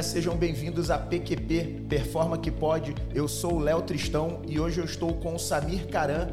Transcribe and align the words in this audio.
galera, 0.00 0.02
sejam 0.02 0.36
bem-vindos 0.36 0.90
a 0.90 0.98
PQP 0.98 1.84
Performa 1.88 2.38
que 2.38 2.50
Pode. 2.50 2.94
Eu 3.14 3.28
sou 3.28 3.54
o 3.54 3.58
Léo 3.58 3.82
Tristão 3.82 4.40
e 4.46 4.58
hoje 4.58 4.80
eu 4.80 4.84
estou 4.84 5.14
com 5.14 5.34
o 5.34 5.38
Samir 5.38 5.88
Caran, 5.88 6.28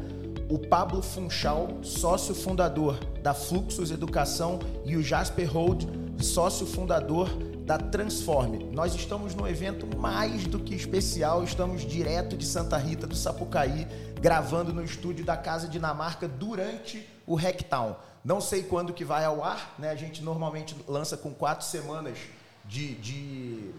o 0.48 0.58
Pablo 0.58 1.02
Funchal, 1.02 1.78
sócio 1.82 2.34
fundador 2.34 2.98
da 3.22 3.34
Fluxos 3.34 3.90
Educação, 3.90 4.58
e 4.84 4.96
o 4.96 5.02
Jasper 5.02 5.52
Hold, 5.52 5.84
sócio 6.20 6.66
fundador 6.66 7.28
da 7.64 7.76
Transforme. 7.76 8.64
Nós 8.72 8.94
estamos 8.94 9.34
no 9.34 9.46
evento 9.46 9.86
mais 9.98 10.46
do 10.46 10.58
que 10.58 10.74
especial, 10.74 11.44
estamos 11.44 11.82
direto 11.82 12.36
de 12.36 12.46
Santa 12.46 12.78
Rita 12.78 13.06
do 13.06 13.14
Sapucaí, 13.14 13.86
gravando 14.20 14.72
no 14.72 14.82
estúdio 14.82 15.24
da 15.24 15.36
Casa 15.36 15.68
Dinamarca 15.68 16.26
durante 16.26 17.06
o 17.26 17.34
Hacktown. 17.34 17.96
Não 18.24 18.40
sei 18.40 18.62
quando 18.62 18.94
que 18.94 19.04
vai 19.04 19.24
ao 19.24 19.44
ar, 19.44 19.74
né? 19.78 19.90
A 19.90 19.96
gente 19.96 20.22
normalmente 20.22 20.74
lança 20.86 21.16
com 21.16 21.32
quatro 21.32 21.66
semanas 21.66 22.18
de, 22.68 22.94
de, 22.96 23.70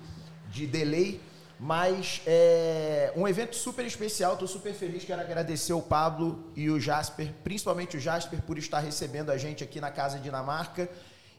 de 0.52 0.68
delay, 0.68 1.22
mas 1.60 2.22
é 2.26 3.14
um 3.16 3.28
evento 3.28 3.56
super 3.56 3.86
especial, 3.86 4.34
estou 4.34 4.48
super 4.48 4.74
feliz, 4.74 5.04
quero 5.04 5.22
agradecer 5.22 5.74
o 5.74 5.82
Pablo 5.82 6.52
e 6.56 6.70
o 6.70 6.80
Jasper, 6.80 7.34
principalmente 7.44 7.98
o 7.98 8.00
Jasper, 8.00 8.42
por 8.42 8.58
estar 8.58 8.80
recebendo 8.80 9.30
a 9.30 9.38
gente 9.38 9.64
aqui 9.64 9.80
na 9.80 9.92
Casa 9.92 10.18
Dinamarca. 10.20 10.90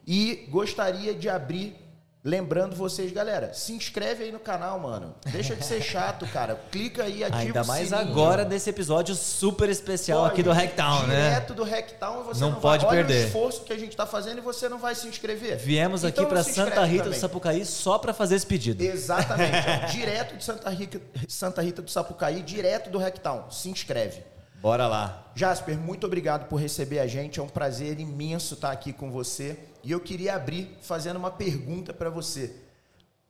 E 0.05 0.47
gostaria 0.49 1.13
de 1.13 1.29
abrir 1.29 1.75
Lembrando 2.23 2.75
vocês, 2.75 3.11
galera, 3.11 3.51
se 3.51 3.73
inscreve 3.73 4.25
aí 4.25 4.31
no 4.31 4.39
canal, 4.39 4.79
mano. 4.79 5.15
Deixa 5.31 5.55
de 5.55 5.65
ser 5.65 5.81
chato, 5.81 6.27
cara. 6.27 6.53
Clica 6.71 7.03
aí, 7.03 7.23
ativa 7.23 7.39
Ainda 7.41 7.63
mais 7.63 7.89
sininho. 7.89 8.09
agora 8.11 8.45
desse 8.45 8.69
episódio 8.69 9.15
super 9.15 9.67
especial 9.69 10.19
Pô, 10.19 10.25
aqui 10.27 10.43
do 10.43 10.51
Hacktown, 10.51 11.07
né? 11.07 11.29
Direto 11.29 11.55
do 11.55 11.63
Hacktown, 11.63 12.23
você 12.23 12.41
Não 12.41 12.51
não, 12.51 12.59
pode 12.59 12.85
vai. 12.85 12.97
perder. 12.97 13.13
Olha 13.15 13.23
o 13.23 13.27
esforço 13.27 13.63
que 13.63 13.73
a 13.73 13.77
gente 13.79 13.97
tá 13.97 14.05
fazendo 14.05 14.37
e 14.37 14.41
você 14.41 14.69
não 14.69 14.77
vai 14.77 14.93
se 14.93 15.07
inscrever. 15.07 15.57
Viemos 15.57 16.03
Então 16.03 16.23
aqui 16.23 16.29
para 16.31 16.43
Santa 16.43 16.85
Rita 16.85 17.03
do 17.03 17.05
também. 17.05 17.19
Sapucaí 17.19 17.65
só 17.65 17.97
para 17.97 18.13
fazer 18.13 18.35
esse 18.35 18.45
pedido. 18.45 18.83
Exatamente. 18.83 19.57
ó. 19.83 19.87
direto 19.91 20.37
de 20.37 20.43
Santa 20.43 20.69
Rita, 20.69 21.01
Santa 21.27 21.61
Rita 21.63 21.81
do 21.81 21.89
Sapucaí, 21.89 22.43
direto 22.43 22.91
do 22.91 22.99
Hacktown. 22.99 23.49
Se 23.49 23.67
inscreve. 23.67 24.21
Bora 24.61 24.87
lá. 24.87 25.31
Jasper, 25.33 25.75
muito 25.75 26.05
obrigado 26.05 26.47
por 26.47 26.57
receber 26.57 26.99
a 26.99 27.07
gente. 27.07 27.39
É 27.39 27.43
um 27.43 27.49
prazer 27.49 27.99
imenso 27.99 28.53
estar 28.53 28.71
aqui 28.71 28.93
com 28.93 29.09
você. 29.09 29.57
E 29.83 29.91
eu 29.91 29.99
queria 29.99 30.35
abrir 30.35 30.77
fazendo 30.81 31.17
uma 31.17 31.31
pergunta 31.31 31.93
para 31.93 32.09
você. 32.09 32.55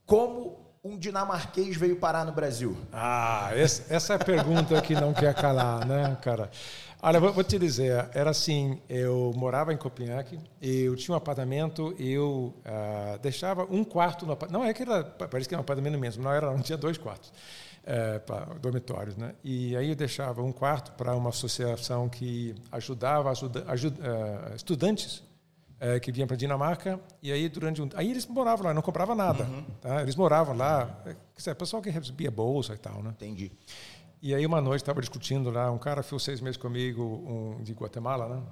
Como 0.06 0.60
um 0.84 0.98
dinamarquês 0.98 1.78
veio 1.78 1.96
parar 1.98 2.26
no 2.26 2.32
Brasil? 2.32 2.76
Ah, 2.92 3.52
essa 3.54 4.14
é 4.14 4.16
a 4.16 4.20
pergunta 4.20 4.82
que 4.82 4.96
não 4.96 5.14
quer 5.14 5.34
calar, 5.36 5.86
né, 5.86 6.18
cara? 6.22 6.50
Olha, 7.04 7.20
vou, 7.20 7.44
te 7.44 7.58
dizer, 7.58 8.10
era 8.14 8.30
assim, 8.30 8.80
eu 8.88 9.32
morava 9.36 9.74
em 9.74 9.78
Copenhague, 9.78 10.40
eu 10.62 10.96
tinha 10.96 11.16
um 11.16 11.18
apartamento, 11.18 11.96
eu 11.98 12.54
ah, 12.64 13.18
deixava 13.22 13.64
um 13.64 13.84
quarto 13.84 14.26
no 14.26 14.34
apartamento, 14.34 14.62
não 14.62 14.68
é 14.68 14.74
que 14.74 14.84
era, 14.84 15.04
parece 15.04 15.50
que 15.50 15.56
era 15.56 15.62
um 15.62 15.64
apartamento 15.64 15.98
mesmo, 15.98 16.24
não 16.24 16.32
era, 16.32 16.52
não 16.52 16.62
tinha 16.62 16.78
dois 16.78 17.00
quartos, 17.00 17.34
é, 17.84 18.22
dormitórios, 18.62 19.18
né? 19.18 19.34
E 19.44 19.76
aí 19.76 19.90
eu 19.90 19.96
deixava 19.96 20.44
um 20.44 20.52
quarto 20.52 20.92
para 20.92 21.16
uma 21.16 21.30
associação 21.30 22.08
que 22.08 22.54
ajudava 22.72 23.32
ajuda, 23.32 23.66
ajuda, 23.68 23.98
ah, 24.04 24.56
estudantes 24.56 25.24
eh, 25.84 26.00
que 26.00 26.12
vinham 26.12 26.28
para 26.28 26.38
Dinamarca 26.38 27.00
e 27.24 27.32
aí 27.32 27.50
durante 27.50 27.82
um 27.82 27.90
aí 27.96 28.12
eles 28.12 28.28
moravam 28.28 28.68
lá 28.68 28.74
não 28.74 28.84
compravam 28.84 29.16
nada 29.16 29.48
tá? 29.82 30.04
eles 30.04 30.16
moravam 30.16 30.56
lá 30.56 31.04
dizer, 31.36 31.56
pessoal 31.56 31.82
que 31.82 31.90
recebia 31.90 32.30
bolsa 32.30 32.76
e 32.76 32.78
tal 32.78 33.02
né 33.02 33.10
Entendi. 33.10 33.52
e 34.22 34.36
aí 34.36 34.46
uma 34.46 34.62
noite 34.62 34.82
estava 34.82 35.02
discutindo 35.02 35.50
lá 35.50 35.72
um 35.72 35.80
cara 35.80 36.04
ficou 36.04 36.20
seis 36.20 36.40
meses 36.40 36.58
comigo 36.58 37.02
um 37.04 37.64
de 37.64 37.74
Guatemala 37.74 38.30
né 38.30 38.44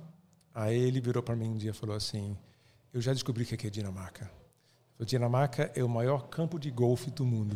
aí 0.56 0.78
ele 0.80 1.00
virou 1.00 1.22
para 1.22 1.36
mim 1.36 1.50
um 1.50 1.56
dia 1.56 1.70
e 1.70 1.74
falou 1.74 1.96
assim 1.96 2.36
eu 2.92 3.00
já 3.00 3.14
descobri 3.14 3.44
o 3.44 3.46
que 3.46 3.68
é 3.68 3.70
Dinamarca 3.70 4.39
o 5.00 5.06
Dinamarca 5.06 5.72
é 5.76 5.82
o 5.82 5.88
maior 5.88 6.28
campo 6.28 6.60
de 6.60 6.70
golfe 6.70 7.10
do 7.10 7.26
mundo. 7.26 7.56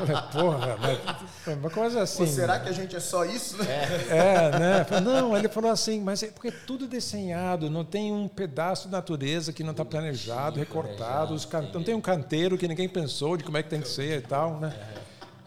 Eu 0.00 0.06
falei, 0.06 0.16
porra, 0.32 0.78
mas, 0.80 1.58
uma 1.58 1.68
coisa 1.68 2.02
assim. 2.02 2.24
Pô, 2.24 2.26
será 2.26 2.58
que 2.58 2.70
a 2.70 2.72
gente 2.72 2.96
é 2.96 3.00
só 3.00 3.22
isso? 3.22 3.62
Né? 3.62 3.84
É, 4.08 4.58
né? 4.58 4.84
Falei, 4.84 5.04
Não, 5.04 5.36
ele 5.36 5.50
falou 5.50 5.70
assim, 5.70 6.00
mas 6.00 6.22
é 6.22 6.28
porque 6.28 6.48
é 6.48 6.52
tudo 6.66 6.88
desenhado, 6.88 7.68
não 7.68 7.84
tem 7.84 8.10
um 8.10 8.26
pedaço 8.26 8.88
de 8.88 8.92
natureza 8.92 9.52
que 9.52 9.62
não 9.62 9.72
está 9.72 9.84
planejado, 9.84 10.58
recortado, 10.58 11.34
os 11.34 11.44
can... 11.44 11.68
não 11.70 11.84
tem 11.84 11.94
um 11.94 12.00
canteiro 12.00 12.56
que 12.56 12.66
ninguém 12.66 12.88
pensou 12.88 13.36
de 13.36 13.44
como 13.44 13.58
é 13.58 13.62
que 13.62 13.68
tem 13.68 13.82
que 13.82 13.88
ser 13.88 14.20
e 14.20 14.22
tal, 14.22 14.58
né? 14.58 14.74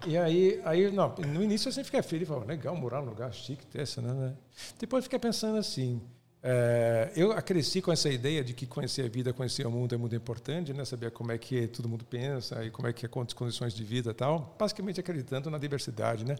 E 0.05 0.15
aí, 0.15 0.61
aí 0.65 0.91
não, 0.91 1.15
no 1.15 1.43
início 1.43 1.67
eu 1.67 1.73
sempre 1.73 1.85
fiquei 1.85 2.03
feliz, 2.03 2.27
falava, 2.27 2.45
legal 2.45 2.75
morar 2.75 3.01
num 3.01 3.09
lugar 3.09 3.33
chique 3.33 3.65
desse, 3.73 3.99
né, 3.99 4.13
né? 4.13 4.33
Depois 4.77 5.01
eu 5.01 5.03
fiquei 5.05 5.19
pensando 5.19 5.57
assim, 5.57 5.99
é, 6.41 7.11
eu 7.15 7.33
cresci 7.41 7.81
com 7.81 7.91
essa 7.91 8.09
ideia 8.09 8.43
de 8.43 8.53
que 8.53 8.65
conhecer 8.65 9.05
a 9.05 9.09
vida, 9.09 9.33
conhecer 9.33 9.67
o 9.67 9.71
mundo 9.71 9.93
é 9.93 9.97
muito 9.97 10.15
importante, 10.15 10.73
né? 10.73 10.85
Saber 10.85 11.11
como 11.11 11.31
é 11.31 11.37
que 11.37 11.67
todo 11.67 11.89
mundo 11.89 12.05
pensa 12.05 12.63
e 12.63 12.71
como 12.71 12.87
é 12.87 12.93
que 12.93 13.05
é 13.05 13.09
as 13.09 13.33
condições 13.33 13.73
de 13.73 13.83
vida 13.83 14.11
e 14.11 14.13
tal. 14.13 14.55
Basicamente 14.57 14.99
acreditando 14.99 15.49
na 15.49 15.57
diversidade, 15.57 16.23
né? 16.23 16.37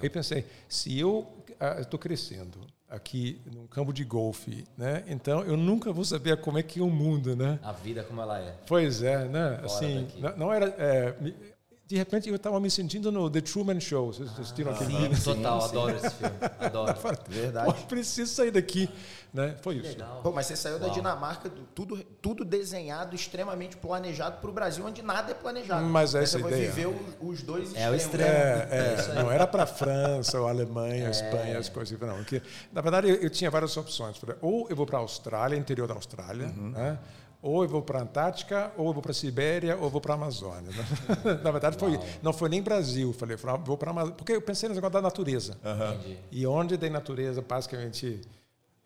Aí 0.00 0.08
pensei, 0.08 0.46
se 0.68 0.96
eu 0.98 1.26
estou 1.80 1.98
crescendo 1.98 2.60
aqui 2.88 3.40
num 3.52 3.66
campo 3.66 3.92
de 3.92 4.04
golfe, 4.04 4.64
né? 4.76 5.02
Então 5.08 5.42
eu 5.42 5.56
nunca 5.56 5.92
vou 5.92 6.04
saber 6.04 6.36
como 6.36 6.58
é 6.58 6.62
que 6.62 6.78
é 6.78 6.82
o 6.82 6.90
mundo, 6.90 7.34
né? 7.34 7.58
A 7.62 7.72
vida 7.72 8.04
como 8.04 8.20
ela 8.20 8.38
é. 8.38 8.54
Pois 8.66 9.02
é, 9.02 9.24
né? 9.26 9.60
Assim, 9.64 10.08
daqui. 10.20 10.38
não, 10.38 10.52
era. 10.52 10.66
é, 10.78 11.14
de 11.92 11.98
repente 11.98 12.26
eu 12.26 12.36
estava 12.36 12.58
me 12.58 12.70
sentindo 12.70 13.12
no 13.12 13.28
The 13.28 13.42
Truman 13.42 13.78
Show. 13.78 14.14
Vocês 14.14 14.30
assistiram 14.30 14.72
aquele 14.72 14.90
Sim, 14.92 15.14
filme? 15.14 15.20
total, 15.20 15.62
adoro 15.62 15.94
esse 15.94 16.10
filme. 16.14 16.34
Adoro. 16.58 16.94
Verdade. 17.28 17.66
Pô, 17.66 17.86
preciso 17.86 18.32
sair 18.32 18.50
daqui, 18.50 18.88
né? 19.30 19.56
Foi 19.60 19.74
isso. 19.76 19.94
Pô, 20.22 20.32
mas 20.32 20.46
você 20.46 20.56
saiu 20.56 20.78
da 20.78 20.88
Dinamarca, 20.88 21.50
do- 21.50 21.64
tudo, 21.74 22.02
tudo 22.22 22.46
desenhado, 22.46 23.14
extremamente 23.14 23.76
planejado 23.76 24.40
para 24.40 24.48
o 24.48 24.52
Brasil, 24.54 24.86
onde 24.86 25.02
nada 25.02 25.32
é 25.32 25.34
planejado. 25.34 25.84
Mas 25.84 26.14
essa 26.14 26.38
você 26.38 26.38
a 26.38 26.40
vai 26.48 26.52
ideia. 26.52 26.70
viver 26.72 26.86
o- 27.20 27.28
os 27.28 27.42
dois 27.42 27.74
É 27.74 27.90
o 27.90 27.94
extremos. 27.94 28.02
extremo. 28.02 28.30
É, 28.30 29.10
é, 29.10 29.22
não 29.22 29.30
era 29.30 29.46
para 29.46 29.66
França 29.66 30.40
ou 30.40 30.48
Alemanha, 30.48 31.10
Espanha, 31.10 31.58
as 31.58 31.68
coisas 31.68 32.00
não. 32.00 32.16
Porque, 32.16 32.40
na 32.72 32.80
verdade, 32.80 33.10
eu, 33.10 33.16
eu 33.16 33.28
tinha 33.28 33.50
várias 33.50 33.76
opções. 33.76 34.16
Ou 34.40 34.66
eu 34.70 34.74
vou 34.76 34.86
para 34.86 34.96
a 34.96 35.02
Austrália, 35.02 35.56
interior 35.56 35.86
da 35.86 35.92
Austrália, 35.92 36.46
né? 36.46 36.98
Ou 37.42 37.64
eu 37.64 37.68
vou 37.68 37.82
para 37.82 37.98
a 37.98 38.02
Antártica, 38.02 38.72
ou 38.76 38.86
eu 38.86 38.92
vou 38.92 39.02
para 39.02 39.10
a 39.10 39.14
Sibéria, 39.14 39.76
ou 39.76 39.84
eu 39.84 39.90
vou 39.90 40.00
para 40.00 40.14
a 40.14 40.16
Amazônia. 40.16 40.70
na 41.42 41.50
verdade, 41.50 41.76
foi, 41.76 41.98
não 42.22 42.32
foi 42.32 42.48
nem 42.48 42.62
Brasil. 42.62 43.12
Falei, 43.12 43.36
falei, 43.36 43.60
vou 43.64 43.76
para 43.76 43.90
a 43.90 43.92
Amazônia. 43.92 44.16
Porque 44.16 44.32
eu 44.32 44.40
pensei 44.40 44.68
no 44.68 44.74
negócio 44.76 44.92
da 44.92 45.02
natureza. 45.02 45.58
E 46.30 46.46
onde 46.46 46.78
tem 46.78 46.88
natureza, 46.88 47.42
basicamente, 47.42 48.20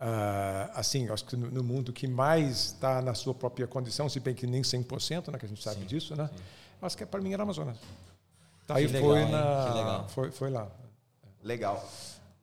ah, 0.00 0.71
assim, 0.75 1.06
eu 1.06 1.12
acho 1.12 1.27
que 1.27 1.37
no, 1.37 1.50
no 1.50 1.62
mundo 1.62 1.93
que 1.93 2.09
mais 2.09 2.67
está 2.67 3.03
na 3.03 3.12
sua 3.12 3.34
própria 3.34 3.67
condição, 3.67 4.09
se 4.09 4.19
bem 4.21 4.34
que 4.34 4.47
nem 4.47 4.62
100%, 4.62 5.31
né, 5.31 5.38
que 5.38 5.44
a 5.44 5.49
gente 5.49 5.62
sabe 5.62 5.84
disso, 5.84 6.17
né? 6.17 6.31
Acho 6.81 6.97
que 6.97 7.05
para 7.05 7.21
mim 7.21 7.34
era 7.34 7.43
Amazonas. 7.43 7.77
Daí 8.67 8.87
Que 8.87 8.99
foi 8.99 9.00
legal, 9.00 9.17
hein? 9.19 9.33
na. 9.33 10.05
Foi, 10.09 10.31
foi 10.31 10.50
lá. 10.50 10.69
Legal. 11.43 11.87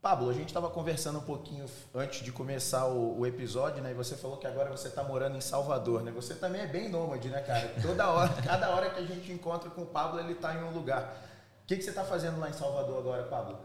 Pablo, 0.03 0.29
a 0.29 0.33
gente 0.33 0.49
estava 0.49 0.69
conversando 0.69 1.19
um 1.19 1.21
pouquinho 1.21 1.65
antes 1.95 2.25
de 2.25 2.29
começar 2.29 2.87
o, 2.87 3.19
o 3.19 3.25
episódio, 3.25 3.81
né? 3.81 3.91
E 3.91 3.93
você 3.93 4.17
falou 4.17 4.35
que 4.35 4.45
agora 4.45 4.69
você 4.69 4.89
está 4.89 5.01
morando 5.01 5.37
em 5.37 5.39
Salvador, 5.39 6.03
né? 6.03 6.11
Você 6.11 6.35
também 6.35 6.61
é 6.61 6.67
bem 6.67 6.89
nômade, 6.89 7.29
né, 7.29 7.41
cara? 7.41 7.73
Toda 7.81 8.09
hora, 8.09 8.33
cada 8.43 8.69
hora 8.71 8.89
que 8.89 8.99
a 8.99 9.05
gente 9.05 9.31
encontra 9.31 9.69
com 9.69 9.83
o 9.83 9.85
Pablo, 9.85 10.19
ele 10.19 10.33
está 10.33 10.53
em 10.55 10.61
um 10.61 10.71
lugar. 10.71 11.15
O 11.63 11.65
que, 11.65 11.77
que 11.77 11.81
você 11.81 11.91
está 11.91 12.03
fazendo 12.03 12.37
lá 12.37 12.49
em 12.49 12.53
Salvador 12.53 12.99
agora, 12.99 13.23
Pablo? 13.23 13.57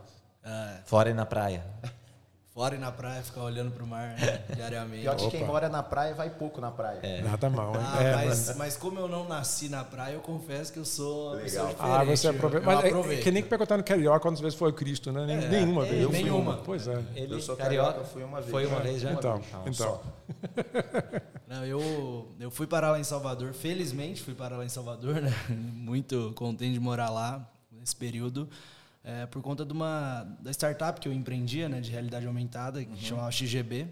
É, 0.44 0.81
Fora 0.84 1.10
e 1.10 1.12
na 1.12 1.26
praia. 1.26 1.66
Fora 2.59 2.75
ir 2.75 2.79
na 2.81 2.91
praia, 2.91 3.23
ficar 3.23 3.45
olhando 3.45 3.71
pro 3.71 3.87
mar 3.87 4.17
né, 4.19 4.43
diariamente. 4.53 5.03
Pior 5.03 5.15
que 5.15 5.31
quem 5.31 5.47
mora 5.47 5.69
na 5.69 5.81
praia 5.81 6.13
vai 6.13 6.29
pouco 6.29 6.61
na 6.61 6.73
praia. 6.73 6.99
É. 7.05 7.23
Nada 7.23 7.49
mal, 7.49 7.73
hein? 7.73 7.81
Ah, 7.85 8.03
É, 8.03 8.15
mas, 8.17 8.57
mas 8.57 8.77
como 8.77 8.99
eu 8.99 9.07
não 9.07 9.29
nasci 9.29 9.69
na 9.69 9.85
praia, 9.85 10.15
eu 10.15 10.21
confesso 10.21 10.73
que 10.73 10.79
eu 10.81 10.85
sou 10.85 11.35
Legal. 11.35 11.73
Ah, 11.79 12.03
você 12.03 12.27
aproveita. 12.27 12.67
eu 12.69 12.75
Mas 12.75 12.85
é- 12.85 13.15
é 13.15 13.23
que 13.23 13.31
nem 13.31 13.45
que 13.45 13.49
perguntar 13.49 13.77
no 13.77 13.85
Carioca 13.85 14.19
quantas 14.19 14.41
vezes 14.41 14.59
foi 14.59 14.71
o 14.71 14.73
Cristo, 14.73 15.13
né? 15.13 15.25
Nem- 15.25 15.37
É, 15.37 15.49
nenhuma 15.49 15.87
é, 15.87 15.91
vez. 15.91 16.03
eu 16.03 16.11
fui 16.11 16.23
nenhuma. 16.25 16.57
Pois 16.65 16.89
é. 16.89 17.01
Ele, 17.15 17.35
Eu 17.35 17.41
sou 17.41 17.55
carioca, 17.57 17.93
carioca, 17.93 18.09
fui 18.13 18.25
uma 18.25 18.38
vez. 18.41 18.50
Foi 18.50 18.67
uma 18.67 18.77
Uma 18.79 18.82
vez 18.82 19.00
já? 19.03 19.12
Então, 19.12 19.41
Não, 19.53 19.61
então. 19.61 19.73
só. 19.73 20.03
Não, 21.47 21.65
eu, 21.65 22.29
eu 22.41 22.50
fui 22.50 22.67
parar 22.67 22.91
lá 22.91 22.99
em 22.99 23.05
Salvador, 23.05 23.53
felizmente 23.53 24.21
fui 24.21 24.35
parar 24.35 24.56
lá 24.56 24.65
em 24.65 24.69
Salvador, 24.69 25.15
né? 25.23 25.32
Muito 25.49 26.32
contente 26.35 26.73
de 26.73 26.81
morar 26.81 27.09
lá 27.09 27.49
nesse 27.71 27.94
período. 27.94 28.49
É, 29.08 29.26
por 29.26 29.40
conta 29.40 29.64
de 29.64 29.72
uma 29.72 30.25
da 30.40 30.50
startup 30.52 31.00
que 31.00 31.08
eu 31.08 31.12
empreendia, 31.12 31.69
né, 31.69 31.81
de 31.81 31.90
realidade 31.90 32.26
aumentada, 32.26 32.84
que 32.84 33.05
chamava 33.05 33.31
XGB. 33.32 33.87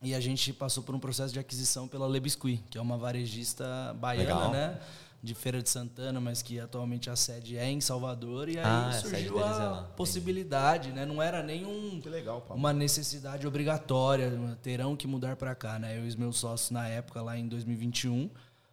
E 0.00 0.14
a 0.14 0.20
gente 0.20 0.52
passou 0.52 0.82
por 0.82 0.94
um 0.94 0.98
processo 1.00 1.32
de 1.34 1.40
aquisição 1.40 1.86
pela 1.88 2.06
Lebiscuit, 2.06 2.62
que 2.70 2.78
é 2.78 2.80
uma 2.80 2.96
varejista 2.96 3.64
baiana, 4.00 4.34
Legal. 4.34 4.50
né? 4.52 4.78
De 5.20 5.34
Feira 5.34 5.60
de 5.60 5.68
Santana, 5.68 6.20
mas 6.20 6.40
que 6.42 6.60
atualmente 6.60 7.10
a 7.10 7.16
sede 7.16 7.58
é 7.58 7.68
em 7.68 7.80
Salvador. 7.80 8.48
E 8.48 8.56
aí 8.56 8.64
Ah, 8.64 8.86
a 8.90 8.92
surgiu 8.92 9.40
é 9.40 9.42
a 9.42 9.72
entendi. 9.80 9.96
possibilidade, 9.96 10.92
né? 10.92 11.04
Não 11.04 11.20
era 11.20 11.42
nenhum 11.42 12.00
legal, 12.06 12.46
uma 12.50 12.72
necessidade 12.72 13.44
obrigatória, 13.44 14.30
terão 14.62 14.94
que 14.94 15.08
mudar 15.08 15.34
para 15.34 15.56
cá, 15.56 15.76
né? 15.80 15.98
Eu 15.98 16.04
e 16.04 16.08
os 16.08 16.14
meus 16.14 16.38
sócios 16.38 16.70
na 16.70 16.86
época, 16.86 17.20
lá 17.20 17.36
em 17.36 17.48
2021, 17.48 18.30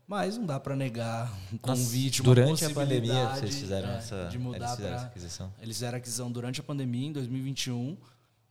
mas 0.07 0.37
não 0.37 0.45
dá 0.45 0.59
para 0.59 0.75
negar 0.75 1.31
um 1.51 1.57
Nossa, 1.65 1.81
convite, 1.81 2.21
uma 2.21 2.25
durante 2.25 2.63
a 2.65 2.69
possibilidade, 2.69 3.07
pandemia 3.07 3.35
vocês 3.35 3.55
fizeram 3.55 3.89
é, 3.89 3.97
essa, 3.97 4.25
de 4.25 4.37
mudar 4.37 4.57
eles 4.57 4.75
fizeram 4.75 4.93
essa 4.93 4.99
para 4.99 5.11
aquisição. 5.11 5.53
eles 5.59 5.75
fizeram 5.75 5.95
a 5.95 5.97
aquisição 5.97 6.31
durante 6.31 6.61
a 6.61 6.63
pandemia 6.63 7.07
em 7.07 7.11
2021, 7.11 7.97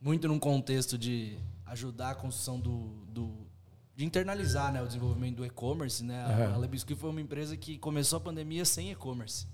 muito 0.01 0.27
num 0.27 0.39
contexto 0.39 0.97
de 0.97 1.37
ajudar 1.65 2.09
a 2.11 2.15
construção 2.15 2.59
do, 2.59 3.05
do 3.07 3.45
de 3.95 4.03
internalizar 4.03 4.73
né, 4.73 4.81
o 4.81 4.87
desenvolvimento 4.87 5.37
do 5.37 5.45
e-commerce. 5.45 6.03
Né? 6.03 6.21
A, 6.21 6.53
a 6.53 6.57
Lebiscuit 6.57 6.99
foi 6.99 7.09
uma 7.09 7.21
empresa 7.21 7.55
que 7.55 7.77
começou 7.77 8.17
a 8.17 8.19
pandemia 8.19 8.65
sem 8.65 8.91
e-commerce. 8.91 9.47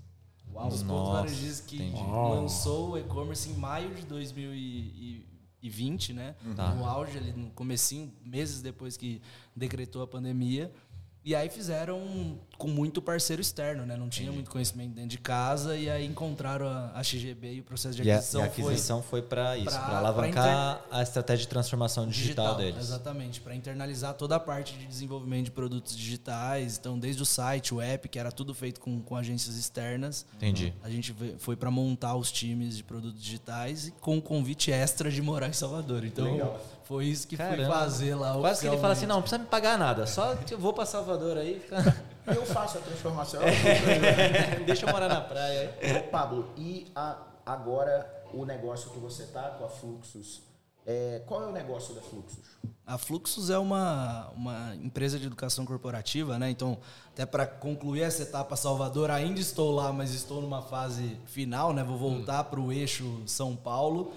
Um 0.54 0.68
dos 0.68 0.82
pontos 0.82 1.12
varejistas 1.12 1.62
que 1.62 1.76
entendi. 1.76 2.02
lançou 2.02 2.90
o 2.90 2.98
e-commerce 2.98 3.48
em 3.48 3.54
maio 3.54 3.94
de 3.94 4.04
2020, 4.04 6.12
né? 6.12 6.34
Tá. 6.54 6.74
No 6.74 6.84
auge, 6.84 7.16
ali 7.16 7.32
no 7.32 7.48
comecinho, 7.50 8.12
meses 8.22 8.60
depois 8.60 8.98
que 8.98 9.22
decretou 9.56 10.02
a 10.02 10.06
pandemia. 10.06 10.70
E 11.24 11.36
aí 11.36 11.48
fizeram 11.48 12.36
com 12.58 12.66
muito 12.66 13.00
parceiro 13.00 13.40
externo, 13.40 13.86
né? 13.86 13.96
Não 13.96 14.08
tinha 14.08 14.32
muito 14.32 14.50
conhecimento 14.50 14.90
dentro 14.94 15.10
de 15.10 15.18
casa 15.18 15.76
e 15.76 15.88
aí 15.88 16.04
encontraram 16.04 16.66
a, 16.66 16.90
a 16.94 17.02
XGB 17.02 17.54
e 17.54 17.60
o 17.60 17.62
processo 17.62 17.94
de 17.96 18.02
E 18.02 18.10
a, 18.10 18.14
e 18.14 18.16
aquisição, 18.18 18.42
a 18.42 18.44
aquisição 18.46 19.02
foi 19.02 19.22
para 19.22 19.56
isso, 19.56 19.70
pra- 19.70 19.80
para 19.80 19.98
alavancar 19.98 20.82
pra 20.88 20.98
a 20.98 21.02
estratégia 21.02 21.42
de 21.42 21.48
transformação 21.48 22.04
foi 22.04 22.12
digital, 22.12 22.56
deles. 22.56 22.76
Exatamente, 22.80 23.40
para 23.40 23.54
internalizar 23.54 24.14
toda 24.14 24.34
a 24.34 24.40
parte 24.40 24.76
de 24.76 24.84
desenvolvimento 24.86 25.44
de 25.44 25.50
produtos 25.52 25.96
digitais. 25.96 26.76
Então, 26.76 26.98
desde 26.98 27.22
o 27.22 27.26
site, 27.26 27.72
o 27.72 27.80
app, 27.80 28.08
que 28.08 28.18
era 28.18 28.32
tudo 28.32 28.52
feito 28.52 28.80
com, 28.80 29.00
com 29.00 29.16
agências 29.16 29.56
externas. 29.56 30.26
Entendi. 30.34 30.74
A 30.82 30.90
gente 30.90 31.14
foi 31.38 31.54
para 31.54 31.70
montar 31.70 32.16
os 32.16 32.32
times 32.32 32.76
de 32.76 32.82
produtos 32.82 33.22
digitais 33.22 33.86
e 33.86 33.90
com 33.92 34.16
um 34.16 34.20
convite 34.20 34.72
extra 34.72 35.08
de 35.10 35.22
morar 35.22 35.48
em 35.48 35.52
Salvador. 35.52 36.04
Então, 36.04 36.26
foi 36.92 37.06
isso 37.06 37.26
que 37.26 37.36
fui 37.38 37.44
Caramba. 37.46 37.72
fazer 37.74 38.14
lá. 38.14 38.34
Quase 38.38 38.60
que 38.60 38.66
ele 38.66 38.76
fala 38.76 38.92
assim, 38.92 39.06
não, 39.06 39.14
não 39.16 39.22
precisa 39.22 39.38
me 39.40 39.46
pagar 39.46 39.78
nada, 39.78 40.06
só 40.06 40.34
eu 40.50 40.58
vou 40.58 40.74
para 40.74 40.84
Salvador 40.84 41.38
aí, 41.38 41.64
E 42.30 42.34
eu 42.34 42.44
faço 42.44 42.76
a 42.78 42.80
transformação. 42.82 43.40
deixa 44.66 44.86
eu 44.86 44.92
morar 44.92 45.08
na 45.08 45.20
praia. 45.22 45.74
aí. 45.80 45.96
Ô, 45.96 46.02
Pablo, 46.04 46.48
e 46.56 46.86
a- 46.94 47.16
agora 47.46 48.06
o 48.34 48.44
negócio 48.44 48.90
que 48.90 48.98
você 48.98 49.24
tá 49.26 49.42
com 49.58 49.64
a 49.64 49.68
Fluxus, 49.68 50.42
é, 50.86 51.22
qual 51.26 51.42
é 51.44 51.46
o 51.46 51.52
negócio 51.52 51.94
da 51.94 52.02
Fluxus? 52.02 52.44
A 52.86 52.98
Fluxus 52.98 53.48
é 53.48 53.56
uma, 53.58 54.28
uma 54.36 54.74
empresa 54.76 55.18
de 55.18 55.26
educação 55.26 55.64
corporativa, 55.64 56.38
né? 56.38 56.50
Então, 56.50 56.76
até 57.12 57.24
para 57.24 57.46
concluir 57.46 58.02
essa 58.02 58.22
etapa 58.22 58.54
Salvador, 58.56 59.10
ainda 59.10 59.40
estou 59.40 59.70
lá, 59.72 59.92
mas 59.92 60.12
estou 60.12 60.42
numa 60.42 60.60
fase 60.60 61.16
final, 61.24 61.72
né? 61.72 61.82
Vou 61.82 61.96
voltar 61.96 62.44
para 62.44 62.60
o 62.60 62.70
eixo 62.72 63.22
São 63.26 63.54
Paulo, 63.56 64.12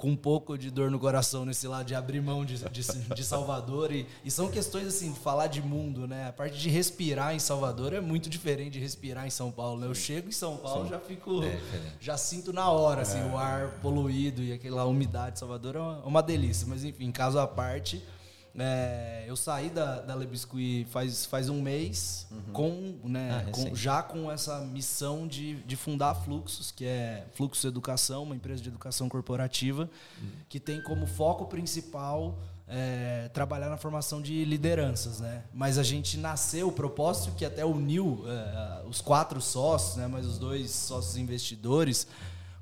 com 0.00 0.08
um 0.08 0.16
pouco 0.16 0.56
de 0.56 0.70
dor 0.70 0.90
no 0.90 0.98
coração 0.98 1.44
nesse 1.44 1.68
lado 1.68 1.84
de 1.84 1.94
abrir 1.94 2.22
mão 2.22 2.42
de, 2.42 2.56
de, 2.56 2.82
de 2.82 3.22
Salvador. 3.22 3.92
E, 3.92 4.06
e 4.24 4.30
são 4.30 4.48
questões, 4.48 4.86
assim, 4.86 5.12
falar 5.12 5.46
de 5.46 5.60
mundo, 5.60 6.08
né? 6.08 6.28
A 6.28 6.32
parte 6.32 6.58
de 6.58 6.70
respirar 6.70 7.34
em 7.34 7.38
Salvador 7.38 7.92
é 7.92 8.00
muito 8.00 8.30
diferente 8.30 8.70
de 8.70 8.78
respirar 8.80 9.26
em 9.26 9.30
São 9.30 9.52
Paulo, 9.52 9.78
né? 9.78 9.86
Eu 9.86 9.94
chego 9.94 10.30
em 10.30 10.32
São 10.32 10.56
Paulo, 10.56 10.88
já 10.88 10.98
fico... 10.98 11.44
É 11.44 11.60
já 12.00 12.16
sinto 12.16 12.50
na 12.50 12.70
hora, 12.70 13.02
assim, 13.02 13.22
o 13.30 13.36
ar 13.36 13.72
poluído 13.82 14.42
e 14.42 14.54
aquela 14.54 14.86
umidade 14.86 15.32
de 15.32 15.40
Salvador 15.40 15.76
é 15.76 15.78
uma, 15.78 15.98
uma 15.98 16.22
delícia. 16.22 16.66
Mas 16.66 16.82
enfim, 16.82 17.12
caso 17.12 17.38
à 17.38 17.46
parte, 17.46 18.02
é, 18.58 19.24
eu 19.26 19.36
saí 19.36 19.70
da, 19.70 20.00
da 20.00 20.14
Le 20.14 20.26
Biscuit 20.26 20.84
faz, 20.90 21.24
faz 21.26 21.48
um 21.48 21.60
mês, 21.62 22.26
com, 22.52 22.98
né, 23.04 23.44
Ah, 23.46 23.50
com- 23.50 23.74
já 23.74 24.02
com 24.02 24.30
essa 24.30 24.60
missão 24.60 25.26
de, 25.28 25.54
de 25.62 25.76
fundar 25.76 26.10
a 26.10 26.14
Fluxus, 26.14 26.70
que 26.70 26.84
é 26.84 27.26
Fluxus 27.34 27.64
Educação, 27.64 28.24
uma 28.24 28.34
empresa 28.34 28.60
de 28.62 28.68
educação 28.68 29.08
corporativa, 29.08 29.88
que 30.48 30.58
tem 30.58 30.82
como 30.82 31.06
foco 31.06 31.46
principal 31.46 32.38
é, 32.72 33.28
trabalhar 33.34 33.68
na 33.68 33.76
formação 33.76 34.22
de 34.22 34.44
lideranças, 34.44 35.18
né? 35.18 35.42
Mas 35.52 35.76
a 35.76 35.82
gente 35.82 36.16
nasceu, 36.16 36.68
o 36.68 36.72
propósito 36.72 37.34
que 37.36 37.44
até 37.44 37.64
uniu 37.64 38.22
é, 38.28 38.82
os 38.86 39.00
quatro 39.00 39.40
sócios, 39.40 39.96
né? 39.96 40.06
Mas 40.06 40.24
os 40.24 40.38
dois 40.38 40.70
sócios 40.70 41.16
investidores, 41.16 42.06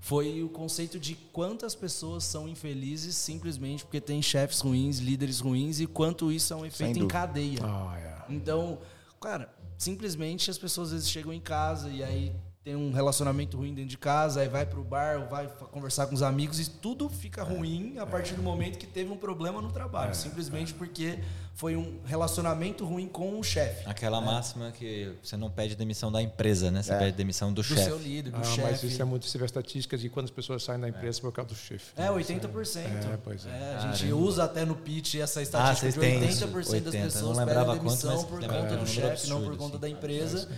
foi 0.00 0.42
o 0.42 0.48
conceito 0.48 0.98
de 0.98 1.14
quantas 1.32 1.74
pessoas 1.74 2.24
são 2.24 2.48
infelizes 2.48 3.16
simplesmente 3.16 3.84
porque 3.84 4.00
têm 4.00 4.22
chefes 4.22 4.60
ruins, 4.60 4.98
líderes 4.98 5.40
ruins 5.40 5.80
e 5.80 5.86
quanto 5.86 6.30
isso 6.30 6.52
é 6.52 6.56
um 6.56 6.64
efeito 6.64 6.98
em 6.98 7.08
cadeia. 7.08 7.60
Ah, 7.62 7.98
é. 7.98 8.32
Então, 8.32 8.78
cara, 9.20 9.52
simplesmente 9.76 10.50
as 10.50 10.58
pessoas 10.58 10.88
às 10.88 10.94
vezes 10.94 11.10
chegam 11.10 11.32
em 11.32 11.40
casa 11.40 11.90
e 11.90 12.02
aí 12.02 12.32
tem 12.68 12.76
um 12.76 12.92
relacionamento 12.92 13.56
ruim 13.56 13.72
dentro 13.72 13.88
de 13.88 13.96
casa, 13.96 14.42
aí 14.42 14.48
vai 14.48 14.66
pro 14.66 14.84
bar, 14.84 15.20
ou 15.22 15.26
vai 15.26 15.48
conversar 15.72 16.06
com 16.06 16.14
os 16.14 16.20
amigos 16.20 16.60
e 16.60 16.68
tudo 16.68 17.08
fica 17.08 17.42
ruim 17.42 17.94
a 17.96 18.04
partir 18.04 18.34
do 18.34 18.42
momento 18.42 18.76
que 18.76 18.86
teve 18.86 19.10
um 19.10 19.16
problema 19.16 19.62
no 19.62 19.72
trabalho, 19.72 20.14
simplesmente 20.14 20.74
porque 20.74 21.18
foi 21.54 21.76
um 21.76 21.98
relacionamento 22.04 22.84
ruim 22.84 23.08
com 23.08 23.40
o 23.40 23.42
chefe. 23.42 23.88
Aquela 23.88 24.20
máxima 24.20 24.70
que 24.70 25.10
você 25.22 25.34
não 25.34 25.48
pede 25.50 25.74
demissão 25.76 26.12
da 26.12 26.20
empresa, 26.20 26.70
né? 26.70 26.82
Você 26.82 26.92
É. 26.92 26.98
pede 26.98 27.16
demissão 27.16 27.48
do, 27.50 27.62
Do 27.62 27.64
chefe. 27.64 27.84
seu 27.84 27.96
líder, 27.96 28.32
do 28.32 28.36
Ah, 28.40 28.44
chefe. 28.44 28.60
mas 28.60 28.82
isso 28.82 29.00
é 29.00 29.04
muito. 29.06 29.24
Você 29.26 29.38
vê 29.38 29.46
estatísticas 29.46 30.02
de 30.02 30.10
quantas 30.10 30.30
pessoas 30.30 30.62
saem 30.62 30.78
da 30.78 30.90
empresa 30.90 31.22
por 31.22 31.32
causa 31.32 31.48
do 31.48 31.56
chefe. 31.56 31.92
É, 31.96 32.10
80%. 32.10 32.80
É, 33.14 33.16
pois 33.24 33.46
é. 33.46 33.48
É, 33.48 33.76
a 33.76 33.92
gente 33.96 34.12
usa 34.12 34.44
até 34.44 34.66
no 34.66 34.76
pitch 34.76 35.14
essa 35.14 35.40
estatística 35.40 35.90
vocês 35.90 35.94
de 35.94 36.00
têm 36.00 36.20
80% 36.20 36.28
isso, 36.28 36.46
das 36.46 36.68
80. 36.68 36.98
Não 36.98 37.04
pessoas 37.06 37.38
lembrava 37.38 37.72
pedem 37.72 37.88
quanto, 37.88 38.02
demissão 38.02 38.14
mas 38.14 38.24
por 38.24 38.40
conta 38.46 38.76
do 38.76 38.86
chefe, 38.86 39.26
não 39.30 39.42
por 39.42 39.56
conta 39.56 39.72
assim. 39.76 39.80
da 39.80 39.88
empresa. 39.88 40.48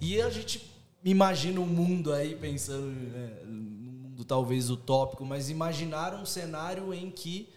E 0.00 0.22
a 0.22 0.30
gente 0.30 0.75
imagina 1.10 1.60
um 1.60 1.66
mundo 1.66 2.12
aí, 2.12 2.34
pensando 2.34 2.86
né, 2.86 3.38
num 3.44 3.92
mundo 3.92 4.24
talvez 4.24 4.70
utópico, 4.70 5.24
mas 5.24 5.48
imaginar 5.48 6.14
um 6.14 6.26
cenário 6.26 6.92
em 6.92 7.10
que 7.10 7.48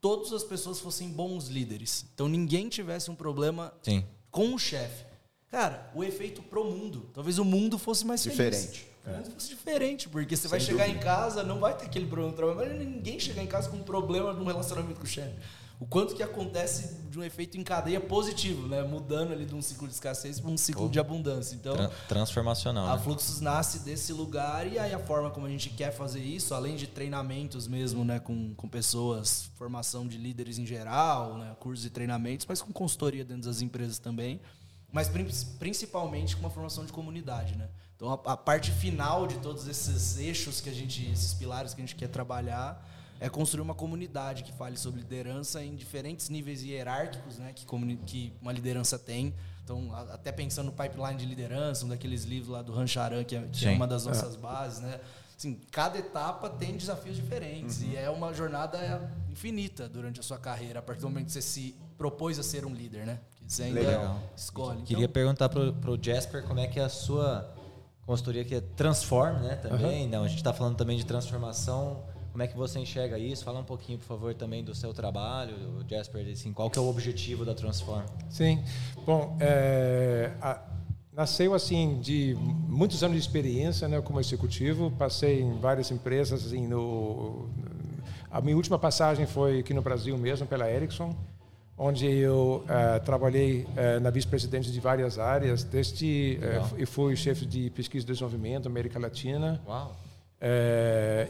todas 0.00 0.32
as 0.32 0.42
pessoas 0.42 0.80
fossem 0.80 1.10
bons 1.10 1.48
líderes. 1.48 2.06
Então 2.14 2.28
ninguém 2.28 2.68
tivesse 2.68 3.10
um 3.10 3.14
problema 3.14 3.72
Sim. 3.82 4.04
com 4.30 4.54
o 4.54 4.58
chefe. 4.58 5.04
Cara, 5.50 5.90
o 5.94 6.04
efeito 6.04 6.42
pro 6.42 6.64
mundo. 6.64 7.10
Talvez 7.12 7.38
o 7.38 7.44
mundo 7.44 7.78
fosse 7.78 8.06
mais 8.06 8.22
feliz. 8.22 8.36
Diferente. 8.36 8.88
O 9.06 9.10
mundo 9.10 9.30
fosse 9.30 9.48
diferente, 9.48 10.08
porque 10.08 10.36
você 10.36 10.48
vai 10.48 10.60
chegar 10.60 10.88
em 10.88 10.98
casa, 10.98 11.42
não 11.42 11.58
vai 11.58 11.74
ter 11.76 11.86
aquele 11.86 12.06
problema 12.06 12.30
no 12.30 12.36
trabalho, 12.36 12.58
mas 12.58 12.78
ninguém 12.78 13.18
chegar 13.18 13.42
em 13.42 13.46
casa 13.46 13.70
com 13.70 13.78
um 13.78 13.82
problema 13.82 14.34
no 14.34 14.44
relacionamento 14.44 15.00
com 15.00 15.06
o 15.06 15.08
chefe. 15.08 15.34
O 15.80 15.86
quanto 15.86 16.14
que 16.16 16.22
acontece 16.24 16.96
de 17.08 17.18
um 17.20 17.22
efeito 17.22 17.56
em 17.56 17.62
cadeia 17.62 18.00
positivo, 18.00 18.66
né? 18.66 18.82
Mudando 18.82 19.32
ali 19.32 19.44
de 19.46 19.54
um 19.54 19.62
ciclo 19.62 19.86
de 19.86 19.94
escassez 19.94 20.40
para 20.40 20.50
um 20.50 20.56
ciclo 20.56 20.88
de 20.88 20.98
abundância. 20.98 21.54
Então, 21.54 21.76
Tran- 21.76 21.90
transformacional. 22.08 22.88
a 22.88 22.96
né? 22.96 23.02
Fluxus 23.02 23.40
nasce 23.40 23.78
desse 23.80 24.12
lugar 24.12 24.66
e 24.66 24.76
aí 24.76 24.92
a 24.92 24.98
forma 24.98 25.30
como 25.30 25.46
a 25.46 25.48
gente 25.48 25.70
quer 25.70 25.92
fazer 25.92 26.18
isso, 26.20 26.52
além 26.52 26.74
de 26.74 26.88
treinamentos 26.88 27.68
mesmo, 27.68 28.04
né, 28.04 28.18
com, 28.18 28.52
com 28.54 28.68
pessoas, 28.68 29.50
formação 29.54 30.06
de 30.08 30.18
líderes 30.18 30.58
em 30.58 30.66
geral, 30.66 31.38
né, 31.38 31.54
cursos 31.60 31.86
e 31.86 31.90
treinamentos, 31.90 32.44
mas 32.48 32.60
com 32.60 32.72
consultoria 32.72 33.24
dentro 33.24 33.44
das 33.48 33.60
empresas 33.62 34.00
também, 34.00 34.40
mas 34.92 35.08
prin- 35.08 35.28
principalmente 35.60 36.34
com 36.34 36.40
uma 36.42 36.50
formação 36.50 36.84
de 36.84 36.92
comunidade, 36.92 37.56
né? 37.56 37.68
Então 37.94 38.10
a, 38.10 38.32
a 38.32 38.36
parte 38.36 38.70
final 38.72 39.26
de 39.26 39.36
todos 39.38 39.68
esses 39.68 40.18
eixos 40.18 40.60
que 40.60 40.68
a 40.70 40.72
gente, 40.74 41.04
esses 41.10 41.34
pilares 41.34 41.72
que 41.74 41.80
a 41.80 41.84
gente 41.86 41.94
quer 41.94 42.08
trabalhar 42.08 42.84
é 43.20 43.28
construir 43.28 43.62
uma 43.62 43.74
comunidade 43.74 44.42
que 44.44 44.52
fale 44.52 44.76
sobre 44.76 45.00
liderança 45.00 45.62
em 45.62 45.74
diferentes 45.74 46.28
níveis 46.28 46.62
hierárquicos, 46.62 47.38
né, 47.38 47.52
que, 47.54 47.66
que 48.06 48.32
uma 48.40 48.52
liderança 48.52 48.98
tem. 48.98 49.34
Então, 49.64 49.92
a- 49.92 50.14
até 50.14 50.32
pensando 50.32 50.66
no 50.66 50.72
pipeline 50.72 51.16
de 51.18 51.26
liderança, 51.26 51.84
um 51.84 51.88
daqueles 51.88 52.24
livros 52.24 52.48
lá 52.50 52.62
do 52.62 52.72
Rancharan, 52.72 53.24
que 53.24 53.36
é, 53.36 53.42
que 53.52 53.66
é 53.66 53.70
uma 53.72 53.86
das 53.86 54.06
nossas 54.06 54.36
bases, 54.36 54.80
né? 54.80 55.00
Assim, 55.36 55.60
cada 55.70 55.96
etapa 55.98 56.50
tem 56.50 56.76
desafios 56.76 57.14
diferentes 57.14 57.80
e 57.82 57.94
é 57.96 58.10
uma 58.10 58.32
jornada 58.34 59.08
infinita 59.30 59.88
durante 59.88 60.18
a 60.18 60.22
sua 60.22 60.36
carreira, 60.38 60.80
a 60.80 60.82
partir 60.82 61.02
do 61.02 61.08
momento 61.08 61.26
que 61.26 61.32
você 61.32 61.42
se 61.42 61.76
propôs 61.96 62.38
a 62.40 62.42
ser 62.42 62.64
um 62.66 62.74
líder, 62.74 63.06
né? 63.06 63.20
Que 63.46 63.52
você 63.52 63.62
ainda 63.64 63.78
Legal. 63.80 64.20
escolhe. 64.36 64.82
Queria 64.82 65.04
Então, 65.04 65.12
perguntar 65.12 65.48
pro, 65.48 65.72
pro 65.74 65.98
Jasper 66.02 66.42
como 66.44 66.58
é 66.58 66.66
que 66.66 66.80
é 66.80 66.84
a 66.84 66.88
sua 66.88 67.54
consultoria 68.04 68.44
que 68.44 68.54
é 68.54 68.60
Transform, 68.60 69.38
né? 69.40 69.54
Também. 69.56 70.08
Não, 70.08 70.24
a 70.24 70.28
gente 70.28 70.38
está 70.38 70.52
falando 70.52 70.76
também 70.76 70.96
de 70.96 71.04
transformação. 71.06 72.02
Como 72.38 72.44
é 72.44 72.46
que 72.46 72.56
você 72.56 72.78
enxerga 72.78 73.18
isso? 73.18 73.44
Fala 73.44 73.58
um 73.58 73.64
pouquinho, 73.64 73.98
por 73.98 74.04
favor, 74.04 74.32
também 74.32 74.62
do 74.62 74.72
seu 74.72 74.94
trabalho, 74.94 75.84
Jasper, 75.90 76.24
assim, 76.30 76.52
qual 76.52 76.70
que 76.70 76.78
é 76.78 76.80
o 76.80 76.86
objetivo 76.88 77.44
da 77.44 77.52
Transform? 77.52 78.04
Sim. 78.30 78.62
Bom, 79.04 79.36
é, 79.40 80.30
a- 80.40 80.62
nasceu 81.12 81.52
assim 81.52 81.98
de 82.00 82.36
muitos 82.68 83.02
anos 83.02 83.16
de 83.16 83.20
experiência, 83.20 83.88
né, 83.88 84.00
como 84.00 84.20
executivo. 84.20 84.88
Passei 84.92 85.40
em 85.42 85.58
várias 85.58 85.90
empresas. 85.90 86.46
Assim, 86.46 86.64
no, 86.64 87.48
a 88.30 88.40
minha 88.40 88.54
última 88.54 88.78
passagem 88.78 89.26
foi 89.26 89.58
aqui 89.58 89.74
no 89.74 89.82
Brasil 89.82 90.16
mesmo, 90.16 90.46
pela 90.46 90.70
Ericsson, 90.70 91.12
onde 91.76 92.06
eu 92.06 92.64
eh, 92.68 93.00
trabalhei 93.00 93.66
eh, 93.76 93.98
na 93.98 94.10
vice-presidência 94.10 94.70
de 94.70 94.78
várias 94.78 95.18
áreas. 95.18 95.64
Desde 95.64 96.38
eh, 96.40 96.46
Legal. 96.46 96.70
eu 96.78 96.86
fui 96.86 97.16
chefe 97.16 97.44
de 97.44 97.68
pesquisa 97.70 98.04
e 98.04 98.06
desenvolvimento 98.06 98.68
América 98.68 98.96
Latina. 98.96 99.60
Uau! 99.66 99.96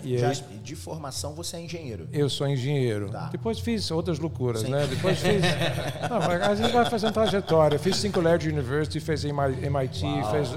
E 0.04 0.18
Já, 0.18 0.28
aí, 0.30 0.36
de 0.62 0.76
formação 0.76 1.32
você 1.34 1.56
é 1.56 1.60
engenheiro. 1.60 2.08
eu 2.12 2.28
sou 2.28 2.46
engenheiro. 2.46 3.10
Tá. 3.10 3.28
Depois 3.30 3.58
fiz 3.58 3.90
outras 3.90 4.18
loucuras, 4.18 4.62
Sim. 4.62 4.70
né? 4.70 4.86
Depois 4.86 5.18
fiz. 5.18 5.40
Não, 6.10 6.18
a 6.50 6.54
gente 6.54 6.72
vai 6.72 6.84
fazendo 6.90 7.12
trajetória. 7.14 7.78
Fiz 7.78 7.96
Singularity 7.96 8.48
University, 8.50 9.00
fez 9.00 9.24
MIT, 9.24 10.04
Uau, 10.04 10.30
fez 10.30 10.48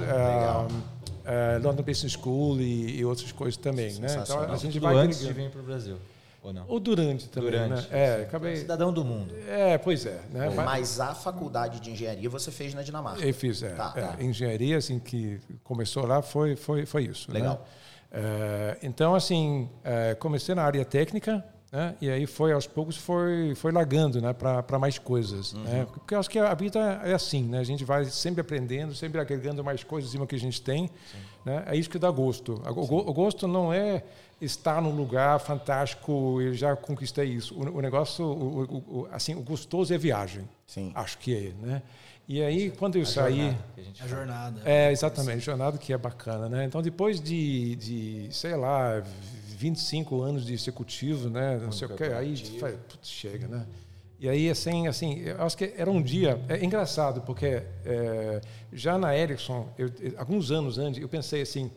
ah, 1.25 1.59
London 1.63 1.83
Business 1.83 2.13
School 2.13 2.59
e, 2.59 2.97
e 2.99 3.05
outras 3.05 3.31
coisas 3.31 3.55
também, 3.57 3.93
né? 3.95 4.07
Então 4.21 4.41
a 4.51 4.55
gente 4.57 4.79
vai 4.79 4.95
antes 4.95 5.19
de 5.19 5.31
vir 5.31 5.49
para 5.49 5.61
o 5.61 5.63
Brasil, 5.63 5.97
ou 6.43 6.51
não? 6.51 6.65
Ou 6.67 6.79
durante 6.79 7.29
também, 7.29 7.51
Durante. 7.51 7.69
né? 7.69 7.87
É, 7.91 8.21
acabei. 8.23 8.55
Cidadão 8.57 8.91
do 8.91 9.05
mundo. 9.05 9.33
É, 9.47 9.77
pois 9.77 10.05
é, 10.05 10.19
né? 10.31 10.51
Mas- 10.53 10.65
Mas 10.65 10.99
a 10.99 11.13
faculdade 11.15 11.79
de 11.79 11.91
engenharia 11.91 12.29
você 12.29 12.51
fez 12.51 12.73
na 12.73 12.81
Dinamarca. 12.81 13.23
Eu 13.25 13.33
fiz, 13.33 13.61
é, 13.63 13.69
Tá, 13.69 13.93
é, 13.95 14.01
tá. 14.01 14.15
engenharia, 14.23 14.77
assim, 14.77 14.99
que 14.99 15.39
começou 15.63 16.05
lá 16.05 16.21
foi, 16.21 16.55
foi, 16.55 16.85
foi 16.85 17.03
isso. 17.05 17.31
Legal. 17.31 17.53
Né? 17.53 17.80
É, 18.11 18.77
então, 18.83 19.15
assim, 19.15 19.69
é, 19.83 20.15
comecei 20.15 20.53
na 20.53 20.63
área 20.63 20.83
técnica, 20.83 21.43
né? 21.71 21.95
E 22.01 22.09
aí 22.09 22.27
foi 22.27 22.51
aos 22.51 22.67
poucos 22.67 22.97
foi 22.97 23.55
foi 23.55 23.71
largando, 23.71 24.21
né, 24.21 24.33
para 24.33 24.77
mais 24.77 24.99
coisas, 24.99 25.53
uhum. 25.53 25.63
né? 25.63 25.87
Porque 25.89 26.13
eu 26.13 26.19
acho 26.19 26.29
que 26.29 26.37
a 26.37 26.53
vida 26.53 26.79
é 27.05 27.13
assim, 27.13 27.43
né? 27.43 27.59
A 27.59 27.63
gente 27.63 27.85
vai 27.85 28.03
sempre 28.05 28.41
aprendendo, 28.41 28.93
sempre 28.93 29.21
agregando 29.21 29.63
mais 29.63 29.81
coisas 29.81 30.09
em 30.09 30.11
cima 30.11 30.27
que 30.27 30.35
a 30.35 30.39
gente 30.39 30.61
tem, 30.61 30.87
Sim. 30.87 31.17
né? 31.45 31.63
É 31.67 31.77
isso 31.77 31.89
que 31.89 31.97
dá 31.97 32.11
gosto. 32.11 32.61
O, 32.65 33.09
o, 33.09 33.13
gosto 33.13 33.47
não 33.47 33.71
é 33.71 34.03
estar 34.41 34.81
num 34.81 34.93
lugar 34.93 35.39
fantástico 35.39 36.41
e 36.41 36.53
já 36.53 36.75
conquistei 36.75 37.29
isso. 37.29 37.55
O, 37.55 37.77
o 37.77 37.81
negócio, 37.81 38.25
o, 38.25 39.07
assim, 39.09 39.33
o 39.35 39.41
gostoso 39.41 39.93
é 39.93 39.97
viagem. 39.97 40.49
Sim. 40.67 40.91
Acho 40.93 41.17
que 41.19 41.33
é, 41.33 41.65
né? 41.65 41.81
E 42.27 42.41
aí, 42.41 42.71
quando 42.71 42.95
eu 42.95 43.03
a 43.03 43.05
saí. 43.05 43.37
Jornada 43.37 43.71
a, 43.99 44.03
a 44.03 44.07
jornada. 44.07 44.61
É, 44.65 44.91
exatamente, 44.91 45.37
a 45.37 45.39
jornada 45.39 45.77
que 45.77 45.93
é 45.93 45.97
bacana, 45.97 46.47
né? 46.47 46.65
Então, 46.65 46.81
depois 46.81 47.19
de, 47.19 47.75
de 47.75 48.27
sei 48.31 48.55
lá, 48.55 49.03
25 49.57 50.21
anos 50.21 50.45
de 50.45 50.53
executivo, 50.53 51.29
né? 51.29 51.59
Não 51.61 51.71
sei 51.71 51.87
o 51.87 51.95
que, 51.95 52.03
aí 52.03 52.35
putz, 52.59 53.09
chega, 53.09 53.47
né? 53.47 53.65
E 54.19 54.29
aí, 54.29 54.49
assim, 54.49 54.87
assim, 54.87 55.19
eu 55.19 55.41
acho 55.43 55.57
que 55.57 55.73
era 55.75 55.89
um 55.89 56.01
dia. 56.01 56.39
É 56.47 56.63
engraçado, 56.63 57.21
porque 57.21 57.63
é, 57.83 58.41
já 58.71 58.97
na 58.97 59.17
Ericsson, 59.17 59.67
eu, 59.77 59.91
alguns 60.17 60.51
anos 60.51 60.77
antes, 60.77 61.01
eu 61.01 61.09
pensei 61.09 61.41
assim, 61.41 61.71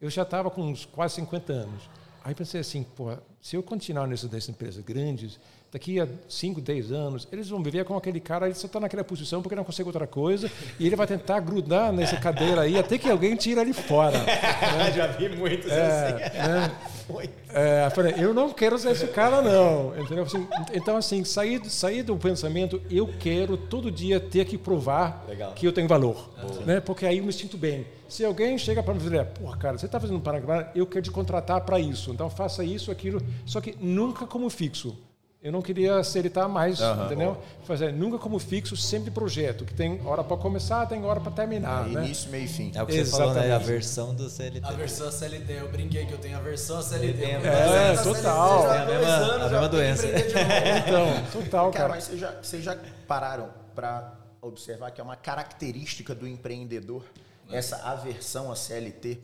eu 0.00 0.10
já 0.10 0.22
estava 0.22 0.50
com 0.50 0.62
uns 0.62 0.84
quase 0.84 1.14
50 1.14 1.52
anos. 1.52 1.88
Aí 2.22 2.34
pensei 2.34 2.60
assim, 2.60 2.82
pô, 2.82 3.16
se 3.40 3.56
eu 3.56 3.62
continuar 3.62 4.06
nessas 4.06 4.48
empresas 4.48 4.84
grandes, 4.84 5.40
daqui 5.70 6.00
a 6.00 6.08
5, 6.28 6.60
10 6.60 6.92
anos, 6.92 7.28
eles 7.30 7.48
vão 7.48 7.62
viver 7.62 7.84
com 7.84 7.96
aquele 7.96 8.20
cara, 8.20 8.46
ele 8.46 8.54
só 8.54 8.66
está 8.66 8.80
naquela 8.80 9.04
posição 9.04 9.42
porque 9.42 9.54
não 9.54 9.64
consegue 9.64 9.88
outra 9.88 10.06
coisa, 10.06 10.50
e 10.78 10.86
ele 10.86 10.96
vai 10.96 11.06
tentar 11.06 11.40
grudar 11.40 11.92
nessa 11.92 12.16
cadeira 12.20 12.62
aí 12.62 12.78
até 12.78 12.96
que 12.96 13.08
alguém 13.08 13.36
tira 13.36 13.60
ele 13.60 13.72
fora. 13.72 14.18
Né? 14.18 14.92
Já 14.96 15.06
vi 15.08 15.28
muitos 15.28 15.70
é, 15.70 15.82
assim. 15.82 16.38
Né? 16.48 16.72
É, 17.50 17.88
falei, 17.94 18.14
eu 18.18 18.34
não 18.34 18.52
quero 18.52 18.78
ser 18.78 18.90
esse 18.90 19.06
cara, 19.06 19.40
não. 19.40 19.98
Entendeu? 19.98 20.24
Assim, 20.24 20.46
então, 20.74 20.96
assim, 20.98 21.24
sair, 21.24 21.64
sair 21.64 22.02
do 22.02 22.14
pensamento, 22.18 22.82
eu 22.90 23.08
quero 23.18 23.56
todo 23.56 23.90
dia 23.90 24.20
ter 24.20 24.44
que 24.44 24.58
provar 24.58 25.24
Legal. 25.26 25.52
que 25.52 25.66
eu 25.66 25.72
tenho 25.72 25.88
valor. 25.88 26.28
Né? 26.66 26.80
Porque 26.80 27.06
aí 27.06 27.16
eu 27.16 27.24
me 27.24 27.32
sinto 27.32 27.56
bem. 27.56 27.86
Se 28.06 28.24
alguém 28.24 28.58
chega 28.58 28.82
para 28.82 28.92
me 28.92 29.00
dizer, 29.00 29.24
porra, 29.24 29.56
cara, 29.56 29.78
você 29.78 29.86
está 29.86 29.98
fazendo 29.98 30.16
um 30.16 30.20
Paraguai, 30.20 30.70
eu 30.74 30.86
quero 30.86 31.02
te 31.02 31.10
contratar 31.10 31.62
para 31.62 31.80
isso. 31.80 32.10
Então, 32.10 32.28
faça 32.28 32.62
isso, 32.62 32.90
aquilo. 32.90 33.22
Só 33.46 33.58
que 33.58 33.74
nunca 33.80 34.26
como 34.26 34.50
fixo. 34.50 34.94
Eu 35.40 35.52
não 35.52 35.62
queria 35.62 35.98
aceitar 35.98 36.48
mais, 36.48 36.80
uhum. 36.80 37.06
entendeu? 37.06 37.42
Fazer 37.62 37.92
nunca 37.92 38.18
como 38.18 38.40
fixo, 38.40 38.76
sempre 38.76 39.08
projeto, 39.08 39.64
que 39.64 39.72
tem 39.72 40.04
hora 40.04 40.24
para 40.24 40.36
começar, 40.36 40.84
tem 40.86 41.04
hora 41.04 41.20
para 41.20 41.30
terminar, 41.30 41.88
é, 41.88 41.92
né? 41.92 42.04
Início, 42.06 42.28
meio 42.28 42.44
e 42.44 42.48
fim. 42.48 42.72
É 42.74 42.82
o 42.82 42.86
que 42.86 42.96
Exatamente. 42.96 43.04
você 43.04 43.16
falou, 43.16 43.34
né? 43.34 43.52
A 43.52 43.58
versão 43.58 44.14
do 44.16 44.28
CLT. 44.28 44.66
A 44.66 44.72
versão 44.72 45.12
CLT, 45.12 45.52
eu 45.52 45.68
brinquei 45.70 46.06
que 46.06 46.12
eu 46.12 46.18
tenho 46.18 46.36
a 46.36 46.40
versão 46.40 46.82
CLT. 46.82 47.22
É, 47.22 47.92
é 47.92 47.96
total. 48.02 48.62
CLT, 48.62 48.74
é 48.74 48.80
a 48.80 48.86
mesma, 48.86 49.08
anos, 49.08 49.46
a 49.46 49.50
mesma 49.50 49.68
doença. 49.68 50.06
então, 50.08 51.42
total, 51.42 51.70
cara. 51.70 51.84
cara. 51.84 51.88
Mas 51.90 52.04
vocês 52.04 52.20
já, 52.20 52.30
vocês 52.42 52.64
já 52.64 52.76
pararam 53.06 53.48
para 53.76 54.18
observar 54.42 54.90
que 54.90 55.00
é 55.00 55.04
uma 55.04 55.16
característica 55.16 56.16
do 56.16 56.26
empreendedor, 56.26 57.04
essa 57.48 57.76
aversão 57.88 58.50
a 58.50 58.56
CLT? 58.56 59.20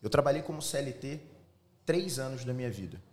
Eu 0.00 0.08
trabalhei 0.08 0.40
como 0.40 0.62
CLT 0.62 1.18
três 1.84 2.20
anos 2.20 2.44
da 2.44 2.54
minha 2.54 2.70
vida. 2.70 3.07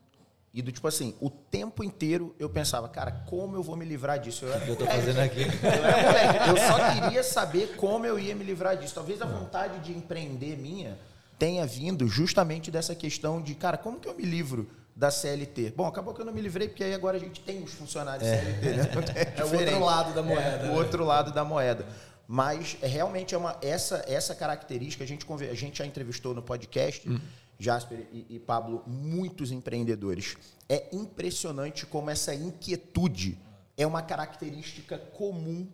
E 0.55 0.61
do 0.61 0.71
tipo 0.71 0.87
assim, 0.87 1.13
o 1.19 1.29
tempo 1.29 1.83
inteiro 1.83 2.33
eu 2.39 2.49
pensava, 2.49 2.87
cara, 2.87 3.11
como 3.27 3.57
eu 3.57 3.61
vou 3.61 3.75
me 3.75 3.83
livrar 3.83 4.17
disso? 4.17 4.45
Eu, 4.45 4.53
era, 4.53 4.65
eu 4.65 4.75
tô 4.77 4.85
fazendo 4.85 5.19
aqui. 5.19 5.41
Eu, 5.41 5.69
era 5.69 6.01
moleque, 6.07 6.49
eu 6.49 6.57
só 6.57 6.93
queria 6.93 7.23
saber 7.23 7.75
como 7.75 8.05
eu 8.05 8.17
ia 8.17 8.33
me 8.33 8.45
livrar 8.45 8.77
disso. 8.77 8.95
Talvez 8.95 9.21
a 9.21 9.25
vontade 9.25 9.79
de 9.79 9.91
empreender 9.91 10.57
minha 10.57 10.97
tenha 11.37 11.65
vindo 11.65 12.07
justamente 12.07 12.71
dessa 12.71 12.95
questão 12.95 13.41
de, 13.41 13.53
cara, 13.53 13.77
como 13.77 13.99
que 13.99 14.07
eu 14.07 14.15
me 14.15 14.23
livro 14.23 14.65
da 14.95 15.11
CLT? 15.11 15.73
Bom, 15.75 15.87
acabou 15.87 16.13
que 16.13 16.21
eu 16.21 16.25
não 16.25 16.31
me 16.31 16.39
livrei, 16.39 16.69
porque 16.69 16.85
aí 16.85 16.93
agora 16.93 17.17
a 17.17 17.19
gente 17.19 17.41
tem 17.41 17.61
os 17.61 17.73
funcionários 17.73 18.25
é. 18.25 18.39
CLT, 18.39 18.69
né? 18.69 18.89
É, 19.13 19.41
é 19.41 19.43
o 19.43 19.53
outro 19.53 19.79
lado 19.83 20.13
da 20.13 20.23
moeda. 20.23 20.41
É, 20.41 20.63
o 20.63 20.67
né? 20.67 20.77
outro 20.77 21.03
lado 21.03 21.33
da 21.33 21.43
moeda. 21.43 21.85
Mas 22.25 22.77
é, 22.81 22.87
realmente 22.87 23.35
é 23.35 23.37
uma, 23.37 23.57
essa, 23.61 24.05
essa 24.07 24.33
característica, 24.33 25.03
a 25.03 25.07
gente, 25.07 25.25
a 25.29 25.53
gente 25.53 25.79
já 25.79 25.85
entrevistou 25.85 26.33
no 26.33 26.41
podcast. 26.41 27.09
Hum 27.09 27.19
Jasper 27.57 28.07
e, 28.11 28.25
e 28.29 28.39
Pablo, 28.39 28.83
muitos 28.85 29.51
empreendedores. 29.51 30.35
É 30.67 30.89
impressionante 30.91 31.85
como 31.85 32.09
essa 32.09 32.33
inquietude 32.33 33.37
é 33.77 33.85
uma 33.85 34.01
característica 34.01 34.97
comum 34.97 35.67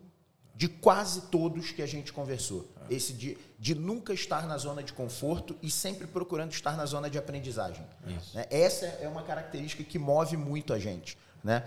de 0.54 0.68
quase 0.68 1.22
todos 1.22 1.70
que 1.72 1.82
a 1.82 1.86
gente 1.86 2.12
conversou. 2.12 2.68
Esse 2.90 3.12
de, 3.12 3.38
de 3.58 3.74
nunca 3.74 4.12
estar 4.12 4.46
na 4.46 4.58
zona 4.58 4.82
de 4.82 4.92
conforto 4.92 5.56
e 5.62 5.70
sempre 5.70 6.06
procurando 6.06 6.52
estar 6.52 6.76
na 6.76 6.84
zona 6.84 7.08
de 7.08 7.18
aprendizagem. 7.18 7.84
Né? 8.34 8.46
Essa 8.50 8.86
é 8.86 9.08
uma 9.08 9.22
característica 9.22 9.82
que 9.82 9.98
move 9.98 10.36
muito 10.36 10.72
a 10.72 10.78
gente. 10.78 11.16
Né? 11.42 11.64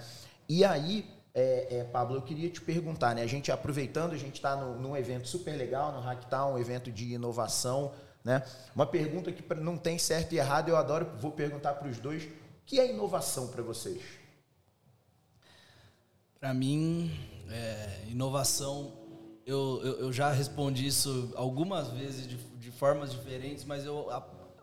E 0.47 0.63
aí, 0.63 1.09
é, 1.33 1.79
é, 1.79 1.83
Pablo, 1.83 2.17
eu 2.17 2.21
queria 2.21 2.49
te 2.49 2.61
perguntar, 2.61 3.15
né? 3.15 3.23
a 3.23 3.27
gente 3.27 3.51
aproveitando, 3.51 4.13
a 4.13 4.17
gente 4.17 4.35
está 4.35 4.55
num 4.55 4.95
evento 4.95 5.27
super 5.27 5.55
legal, 5.57 5.91
no 5.91 5.99
Hacktown, 5.99 6.53
um 6.53 6.59
evento 6.59 6.91
de 6.91 7.13
inovação, 7.13 7.91
né? 8.25 8.43
Uma 8.75 8.87
pergunta 8.87 9.31
que 9.31 9.53
não 9.53 9.77
tem 9.77 9.99
certo 9.99 10.33
e 10.33 10.39
errado, 10.39 10.69
eu 10.69 10.75
adoro, 10.75 11.07
vou 11.19 11.31
perguntar 11.31 11.75
para 11.75 11.87
os 11.87 11.99
dois. 11.99 12.23
O 12.23 12.29
que 12.65 12.79
é 12.79 12.89
inovação 12.91 13.49
para 13.49 13.61
vocês? 13.61 14.01
Para 16.39 16.51
mim, 16.51 17.15
é, 17.47 18.05
inovação, 18.09 18.91
eu, 19.45 19.79
eu, 19.83 19.93
eu, 19.99 20.13
já 20.13 20.31
respondi 20.31 20.87
isso 20.87 21.31
algumas 21.35 21.89
vezes 21.91 22.27
de, 22.27 22.35
de 22.35 22.71
formas 22.71 23.11
diferentes, 23.11 23.63
mas 23.63 23.85
eu, 23.85 24.09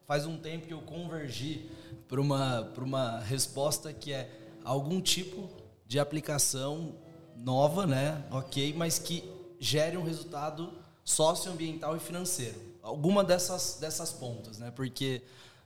faz 0.08 0.26
um 0.26 0.36
tempo 0.36 0.66
que 0.66 0.74
eu 0.74 0.82
convergi 0.82 1.70
para 2.08 2.20
uma, 2.20 2.62
uma 2.76 3.20
resposta 3.20 3.92
que 3.92 4.12
é 4.12 4.28
algum 4.64 5.00
tipo 5.00 5.48
de 5.86 6.00
aplicação 6.00 6.96
nova, 7.36 7.86
né? 7.86 8.24
ok, 8.32 8.74
mas 8.76 8.98
que 8.98 9.22
gere 9.60 9.96
um 9.96 10.02
resultado 10.02 10.72
socioambiental 11.04 11.96
e 11.96 12.00
financeiro 12.00 12.71
alguma 12.82 13.22
dessas, 13.22 13.78
dessas 13.80 14.12
pontas, 14.12 14.58
né? 14.58 14.72
Porque 14.74 15.22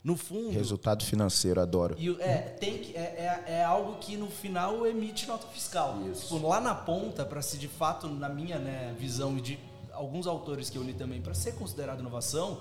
no 0.06 0.16
fundo. 0.16 0.50
Resultado 0.50 1.04
financeiro, 1.04 1.61
adoro. 1.61 1.96
E, 1.99 2.11
é, 2.20 2.38
tem 2.38 2.78
que, 2.78 2.96
é, 2.96 3.42
é, 3.49 3.52
é, 3.54 3.64
algo 3.64 3.99
que 3.99 4.16
no 4.16 4.30
final 4.30 4.87
emite 4.87 5.26
nota 5.26 5.49
fiscal. 5.49 5.99
Isso. 6.12 6.35
Tipo, 6.35 6.46
lá 6.46 6.61
na 6.61 6.75
ponta, 6.75 7.25
para 7.25 7.42
se 7.42 7.58
de 7.58 7.66
fato, 7.66 8.06
na 8.06 8.28
minha 8.28 8.58
né, 8.58 8.94
visão 8.96 9.37
e 9.37 9.40
de 9.40 9.58
alguns 9.92 10.26
autores 10.26 10.70
que 10.70 10.78
eu 10.78 10.82
li 10.82 10.92
também, 10.92 11.20
para 11.20 11.35
ser 11.35 11.56
considerado 11.56 11.99
inovação, 11.99 12.61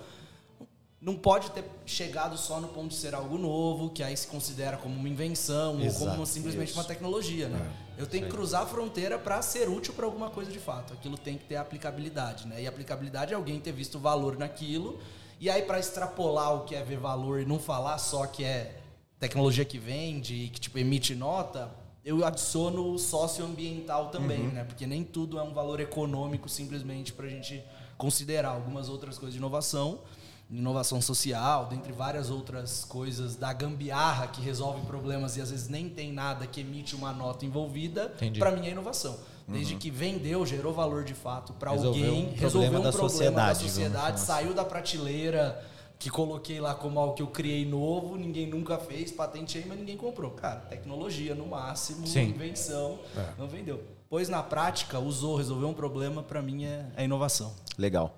não 0.99 1.15
pode 1.15 1.51
ter 1.51 1.63
chegado 1.85 2.35
só 2.35 2.59
no 2.59 2.69
ponto 2.69 2.87
de 2.87 2.95
ser 2.95 3.13
algo 3.13 3.37
novo, 3.37 3.91
que 3.91 4.01
aí 4.01 4.17
se 4.17 4.25
considera 4.25 4.75
como 4.77 4.95
uma 4.95 5.07
invenção 5.07 5.79
Exato, 5.79 6.03
ou 6.03 6.11
como 6.11 6.25
simplesmente 6.25 6.69
isso. 6.69 6.79
uma 6.79 6.83
tecnologia, 6.83 7.47
né? 7.47 7.59
É, 7.59 7.84
eu 7.97 8.05
tenho 8.05 8.25
que 8.25 8.31
cruzar 8.31 8.63
a 8.63 8.65
fronteira 8.65 9.17
para 9.17 9.41
ser 9.41 9.69
útil 9.69 9.93
para 9.93 10.05
alguma 10.05 10.29
coisa 10.29 10.51
de 10.51 10.59
fato. 10.59 10.93
Aquilo 10.93 11.17
tem 11.17 11.37
que 11.37 11.45
ter 11.45 11.55
aplicabilidade, 11.55 12.47
né? 12.47 12.61
E 12.61 12.67
aplicabilidade 12.67 13.33
é 13.33 13.35
alguém 13.35 13.59
ter 13.59 13.71
visto 13.71 13.99
valor 13.99 14.37
naquilo. 14.37 14.99
E 15.39 15.49
aí 15.49 15.61
para 15.61 15.79
extrapolar 15.79 16.55
o 16.55 16.65
que 16.65 16.75
é 16.75 16.83
ver 16.83 16.97
valor 16.97 17.41
e 17.41 17.45
não 17.45 17.59
falar 17.59 17.97
só 17.97 18.25
que 18.25 18.43
é 18.43 18.79
tecnologia 19.19 19.65
que 19.65 19.77
vende, 19.77 20.49
que 20.53 20.59
tipo 20.59 20.77
emite 20.77 21.15
nota, 21.15 21.71
eu 22.03 22.23
adiciono 22.23 22.93
o 22.93 22.99
socioambiental 22.99 24.09
também, 24.09 24.41
uhum. 24.41 24.51
né? 24.51 24.63
Porque 24.63 24.85
nem 24.85 25.03
tudo 25.03 25.39
é 25.39 25.43
um 25.43 25.53
valor 25.53 25.79
econômico 25.79 26.47
simplesmente 26.47 27.11
para 27.11 27.25
a 27.25 27.29
gente 27.29 27.63
considerar 27.97 28.49
algumas 28.49 28.89
outras 28.89 29.17
coisas 29.17 29.33
de 29.33 29.39
inovação 29.39 30.01
inovação 30.49 31.01
social, 31.01 31.65
dentre 31.67 31.91
várias 31.91 32.29
outras 32.29 32.85
coisas 32.85 33.35
da 33.35 33.51
gambiarra 33.51 34.27
que 34.27 34.41
resolve 34.41 34.85
problemas 34.85 35.37
e 35.37 35.41
às 35.41 35.51
vezes 35.51 35.67
nem 35.67 35.89
tem 35.89 36.11
nada 36.11 36.45
que 36.45 36.61
emite 36.61 36.95
uma 36.95 37.11
nota 37.11 37.45
envolvida, 37.45 38.13
para 38.37 38.51
mim 38.51 38.67
é 38.67 38.71
inovação. 38.71 39.17
Desde 39.47 39.73
uhum. 39.73 39.79
que 39.79 39.91
vendeu, 39.91 40.45
gerou 40.45 40.73
valor 40.73 41.03
de 41.03 41.13
fato 41.13 41.53
para 41.53 41.69
alguém, 41.69 42.29
um 42.29 42.35
resolveu 42.35 42.79
um 42.79 42.83
da 42.83 42.91
problema 42.91 43.09
sociedade, 43.09 43.59
da 43.59 43.65
sociedade, 43.67 44.19
saiu 44.19 44.53
da 44.53 44.65
prateleira 44.65 45.63
que 45.99 46.09
coloquei 46.09 46.59
lá 46.59 46.73
como 46.73 46.99
algo 46.99 47.13
que 47.13 47.21
eu 47.21 47.27
criei 47.27 47.65
novo, 47.65 48.15
ninguém 48.15 48.47
nunca 48.47 48.77
fez, 48.77 49.11
patenteei, 49.11 49.65
mas 49.67 49.77
ninguém 49.77 49.97
comprou. 49.97 50.31
Cara, 50.31 50.61
tecnologia 50.61 51.33
no 51.33 51.47
máximo, 51.47 52.05
Sim. 52.05 52.29
invenção, 52.29 52.99
é. 53.15 53.33
não 53.37 53.47
vendeu. 53.47 53.83
Pois 54.09 54.29
na 54.29 54.43
prática, 54.43 54.99
usou, 54.99 55.35
resolveu 55.35 55.67
um 55.67 55.73
problema, 55.73 56.21
para 56.21 56.41
mim 56.41 56.65
é, 56.65 56.85
é 56.97 57.03
inovação. 57.05 57.53
Legal. 57.77 58.15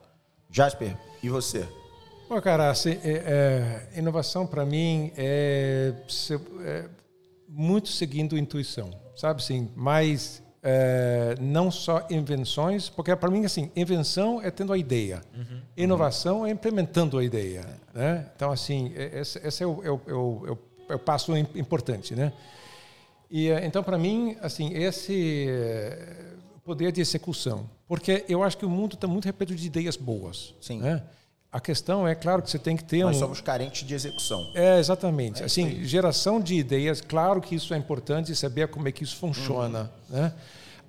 Jasper, 0.50 0.98
e 1.22 1.30
você? 1.30 1.68
Bom, 2.30 2.42
cara, 2.42 2.70
assim, 2.70 3.00
é, 3.06 3.88
é, 3.96 4.00
inovação 4.00 4.46
para 4.46 4.66
mim 4.66 5.14
é, 5.16 5.94
é, 6.62 6.86
muito 7.48 7.88
seguindo 7.88 8.38
intuição, 8.38 8.92
sabe 9.16 9.42
assim, 9.42 9.70
mas 9.74 10.44
é, 10.62 11.38
não 11.40 11.72
só 11.72 12.06
invenções, 12.10 12.90
porque 12.90 13.16
para 13.16 13.32
mim 13.32 13.46
assim, 13.46 13.72
invenção 13.78 14.42
é 14.42 14.52
tendo 14.52 14.74
a 14.74 14.78
ideia, 14.78 15.22
uhum. 15.34 15.62
inovação 15.78 16.46
é 16.46 16.50
implementando 16.50 17.18
a 17.18 17.24
ideia, 17.24 17.66
né? 17.94 18.30
Então 18.36 18.52
assim, 18.52 18.92
é, 18.98 19.22
esse, 19.22 19.40
esse 19.48 19.64
é, 19.64 19.66
o, 19.66 19.82
é, 19.82 19.90
o, 19.90 20.02
é, 20.06 20.14
o, 20.14 20.58
é 20.90 20.96
o 20.96 21.00
passo 21.00 21.34
importante, 21.38 22.14
né? 22.14 22.34
E 23.32 23.48
então 23.64 23.82
para 23.82 23.98
mim 23.98 24.36
assim 24.42 24.74
esse 24.74 25.48
poder 26.66 26.92
de 26.92 27.00
execução, 27.00 27.70
porque 27.88 28.26
eu 28.28 28.44
acho 28.44 28.58
que 28.58 28.66
o 28.66 28.70
mundo 28.70 28.96
está 28.96 29.08
muito 29.08 29.24
repleto 29.24 29.56
de 29.56 29.66
ideias 29.66 29.96
boas, 29.96 30.54
Sim. 30.60 30.80
né? 30.80 31.02
A 31.52 31.60
questão 31.60 32.08
é, 32.08 32.14
claro, 32.14 32.42
que 32.42 32.52
você 32.52 32.60
tem 32.60 32.76
que 32.76 32.84
ter 32.84 33.04
Nós 33.04 33.16
um... 33.16 33.20
somos 33.20 33.42
carentes 33.42 33.88
de 33.88 33.94
execução. 33.94 34.52
É, 34.54 34.80
exatamente. 34.80 35.44
assim, 35.44 35.84
geração 35.84 36.40
de 36.40 36.56
ideias, 36.56 37.00
claro 37.00 37.40
que 37.42 37.56
isso 37.56 37.74
é 37.74 37.78
importante, 37.78 38.36
saber 38.36 38.68
como 38.68 38.88
é 38.88 38.92
que 38.92 39.04
isso 39.04 39.16
funciona. 39.16 39.92
Uhum. 40.10 40.22
Né? 40.22 40.34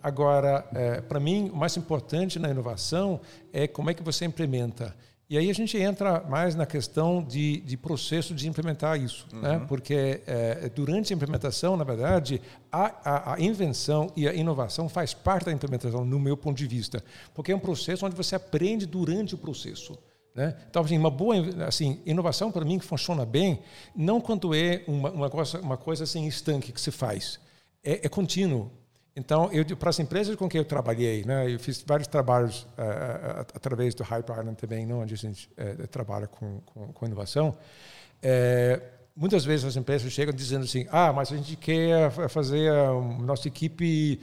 Agora, 0.03 0.67
é, 0.75 1.00
para 1.00 1.21
mim, 1.21 1.50
o 1.53 1.57
mais 1.57 1.77
importante 1.77 2.38
na 2.38 2.50
inovação 2.50 3.21
é 3.53 3.67
como 3.67 3.91
é 3.91 3.95
que 3.95 4.03
você 4.03 4.25
implementa. 4.25 4.95
E 5.31 5.37
aí 5.37 5.50
a 5.50 5.53
gente 5.55 5.77
entra 5.77 6.21
mais 6.21 6.55
na 6.55 6.65
questão 6.65 7.23
de, 7.23 7.59
de 7.61 7.77
processo 7.77 8.35
de 8.35 8.49
implementar 8.49 8.99
isso, 8.99 9.27
né? 9.31 9.62
porque 9.69 10.23
é, 10.27 10.71
durante 10.75 11.12
a 11.12 11.17
implementação, 11.17 11.77
na 11.77 11.85
verdade, 11.85 12.41
a, 12.73 12.95
a, 13.05 13.35
a, 13.35 13.41
invenção 13.41 14.11
e 14.17 14.27
a 14.27 14.33
inovação 14.33 14.88
faz 14.88 15.12
parte 15.12 15.45
da 15.45 15.53
implementação, 15.53 16.03
no 16.03 16.19
meu 16.19 16.35
ponto 16.35 16.57
de 16.57 16.67
vista, 16.67 17.05
porque 17.35 17.53
é 17.53 17.57
um 17.57 17.61
processo 17.61 18.07
onde 18.07 18.17
você 18.17 18.37
aprende 18.37 18.87
durante 18.87 19.35
o 19.35 19.38
processo. 19.38 19.99
Né? 20.38 20.54
Então, 20.71 20.85
assim, 20.85 20.97
uma 20.97 21.11
boa 21.11 21.35
assim, 21.66 22.00
inovação 22.07 22.52
para 22.52 22.64
mim 22.64 22.78
que 22.78 22.85
funciona 22.85 23.26
bem, 23.26 23.59
não 23.92 24.21
quando 24.21 24.54
é 24.54 24.85
uma, 24.87 25.11
uma 25.11 25.28
coisa, 25.28 25.61
uma 25.61 25.76
coisa 25.76 26.04
assim 26.04 26.28
estanque 26.28 26.71
que 26.71 26.80
se 26.80 26.92
faz, 26.92 27.40
é, 27.83 28.07
é 28.07 28.09
contínuo. 28.09 28.71
Então, 29.16 29.50
eu 29.50 29.64
para 29.76 29.90
as 29.90 29.99
empresas 29.99 30.37
com 30.37 30.49
quem 30.49 30.61
eu 30.61 30.64
trabalhei, 30.64 31.25
né, 31.25 31.52
eu 31.52 31.59
fiz 31.59 31.83
vários 31.85 32.07
trabalhos 32.07 32.62
uh, 32.62 33.40
através 33.52 33.97
do 33.97 34.04
Hype 34.04 34.30
Island 34.30 34.54
também, 34.54 34.87
não, 34.87 35.00
onde 35.00 35.14
a 35.14 35.16
gente 35.16 35.50
uh, 35.59 35.88
trabalha 35.88 36.28
com, 36.28 36.61
com, 36.61 36.92
com 36.92 37.07
inovação. 37.07 37.49
Uh, 38.23 38.98
muitas 39.18 39.44
vezes 39.44 39.66
as 39.66 39.76
empresas 39.76 40.12
chegam 40.12 40.32
dizendo 40.32 40.62
assim, 40.62 40.87
ah, 40.92 41.12
mas 41.12 41.32
a 41.32 41.37
gente 41.37 41.56
quer 41.56 42.10
fazer 42.28 42.70
a 42.70 42.92
nossa 43.20 43.48
equipe 43.48 44.20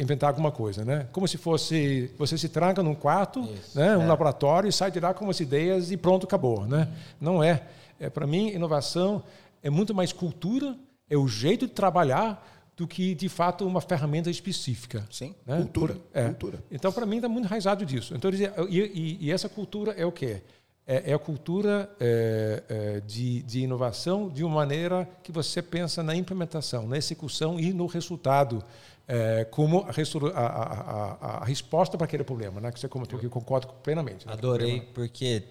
inventar 0.00 0.30
alguma 0.30 0.50
coisa, 0.50 0.84
né? 0.84 1.06
Como 1.12 1.28
se 1.28 1.36
fosse 1.36 2.10
você 2.18 2.38
se 2.38 2.48
tranca 2.48 2.82
num 2.82 2.94
quarto, 2.94 3.40
Isso, 3.40 3.78
né, 3.78 3.96
um 3.96 4.02
é. 4.02 4.06
laboratório 4.06 4.68
e 4.68 4.72
sai 4.72 4.90
de 4.90 4.98
lá 4.98 5.12
com 5.12 5.28
as 5.28 5.38
ideias 5.40 5.92
e 5.92 5.96
pronto, 5.96 6.24
acabou, 6.24 6.66
né? 6.66 6.88
Não 7.20 7.44
é. 7.44 7.62
é 8.00 8.08
para 8.08 8.26
mim, 8.26 8.48
inovação 8.48 9.22
é 9.62 9.68
muito 9.68 9.94
mais 9.94 10.12
cultura, 10.12 10.74
é 11.08 11.16
o 11.16 11.28
jeito 11.28 11.66
de 11.66 11.72
trabalhar 11.72 12.48
do 12.74 12.86
que 12.86 13.14
de 13.14 13.28
fato 13.28 13.66
uma 13.66 13.80
ferramenta 13.80 14.30
específica. 14.30 15.06
Sim, 15.10 15.34
né? 15.46 15.58
cultura. 15.58 15.96
É. 16.12 16.24
cultura. 16.24 16.64
Então, 16.70 16.90
para 16.90 17.04
mim, 17.04 17.16
está 17.16 17.28
muito 17.28 17.44
enraizado 17.44 17.84
disso. 17.84 18.14
Então, 18.14 18.30
e, 18.30 18.78
e, 18.80 19.18
e, 19.26 19.30
essa 19.30 19.48
cultura 19.48 19.92
é 19.92 20.06
o 20.06 20.10
quê? 20.10 20.42
É, 20.86 21.10
é 21.10 21.14
a 21.14 21.18
cultura 21.18 21.88
é, 22.00 22.62
é, 22.68 23.00
de, 23.00 23.42
de 23.42 23.60
inovação 23.60 24.28
de 24.28 24.42
uma 24.42 24.56
maneira 24.56 25.08
que 25.22 25.30
você 25.30 25.62
pensa 25.62 26.02
na 26.02 26.14
implementação, 26.14 26.88
na 26.88 26.96
execução 26.96 27.58
e 27.58 27.72
no 27.72 27.86
resultado. 27.86 28.62
Como 29.50 29.84
a, 29.84 30.40
a, 30.40 30.40
a, 30.40 31.42
a 31.42 31.44
resposta 31.44 31.98
para 31.98 32.06
aquele 32.06 32.24
problema, 32.24 32.62
né? 32.62 32.72
Que 32.72 32.80
você 32.80 32.88
comentou 32.88 33.18
que 33.18 33.26
eu 33.26 33.30
concordo 33.30 33.68
plenamente. 33.82 34.26
Né? 34.26 34.32
Adorei, 34.32 34.80
porque 34.80 35.42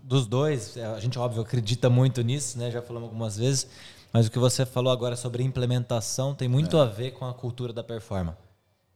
dos 0.00 0.24
dois, 0.24 0.76
a 0.76 1.00
gente 1.00 1.18
óbvio 1.18 1.42
acredita 1.42 1.90
muito 1.90 2.22
nisso, 2.22 2.56
né? 2.56 2.70
Já 2.70 2.80
falamos 2.80 3.08
algumas 3.08 3.36
vezes, 3.36 3.66
mas 4.12 4.28
o 4.28 4.30
que 4.30 4.38
você 4.38 4.64
falou 4.64 4.92
agora 4.92 5.16
sobre 5.16 5.42
implementação 5.42 6.32
tem 6.32 6.46
muito 6.46 6.76
é. 6.76 6.80
a 6.80 6.84
ver 6.84 7.10
com 7.12 7.24
a 7.24 7.34
cultura 7.34 7.72
da 7.72 7.82
performance. 7.82 8.38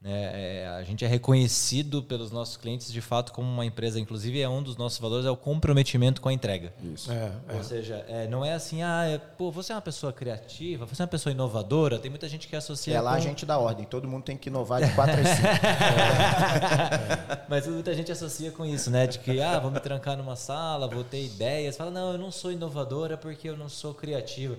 É, 0.09 0.63
é, 0.63 0.69
a 0.69 0.85
gente 0.85 1.05
é 1.05 1.09
reconhecido 1.09 2.01
pelos 2.01 2.31
nossos 2.31 2.57
clientes 2.57 2.93
de 2.93 3.01
fato 3.01 3.33
como 3.33 3.51
uma 3.51 3.67
empresa, 3.67 3.99
inclusive 3.99 4.41
é 4.41 4.49
um 4.49 4.63
dos 4.63 4.77
nossos 4.77 5.01
valores 5.01 5.27
é 5.27 5.31
o 5.31 5.37
comprometimento 5.37 6.21
com 6.21 6.29
a 6.29 6.33
entrega. 6.33 6.73
Isso. 6.95 7.11
É, 7.11 7.33
Ou 7.53 7.59
é. 7.59 7.63
seja, 7.65 8.05
é, 8.09 8.29
não 8.29 8.45
é 8.45 8.53
assim, 8.53 8.83
ah, 8.83 9.05
é, 9.05 9.19
pô, 9.19 9.51
você 9.51 9.73
é 9.73 9.75
uma 9.75 9.83
pessoa 9.83 10.13
criativa, 10.13 10.87
você 10.87 11.03
é 11.03 11.05
uma 11.05 11.09
pessoa 11.09 11.33
inovadora. 11.33 11.99
Tem 11.99 12.09
muita 12.09 12.29
gente 12.29 12.47
que 12.47 12.55
associa. 12.55 12.95
É 12.95 13.01
lá 13.01 13.11
com... 13.11 13.17
a 13.17 13.21
gente 13.21 13.45
dá 13.45 13.59
ordem, 13.59 13.85
todo 13.85 14.07
mundo 14.07 14.23
tem 14.23 14.37
que 14.37 14.49
inovar 14.49 14.81
de 14.81 14.95
4 14.95 15.13
a 15.13 15.25
5. 15.25 15.49
Mas 17.51 17.67
muita 17.67 17.93
gente 17.93 18.13
associa 18.13 18.53
com 18.53 18.65
isso, 18.65 18.93
né? 18.93 19.09
De 19.09 19.19
que, 19.19 19.41
ah, 19.41 19.59
vou 19.59 19.73
me 19.73 19.81
trancar 19.81 20.17
numa 20.17 20.37
sala, 20.37 20.87
vou 20.87 21.03
ter 21.03 21.25
ideias. 21.25 21.77
Fala, 21.77 21.91
não, 21.91 22.13
eu 22.13 22.19
não 22.19 22.31
sou 22.31 22.53
inovadora 22.53 23.17
porque 23.17 23.49
eu 23.49 23.57
não 23.57 23.69
sou 23.69 23.93
criativa. 23.93 24.57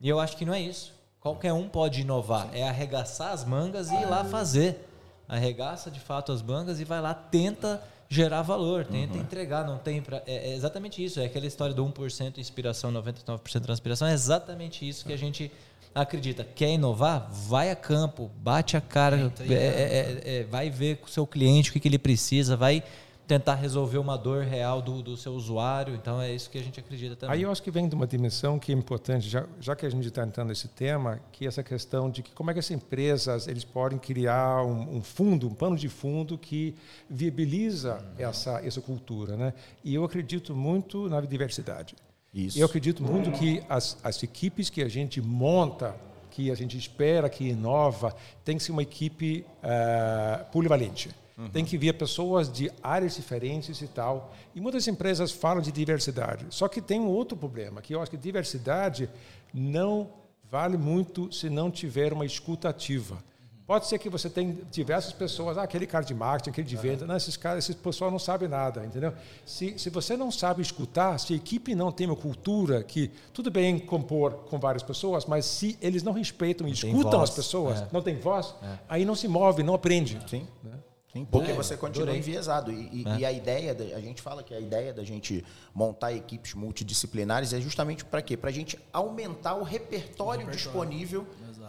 E 0.00 0.08
eu 0.08 0.18
acho 0.18 0.34
que 0.34 0.46
não 0.46 0.54
é 0.54 0.60
isso. 0.62 0.96
Qualquer 1.28 1.52
um 1.52 1.68
pode 1.68 2.00
inovar. 2.00 2.48
É 2.54 2.66
arregaçar 2.66 3.32
as 3.32 3.44
mangas 3.44 3.90
e 3.90 3.94
ir 3.94 4.06
lá 4.06 4.24
fazer. 4.24 4.88
Arregaça 5.28 5.90
de 5.90 6.00
fato 6.00 6.32
as 6.32 6.40
mangas 6.40 6.80
e 6.80 6.84
vai 6.84 7.02
lá, 7.02 7.12
tenta 7.12 7.82
gerar 8.08 8.40
valor, 8.40 8.86
tenta 8.86 9.14
uhum. 9.14 9.20
entregar. 9.20 9.66
Não 9.66 9.76
tem 9.76 10.00
pra, 10.00 10.22
é, 10.26 10.50
é, 10.50 10.54
exatamente 10.54 11.04
isso. 11.04 11.20
É 11.20 11.26
aquela 11.26 11.46
história 11.46 11.74
do 11.74 11.84
1% 11.84 12.38
inspiração, 12.38 12.90
99% 12.90 13.60
transpiração. 13.60 14.08
É 14.08 14.14
exatamente 14.14 14.88
isso 14.88 15.04
que 15.04 15.12
a 15.12 15.18
gente 15.18 15.52
acredita. 15.94 16.44
Quer 16.44 16.70
inovar? 16.70 17.28
Vai 17.30 17.70
a 17.70 17.76
campo, 17.76 18.30
bate 18.38 18.74
a 18.74 18.80
cara, 18.80 19.30
é, 19.40 19.52
é, 19.52 20.22
é, 20.24 20.44
vai 20.44 20.70
ver 20.70 20.96
com 20.96 21.06
o 21.06 21.10
seu 21.10 21.26
cliente 21.26 21.68
o 21.68 21.72
que, 21.74 21.80
que 21.80 21.88
ele 21.88 21.98
precisa, 21.98 22.56
vai 22.56 22.82
tentar 23.28 23.56
resolver 23.56 23.98
uma 23.98 24.16
dor 24.16 24.42
real 24.42 24.80
do, 24.80 25.02
do 25.02 25.16
seu 25.16 25.34
usuário. 25.34 25.94
Então 25.94 26.20
é 26.20 26.32
isso 26.32 26.48
que 26.48 26.56
a 26.58 26.62
gente 26.62 26.80
acredita 26.80 27.14
também. 27.14 27.36
Aí 27.36 27.42
eu 27.42 27.50
acho 27.50 27.62
que 27.62 27.70
vem 27.70 27.86
de 27.86 27.94
uma 27.94 28.06
dimensão 28.06 28.58
que 28.58 28.72
é 28.72 28.74
importante, 28.74 29.28
já, 29.28 29.46
já 29.60 29.76
que 29.76 29.84
a 29.84 29.90
gente 29.90 30.08
está 30.08 30.24
entrando 30.24 30.48
nesse 30.48 30.66
tema, 30.66 31.20
que 31.30 31.44
é 31.44 31.48
essa 31.48 31.62
questão 31.62 32.10
de 32.10 32.22
que 32.22 32.32
como 32.32 32.50
é 32.50 32.54
que 32.54 32.60
as 32.60 32.70
empresas 32.70 33.46
eles 33.46 33.64
podem 33.64 33.98
criar 33.98 34.64
um, 34.64 34.96
um 34.96 35.02
fundo, 35.02 35.46
um 35.46 35.54
pano 35.54 35.76
de 35.76 35.88
fundo 35.88 36.38
que 36.38 36.74
viabiliza 37.08 37.94
uhum. 37.96 38.26
essa 38.26 38.60
essa 38.64 38.80
cultura, 38.80 39.36
né? 39.36 39.52
E 39.84 39.94
eu 39.94 40.02
acredito 40.04 40.56
muito 40.56 41.08
na 41.08 41.20
diversidade. 41.20 41.94
Isso. 42.32 42.58
Eu 42.58 42.66
acredito 42.66 43.02
muito 43.02 43.30
que 43.32 43.62
as, 43.68 43.98
as 44.02 44.22
equipes 44.22 44.70
que 44.70 44.82
a 44.82 44.88
gente 44.88 45.20
monta 45.20 45.94
que 46.30 46.52
a 46.52 46.54
gente 46.54 46.78
espera 46.78 47.28
que 47.28 47.48
inova, 47.48 48.14
tem 48.44 48.56
que 48.56 48.62
ser 48.62 48.70
uma 48.70 48.82
equipe 48.82 49.44
uh, 49.60 50.44
polivalente. 50.52 51.10
Uhum. 51.38 51.48
Tem 51.50 51.64
que 51.64 51.78
vir 51.78 51.94
pessoas 51.94 52.50
de 52.50 52.70
áreas 52.82 53.14
diferentes 53.14 53.80
e 53.80 53.86
tal. 53.86 54.34
E 54.54 54.60
muitas 54.60 54.88
empresas 54.88 55.30
falam 55.30 55.62
de 55.62 55.70
diversidade. 55.70 56.44
Só 56.50 56.66
que 56.66 56.82
tem 56.82 57.00
um 57.00 57.06
outro 57.06 57.36
problema, 57.36 57.80
que 57.80 57.94
eu 57.94 58.02
acho 58.02 58.10
que 58.10 58.16
diversidade 58.16 59.08
não 59.54 60.10
vale 60.50 60.76
muito 60.76 61.32
se 61.32 61.48
não 61.48 61.70
tiver 61.70 62.12
uma 62.12 62.26
escuta 62.26 62.68
ativa. 62.68 63.22
Pode 63.68 63.86
ser 63.86 63.98
que 63.98 64.08
você 64.08 64.30
tenha 64.30 64.56
diversas 64.70 65.12
pessoas, 65.12 65.58
ah, 65.58 65.62
aquele 65.62 65.86
cara 65.86 66.02
de 66.02 66.14
marketing, 66.14 66.48
aquele 66.48 66.66
de 66.66 66.74
venda, 66.74 67.06
não, 67.06 67.14
esses 67.14 67.36
caras, 67.36 67.64
esses 67.64 67.76
pessoal 67.76 68.10
não 68.10 68.18
sabem 68.18 68.48
nada, 68.48 68.82
entendeu? 68.82 69.12
Se, 69.44 69.78
se 69.78 69.90
você 69.90 70.16
não 70.16 70.30
sabe 70.30 70.62
escutar, 70.62 71.20
se 71.20 71.34
a 71.34 71.36
equipe 71.36 71.74
não 71.74 71.92
tem 71.92 72.06
uma 72.06 72.16
cultura 72.16 72.82
que 72.82 73.10
tudo 73.30 73.50
bem 73.50 73.78
compor 73.78 74.32
com 74.48 74.58
várias 74.58 74.82
pessoas, 74.82 75.26
mas 75.26 75.44
se 75.44 75.76
eles 75.82 76.02
não 76.02 76.14
respeitam 76.14 76.66
e 76.66 76.72
escutam 76.72 77.20
as 77.20 77.28
pessoas, 77.28 77.82
é. 77.82 77.88
não 77.92 78.00
tem 78.00 78.16
voz, 78.16 78.54
é. 78.62 78.78
aí 78.88 79.04
não 79.04 79.14
se 79.14 79.28
move, 79.28 79.62
não 79.62 79.74
aprende. 79.74 80.18
Sim. 80.26 80.48
Né? 80.64 80.72
Sim, 81.18 81.26
porque 81.30 81.50
é, 81.50 81.54
você 81.54 81.76
continua 81.76 82.04
adorei. 82.04 82.20
enviesado. 82.20 82.72
E, 82.72 83.04
é. 83.06 83.18
e, 83.18 83.24
a 83.24 83.32
ideia, 83.32 83.74
da, 83.74 83.84
a 83.96 84.00
gente 84.00 84.22
fala 84.22 84.42
que 84.42 84.54
a 84.54 84.60
ideia 84.60 84.92
da 84.92 85.04
gente 85.04 85.44
montar 85.74 86.12
equipes 86.12 86.54
multidisciplinares 86.54 87.52
é 87.52 87.60
justamente 87.60 88.04
para 88.04 88.22
quê? 88.22 88.36
Para 88.36 88.50
a 88.50 88.52
gente 88.52 88.78
aumentar 88.92 89.54
o 89.54 89.62
repertório, 89.62 90.46
repertório. 90.46 90.50
disponível 90.50 91.26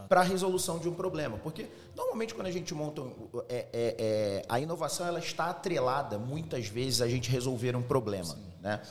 para 0.07 0.21
a 0.21 0.23
resolução 0.23 0.79
de 0.79 0.87
um 0.87 0.93
problema. 0.93 1.37
Porque 1.37 1.67
normalmente 1.95 2.33
quando 2.33 2.47
a 2.47 2.51
gente 2.51 2.73
monta. 2.73 3.01
É, 3.47 3.55
é, 3.57 3.67
é, 3.73 4.45
a 4.47 4.59
inovação 4.59 5.07
ela 5.07 5.19
está 5.19 5.49
atrelada 5.49 6.17
muitas 6.17 6.67
vezes 6.67 7.01
a 7.01 7.07
gente 7.07 7.29
resolver 7.29 7.75
um 7.75 7.81
problema. 7.81 8.37
Né? 8.61 8.81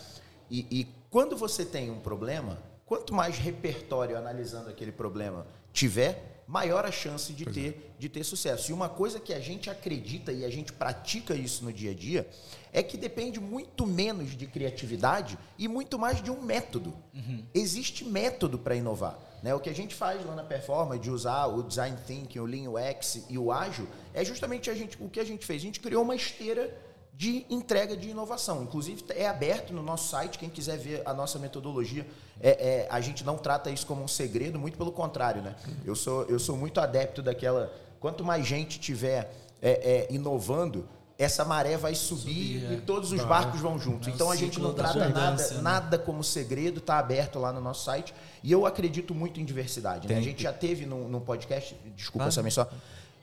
E, 0.51 0.67
e 0.71 0.89
quando 1.11 1.37
você 1.37 1.65
tem 1.65 1.91
um 1.91 2.01
problema, 2.01 2.59
quanto 2.87 3.15
mais 3.15 3.39
repertório 3.39 4.17
analisando 4.17 4.71
aquele 4.71 4.93
problema 4.93 5.47
tiver, 5.73 6.28
maior 6.49 6.87
a 6.87 6.91
chance 6.91 7.31
de 7.35 7.45
ter, 7.45 7.69
é. 7.69 8.01
de 8.01 8.09
ter 8.09 8.25
sucesso. 8.25 8.71
E 8.71 8.75
uma 8.75 8.89
coisa 8.89 9.21
que 9.21 9.35
a 9.35 9.39
gente 9.39 9.69
acredita 9.69 10.33
e 10.33 10.47
a 10.47 10.51
gente 10.51 10.73
pratica 10.73 11.35
isso 11.35 11.63
no 11.63 11.71
dia 11.71 11.91
a 11.91 11.95
dia 11.95 12.27
é 12.73 12.83
que 12.83 12.97
depende 12.97 13.39
muito 13.39 13.87
menos 13.87 14.35
de 14.35 14.47
criatividade 14.47 15.39
e 15.59 15.69
muito 15.69 15.99
mais 15.99 16.23
de 16.23 16.31
um 16.31 16.41
método. 16.41 16.95
Uhum. 17.15 17.45
Existe 17.53 18.03
método 18.03 18.59
para 18.59 18.75
inovar. 18.75 19.19
Né? 19.43 19.55
O 19.55 19.61
que 19.61 19.69
a 19.69 19.75
gente 19.75 19.95
faz 19.95 20.25
lá 20.25 20.35
na 20.35 20.43
Performance, 20.43 21.01
de 21.01 21.11
usar 21.11 21.47
o 21.47 21.63
Design 21.63 21.97
Thinking, 22.07 22.39
o 22.39 22.47
Lean 22.47 22.71
UX 22.71 23.27
e 23.29 23.37
o 23.37 23.53
Ágil, 23.53 23.87
é 24.15 24.25
justamente 24.25 24.71
a 24.71 24.75
gente, 24.75 24.97
o 25.01 25.09
que 25.09 25.21
a 25.21 25.25
gente 25.25 25.45
fez. 25.45 25.61
A 25.61 25.67
gente 25.67 25.81
criou 25.81 26.03
uma 26.03 26.17
esteira 26.17 26.75
de 27.19 27.45
entrega 27.51 27.97
de 27.97 28.11
inovação. 28.11 28.63
Inclusive, 28.63 29.05
é 29.09 29.27
aberto 29.27 29.73
no 29.73 29.83
nosso 29.83 30.09
site, 30.09 30.39
quem 30.39 30.49
quiser 30.49 30.79
ver 30.79 31.03
a 31.05 31.13
nossa 31.13 31.37
metodologia. 31.37 32.07
É, 32.41 32.51
é, 32.51 32.89
a 32.89 33.01
gente 33.01 33.25
não 33.25 33.37
trata 33.37 33.73
isso 33.73 33.85
como 33.85 34.05
um 34.05 34.07
segredo, 34.07 34.57
muito 34.57 34.79
pelo 34.79 34.93
contrário. 34.93 35.43
Né? 35.43 35.57
Eu, 35.85 35.97
sou, 35.97 36.23
eu 36.27 36.39
sou 36.39 36.57
muito 36.57 36.79
adepto 36.79 37.21
daquela. 37.21 37.73
Quanto 37.99 38.25
mais 38.25 38.47
gente 38.47 38.79
tiver 38.79 39.35
é, 39.61 40.07
é 40.09 40.15
inovando, 40.15 40.89
essa 41.19 41.45
maré 41.45 41.77
vai 41.77 41.97
subir, 41.97 42.61
subir 42.61 42.71
e 42.71 42.75
é. 42.77 42.81
todos 42.87 43.11
os 43.11 43.25
barcos 43.25 43.61
vão 43.61 43.81
juntos. 43.81 44.07
É 44.07 44.13
então 44.13 44.31
a 44.31 44.37
gente 44.37 44.61
não 44.61 44.73
trata 44.73 45.09
nada, 45.09 45.49
né? 45.49 45.61
nada 45.61 45.99
como 45.99 46.23
segredo, 46.23 46.79
está 46.79 47.01
aberto 47.01 47.41
lá 47.41 47.53
no 47.53 47.61
nosso 47.61 47.85
site. 47.85 48.15
E 48.45 48.53
eu 48.53 48.65
acredito 48.65 49.13
muito 49.13 49.41
em 49.41 49.45
diversidade. 49.45 50.07
Né? 50.07 50.17
A 50.17 50.21
gente 50.21 50.41
já 50.41 50.53
teve 50.53 50.87
num, 50.87 51.09
num 51.09 51.21
podcast, 51.21 51.75
desculpa 51.97 52.29
ah. 52.29 52.33
também 52.33 52.53
só. 52.53 52.71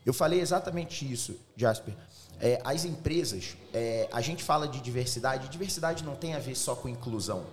Eu 0.05 0.13
falei 0.13 0.41
exatamente 0.41 1.09
isso, 1.09 1.39
Jasper. 1.55 1.93
É, 2.39 2.61
as 2.63 2.85
empresas, 2.85 3.55
é, 3.73 4.07
a 4.11 4.21
gente 4.21 4.43
fala 4.43 4.67
de 4.67 4.81
diversidade, 4.81 5.47
diversidade 5.49 6.03
não 6.03 6.15
tem 6.15 6.33
a 6.33 6.39
ver 6.39 6.55
só 6.55 6.75
com 6.75 6.89
inclusão. 6.89 7.45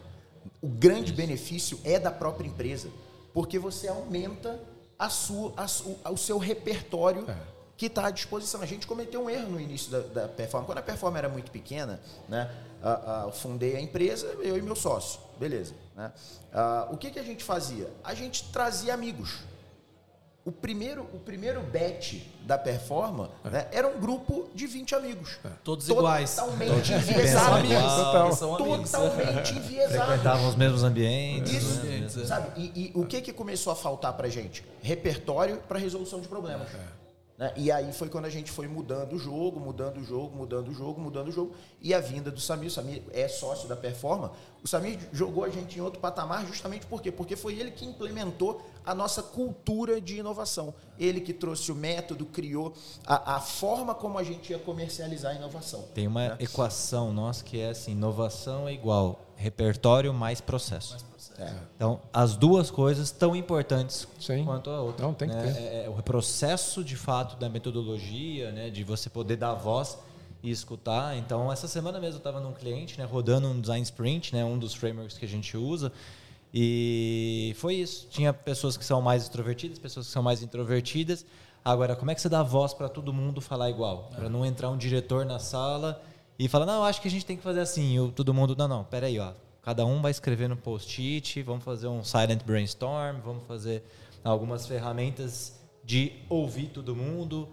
O 0.60 0.68
grande 0.68 1.12
benefício 1.12 1.78
é 1.84 1.98
da 1.98 2.10
própria 2.10 2.46
empresa, 2.46 2.88
porque 3.32 3.58
você 3.58 3.88
aumenta 3.88 4.60
a 4.98 5.08
sua, 5.08 5.54
a, 5.56 6.10
o 6.10 6.16
seu 6.16 6.38
repertório 6.38 7.28
é 7.28 7.52
que 7.82 7.86
está 7.86 8.06
à 8.06 8.10
disposição. 8.10 8.62
A 8.62 8.66
gente 8.66 8.86
cometeu 8.86 9.24
um 9.24 9.28
erro 9.28 9.50
no 9.50 9.60
início 9.60 9.90
da, 9.90 10.00
da 10.00 10.28
Performa. 10.28 10.64
Quando 10.64 10.78
a 10.78 10.82
Performa 10.82 11.18
era 11.18 11.28
muito 11.28 11.50
pequena, 11.50 12.00
né, 12.28 12.48
a, 12.80 13.24
a, 13.24 13.32
fundei 13.32 13.74
a 13.76 13.80
empresa, 13.80 14.26
eu 14.40 14.56
e 14.56 14.62
meu 14.62 14.76
sócio. 14.76 15.18
Beleza. 15.36 15.74
Né? 15.96 16.12
Ah, 16.52 16.88
o 16.92 16.96
que, 16.96 17.10
que 17.10 17.18
a 17.18 17.24
gente 17.24 17.42
fazia? 17.42 17.90
A 18.04 18.14
gente 18.14 18.52
trazia 18.52 18.94
amigos. 18.94 19.40
O 20.44 20.50
primeiro, 20.50 21.02
o 21.12 21.20
primeiro 21.20 21.60
batch 21.62 22.16
da 22.40 22.58
Performa 22.58 23.30
é. 23.44 23.50
né, 23.50 23.68
era 23.70 23.86
um 23.86 24.00
grupo 24.00 24.50
de 24.52 24.66
20 24.66 24.94
amigos. 24.96 25.38
É. 25.44 25.48
Todos 25.62 25.88
iguais. 25.88 26.34
Totalmente 26.34 26.92
enviesados. 26.92 28.38
Totalmente 28.40 29.54
enviesados. 29.54 30.06
Frequentavam 30.06 30.48
os 30.48 30.56
mesmos 30.56 30.82
ambientes. 30.82 31.52
Isso. 31.52 31.86
Né? 31.86 32.26
Sabe? 32.26 32.60
E, 32.60 32.90
e, 32.90 32.92
o 32.92 33.06
que, 33.06 33.20
que 33.20 33.32
começou 33.32 33.72
a 33.72 33.76
faltar 33.76 34.12
pra 34.14 34.28
gente? 34.28 34.64
Repertório 34.82 35.58
para 35.68 35.78
resolução 35.78 36.20
de 36.20 36.26
problemas. 36.26 36.68
É. 36.74 37.01
Né? 37.42 37.52
E 37.56 37.72
aí 37.72 37.92
foi 37.92 38.08
quando 38.08 38.26
a 38.26 38.30
gente 38.30 38.52
foi 38.52 38.68
mudando 38.68 39.14
o 39.14 39.18
jogo, 39.18 39.58
mudando 39.58 39.98
o 39.98 40.04
jogo, 40.04 40.36
mudando 40.36 40.68
o 40.68 40.72
jogo, 40.72 41.00
mudando 41.00 41.26
o 41.26 41.32
jogo. 41.32 41.56
E 41.80 41.92
a 41.92 41.98
vinda 41.98 42.30
do 42.30 42.40
Samir, 42.40 42.68
o 42.68 42.70
Samir 42.70 43.02
é 43.10 43.26
sócio 43.26 43.68
da 43.68 43.74
Performa, 43.74 44.30
o 44.62 44.68
Samir 44.68 44.96
jogou 45.12 45.42
a 45.42 45.48
gente 45.48 45.76
em 45.76 45.82
outro 45.82 45.98
patamar 45.98 46.46
justamente 46.46 46.86
por 46.86 47.02
quê? 47.02 47.10
Porque 47.10 47.34
foi 47.34 47.58
ele 47.58 47.72
que 47.72 47.84
implementou 47.84 48.62
a 48.86 48.94
nossa 48.94 49.24
cultura 49.24 50.00
de 50.00 50.18
inovação. 50.18 50.72
Ele 50.96 51.20
que 51.20 51.32
trouxe 51.32 51.72
o 51.72 51.74
método, 51.74 52.24
criou 52.26 52.74
a, 53.04 53.34
a 53.34 53.40
forma 53.40 53.92
como 53.92 54.18
a 54.18 54.22
gente 54.22 54.52
ia 54.52 54.58
comercializar 54.60 55.32
a 55.32 55.34
inovação. 55.34 55.82
Tem 55.92 56.06
uma 56.06 56.28
né? 56.28 56.36
equação 56.38 57.12
nossa 57.12 57.42
que 57.42 57.58
é 57.58 57.70
assim, 57.70 57.90
inovação 57.90 58.68
é 58.68 58.72
igual 58.72 59.20
repertório 59.34 60.14
mais 60.14 60.40
processo. 60.40 60.92
Mais 60.92 61.02
é. 61.42 61.54
Então, 61.76 62.00
as 62.12 62.36
duas 62.36 62.70
coisas 62.70 63.10
tão 63.10 63.34
importantes 63.34 64.06
Sim. 64.20 64.44
quanto 64.44 64.70
a 64.70 64.80
outra. 64.80 65.04
Não, 65.04 65.12
tem 65.12 65.28
que 65.28 65.34
né? 65.34 65.52
ter. 65.52 65.58
É, 65.58 65.84
é, 65.84 65.88
o 65.88 66.02
processo, 66.02 66.84
de 66.84 66.96
fato, 66.96 67.36
da 67.36 67.48
metodologia, 67.48 68.52
né? 68.52 68.70
de 68.70 68.84
você 68.84 69.10
poder 69.10 69.36
dar 69.36 69.54
voz 69.54 69.98
e 70.42 70.50
escutar. 70.50 71.16
Então, 71.16 71.52
essa 71.52 71.68
semana 71.68 72.00
mesmo 72.00 72.16
eu 72.16 72.18
estava 72.18 72.40
num 72.40 72.52
cliente, 72.52 72.98
né? 72.98 73.04
rodando 73.04 73.48
um 73.48 73.60
design 73.60 73.82
sprint, 73.82 74.34
né? 74.34 74.44
um 74.44 74.58
dos 74.58 74.74
frameworks 74.74 75.18
que 75.18 75.24
a 75.24 75.28
gente 75.28 75.56
usa. 75.56 75.92
E 76.54 77.54
foi 77.58 77.74
isso. 77.74 78.06
Tinha 78.10 78.32
pessoas 78.32 78.76
que 78.76 78.84
são 78.84 79.00
mais 79.00 79.22
extrovertidas, 79.22 79.78
pessoas 79.78 80.06
que 80.06 80.12
são 80.12 80.22
mais 80.22 80.42
introvertidas. 80.42 81.24
Agora, 81.64 81.96
como 81.96 82.10
é 82.10 82.14
que 82.14 82.20
você 82.20 82.28
dá 82.28 82.42
voz 82.42 82.74
para 82.74 82.88
todo 82.88 83.12
mundo 83.12 83.40
falar 83.40 83.70
igual? 83.70 84.10
Para 84.14 84.28
não 84.28 84.44
entrar 84.44 84.68
um 84.68 84.76
diretor 84.76 85.24
na 85.24 85.38
sala 85.38 86.02
e 86.38 86.48
falar, 86.48 86.66
não, 86.66 86.84
acho 86.84 87.00
que 87.00 87.08
a 87.08 87.10
gente 87.10 87.24
tem 87.24 87.36
que 87.36 87.42
fazer 87.42 87.60
assim. 87.60 88.04
E 88.04 88.12
todo 88.12 88.34
mundo, 88.34 88.54
não, 88.56 88.66
não, 88.66 88.84
peraí, 88.84 89.18
ó 89.18 89.32
Cada 89.62 89.86
um 89.86 90.02
vai 90.02 90.10
escrever 90.10 90.48
no 90.48 90.56
post-it, 90.56 91.40
vamos 91.42 91.62
fazer 91.62 91.86
um 91.86 92.02
silent 92.02 92.42
brainstorm, 92.42 93.20
vamos 93.24 93.44
fazer 93.46 93.84
algumas 94.24 94.66
ferramentas 94.66 95.60
de 95.84 96.12
ouvir 96.28 96.66
todo 96.66 96.96
mundo. 96.96 97.48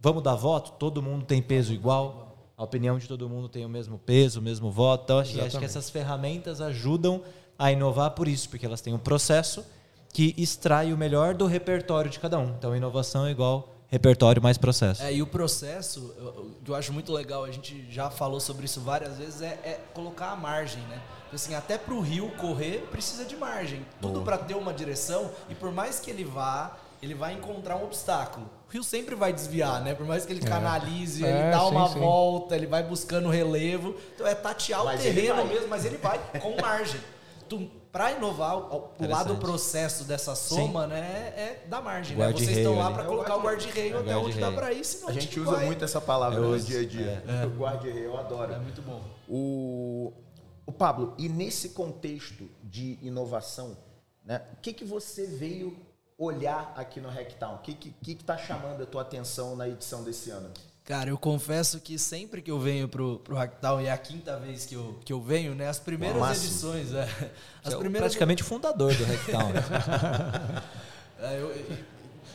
Vamos 0.00 0.22
dar 0.22 0.34
voto? 0.34 0.72
Todo 0.78 1.02
mundo 1.02 1.26
tem 1.26 1.42
peso 1.42 1.74
igual? 1.74 2.38
A 2.56 2.64
opinião 2.64 2.98
de 2.98 3.06
todo 3.06 3.28
mundo 3.28 3.46
tem 3.48 3.64
o 3.66 3.68
mesmo 3.68 3.98
peso, 3.98 4.40
o 4.40 4.42
mesmo 4.42 4.70
voto. 4.70 5.04
Então, 5.04 5.18
acho, 5.18 5.38
acho 5.40 5.58
que 5.58 5.64
essas 5.64 5.90
ferramentas 5.90 6.62
ajudam 6.62 7.22
a 7.58 7.70
inovar 7.70 8.12
por 8.12 8.26
isso, 8.26 8.48
porque 8.48 8.64
elas 8.64 8.80
têm 8.80 8.94
um 8.94 8.98
processo 8.98 9.62
que 10.14 10.34
extrai 10.38 10.92
o 10.94 10.96
melhor 10.96 11.34
do 11.34 11.46
repertório 11.46 12.10
de 12.10 12.18
cada 12.18 12.38
um. 12.38 12.54
Então, 12.56 12.74
inovação 12.74 13.26
é 13.26 13.30
igual 13.30 13.68
repertório 13.90 14.40
mais 14.40 14.56
processo. 14.56 15.02
É, 15.02 15.12
e 15.12 15.20
o 15.20 15.26
processo, 15.26 16.14
que 16.64 16.70
eu 16.70 16.74
acho 16.74 16.92
muito 16.92 17.12
legal, 17.12 17.44
a 17.44 17.50
gente 17.50 17.86
já 17.90 18.08
falou 18.08 18.38
sobre 18.38 18.64
isso 18.64 18.80
várias 18.80 19.18
vezes, 19.18 19.42
é, 19.42 19.58
é 19.64 19.80
colocar 19.92 20.30
a 20.30 20.36
margem, 20.36 20.82
né? 20.84 21.00
Assim, 21.32 21.54
até 21.54 21.76
para 21.76 21.94
o 21.94 22.00
rio 22.00 22.30
correr 22.36 22.88
precisa 22.90 23.24
de 23.24 23.36
margem. 23.36 23.84
Tudo 24.00 24.22
para 24.22 24.38
ter 24.38 24.54
uma 24.54 24.72
direção 24.72 25.30
e 25.48 25.54
por 25.54 25.72
mais 25.72 26.00
que 26.00 26.10
ele 26.10 26.24
vá, 26.24 26.76
ele 27.02 27.14
vai 27.14 27.34
encontrar 27.34 27.76
um 27.76 27.84
obstáculo. 27.84 28.48
O 28.68 28.72
rio 28.72 28.82
sempre 28.82 29.14
vai 29.14 29.32
desviar, 29.32 29.82
né? 29.82 29.94
Por 29.94 30.06
mais 30.06 30.24
que 30.24 30.32
ele 30.32 30.44
é. 30.44 30.48
canalize, 30.48 31.24
é. 31.24 31.28
ele 31.28 31.38
é, 31.38 31.50
dá 31.50 31.64
uma 31.66 31.88
sim, 31.88 31.98
volta, 31.98 32.54
sim. 32.54 32.60
ele 32.60 32.66
vai 32.66 32.82
buscando 32.82 33.28
relevo. 33.28 33.94
Então 34.14 34.26
é 34.26 34.34
tatear 34.34 34.84
mas 34.84 35.00
o 35.00 35.02
terreno 35.02 35.44
mesmo, 35.46 35.68
mas 35.68 35.84
ele 35.84 35.98
vai 35.98 36.18
com 36.40 36.60
margem. 36.60 37.00
Para 37.92 38.12
inovar, 38.12 38.56
o 38.56 38.92
lado 39.00 39.34
do 39.34 39.40
processo 39.40 40.04
dessa 40.04 40.36
soma, 40.36 40.84
sim. 40.84 40.90
né, 40.90 41.32
é 41.36 41.66
da 41.68 41.80
margem. 41.80 42.16
Né? 42.16 42.32
Vocês 42.32 42.58
estão 42.58 42.78
lá 42.78 42.90
para 42.92 43.04
colocar 43.04 43.36
o 43.36 43.42
guarda-reio 43.42 43.98
até 43.98 44.16
onde 44.16 44.38
dá 44.38 44.52
para 44.52 44.72
ir, 44.72 44.84
senão 44.84 45.08
A 45.08 45.12
gente 45.12 45.40
usa 45.40 45.50
vai. 45.50 45.66
muito 45.66 45.84
essa 45.84 46.00
palavra 46.00 46.38
no 46.38 46.58
dia 46.60 46.80
a 46.80 46.86
dia. 46.86 47.24
É. 47.26 47.46
O 47.50 47.50
guarda-reio, 47.58 48.04
eu 48.04 48.16
adoro. 48.16 48.52
É 48.52 48.58
muito 48.58 48.80
bom. 48.82 49.02
O 49.28 50.12
o 50.70 50.72
Pablo, 50.72 51.14
e 51.18 51.28
nesse 51.28 51.70
contexto 51.70 52.48
de 52.62 52.96
inovação, 53.02 53.76
né, 54.24 54.40
o 54.52 54.56
que, 54.60 54.72
que 54.72 54.84
você 54.84 55.26
veio 55.26 55.76
olhar 56.16 56.72
aqui 56.76 57.00
no 57.00 57.08
Hacktown? 57.08 57.56
O 57.56 57.58
que 57.58 57.72
está 57.72 57.90
que, 58.04 58.14
que 58.14 58.24
tá 58.24 58.38
chamando 58.38 58.80
a 58.80 58.86
tua 58.86 59.02
atenção 59.02 59.56
na 59.56 59.68
edição 59.68 60.04
desse 60.04 60.30
ano? 60.30 60.48
Cara, 60.90 61.08
eu 61.08 61.16
confesso 61.16 61.78
que 61.78 61.96
sempre 61.96 62.42
que 62.42 62.50
eu 62.50 62.58
venho 62.58 62.88
pro, 62.88 63.20
pro 63.20 63.36
Hacktown, 63.36 63.80
e 63.80 63.86
é 63.86 63.92
a 63.92 63.96
quinta 63.96 64.36
vez 64.36 64.66
que 64.66 64.74
eu, 64.74 64.98
que 65.04 65.12
eu 65.12 65.20
venho, 65.20 65.54
né? 65.54 65.68
As 65.68 65.78
primeiras 65.78 66.44
edições, 66.44 66.92
é, 66.92 67.02
as 67.62 67.72
Você 67.72 67.78
primeiras... 67.78 67.94
É 67.94 68.08
praticamente 68.08 68.42
o 68.42 68.44
fundador 68.44 68.92
do 68.96 69.04
Hacktown. 69.04 69.52
é, 71.22 71.40
eu, 71.40 71.76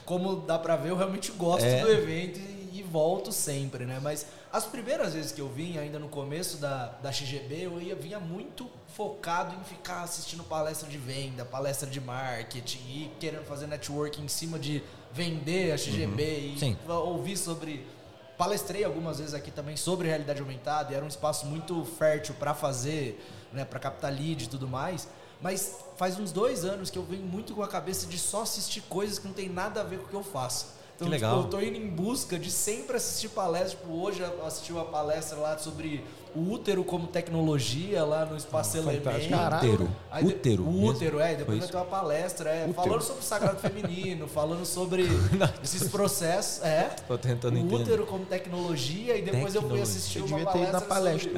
como 0.06 0.38
dá 0.38 0.58
para 0.58 0.78
ver, 0.78 0.91
eu 0.91 0.96
realmente 0.96 1.34
gosto 1.34 1.65
é. 1.65 1.82
do 1.82 1.91
evento 1.91 2.39
e, 2.39 2.80
e 2.80 2.82
volto 2.82 3.30
sempre, 3.34 3.86
né? 3.86 4.00
Mas 4.02 4.26
as 4.54 4.65
primeiras 4.65 5.13
vezes 5.13 5.34
que 5.34 5.41
eu 5.41 5.50
vim, 5.50 5.78
ainda 5.78 6.00
no 6.00 6.08
começo 6.08 6.56
da, 6.56 6.94
da 7.04 7.12
XGB, 7.12 7.65
eu 7.65 7.82
ia, 7.82 7.94
vinha 7.94 8.22
muito 8.22 8.72
focado 8.94 9.54
em 9.54 9.63
ficar 9.65 10.04
assistindo 10.04 10.46
palestra 10.46 10.88
de 10.88 10.98
venda, 10.98 11.44
palestra 11.44 11.89
de 11.89 12.00
marketing 12.00 12.80
e 12.88 13.12
querendo 13.20 13.44
fazer 13.44 13.68
network 13.68 14.22
em 14.22 14.30
cima 14.30 14.58
de 14.58 14.82
vender 15.12 15.74
a 15.74 15.78
XGB 15.78 16.24
uhum. 16.24 16.54
e 16.54 16.58
Sim. 16.58 16.78
ouvir 16.88 17.36
sobre. 17.36 17.86
Palestrei 18.38 18.84
algumas 18.84 19.19
vezes 19.19 19.34
aqui 19.34 19.50
também 19.50 19.78
sobre 19.78 20.08
realidade 20.08 20.41
aumentada 20.41 20.91
e 20.91 20.95
era 20.95 21.06
um 21.06 21.08
espaço 21.08 21.45
muito 21.45 21.86
fértil 21.86 22.36
para 22.38 22.54
fazer, 22.54 23.24
né, 23.54 23.63
para 23.63 23.80
captar 23.80 24.12
lead 24.12 24.43
e 24.43 24.48
tudo 24.48 24.67
mais. 24.67 25.08
Mas 25.41 25.78
faz 25.98 26.19
uns 26.19 26.32
dois 26.32 26.65
anos 26.65 26.89
que 26.89 26.98
eu 26.98 27.04
venho 27.04 27.24
muito 27.24 27.54
com 27.54 27.63
a 27.63 27.67
cabeça 27.67 28.08
de 28.08 28.17
só 28.17 28.41
assistir 28.41 28.82
coisas 28.82 29.19
que 29.19 29.28
não 29.28 29.34
tem 29.34 29.50
nada 29.50 29.82
a 29.82 29.84
ver 29.84 30.00
com 30.00 30.06
o 30.06 30.10
que 30.10 30.15
eu 30.15 30.24
faço. 30.24 30.76
Então. 30.95 31.10
Tipo, 31.10 31.26
eu 31.26 31.43
tô 31.43 31.60
indo 31.60 31.78
em 31.78 31.89
busca 31.89 32.39
de 32.39 32.50
sempre 32.50 32.98
assistir 32.98 33.30
palestras. 33.30 33.71
Tipo, 33.71 33.93
hoje 33.93 34.21
eu 34.21 34.45
assisti 34.45 34.71
uma 34.71 34.86
palestra 34.86 35.38
lá 35.38 35.58
sobre 35.58 36.04
o 36.36 36.52
útero 36.52 36.84
como 36.84 37.08
tecnologia 37.08 38.04
lá 38.04 38.26
no 38.26 38.36
Espaço 38.36 38.78
ah, 38.78 38.82
Elemento. 38.82 39.10
Útero. 39.10 39.89
Aí, 40.12 40.26
útero. 40.26 40.63
O 40.63 40.84
útero, 40.84 41.19
é. 41.19 41.36
Depois 41.36 41.60
vai 41.60 41.67
ter 41.67 41.78
uma 41.78 41.86
palestra 41.86 42.50
é, 42.50 42.67
falando 42.74 43.02
sobre 43.02 43.21
o 43.21 43.24
sagrado 43.24 43.60
feminino, 43.60 44.28
falando 44.28 44.65
sobre 44.65 45.08
esses 45.63 45.88
processos. 45.88 46.62
É. 46.63 46.89
Tô 47.08 47.17
tentando 47.17 47.56
o 47.56 47.60
entender. 47.60 47.84
útero 47.84 48.06
como 48.06 48.26
tecnologia. 48.26 49.15
E 49.15 49.21
depois 49.21 49.54
tecnologia. 49.54 49.62
eu 49.62 49.69
fui 49.69 49.82
assistir 49.82 50.19
eu 50.19 50.26
uma 50.26 50.43
palestra. 50.45 50.71
na 50.74 50.82
palestra. 50.82 51.32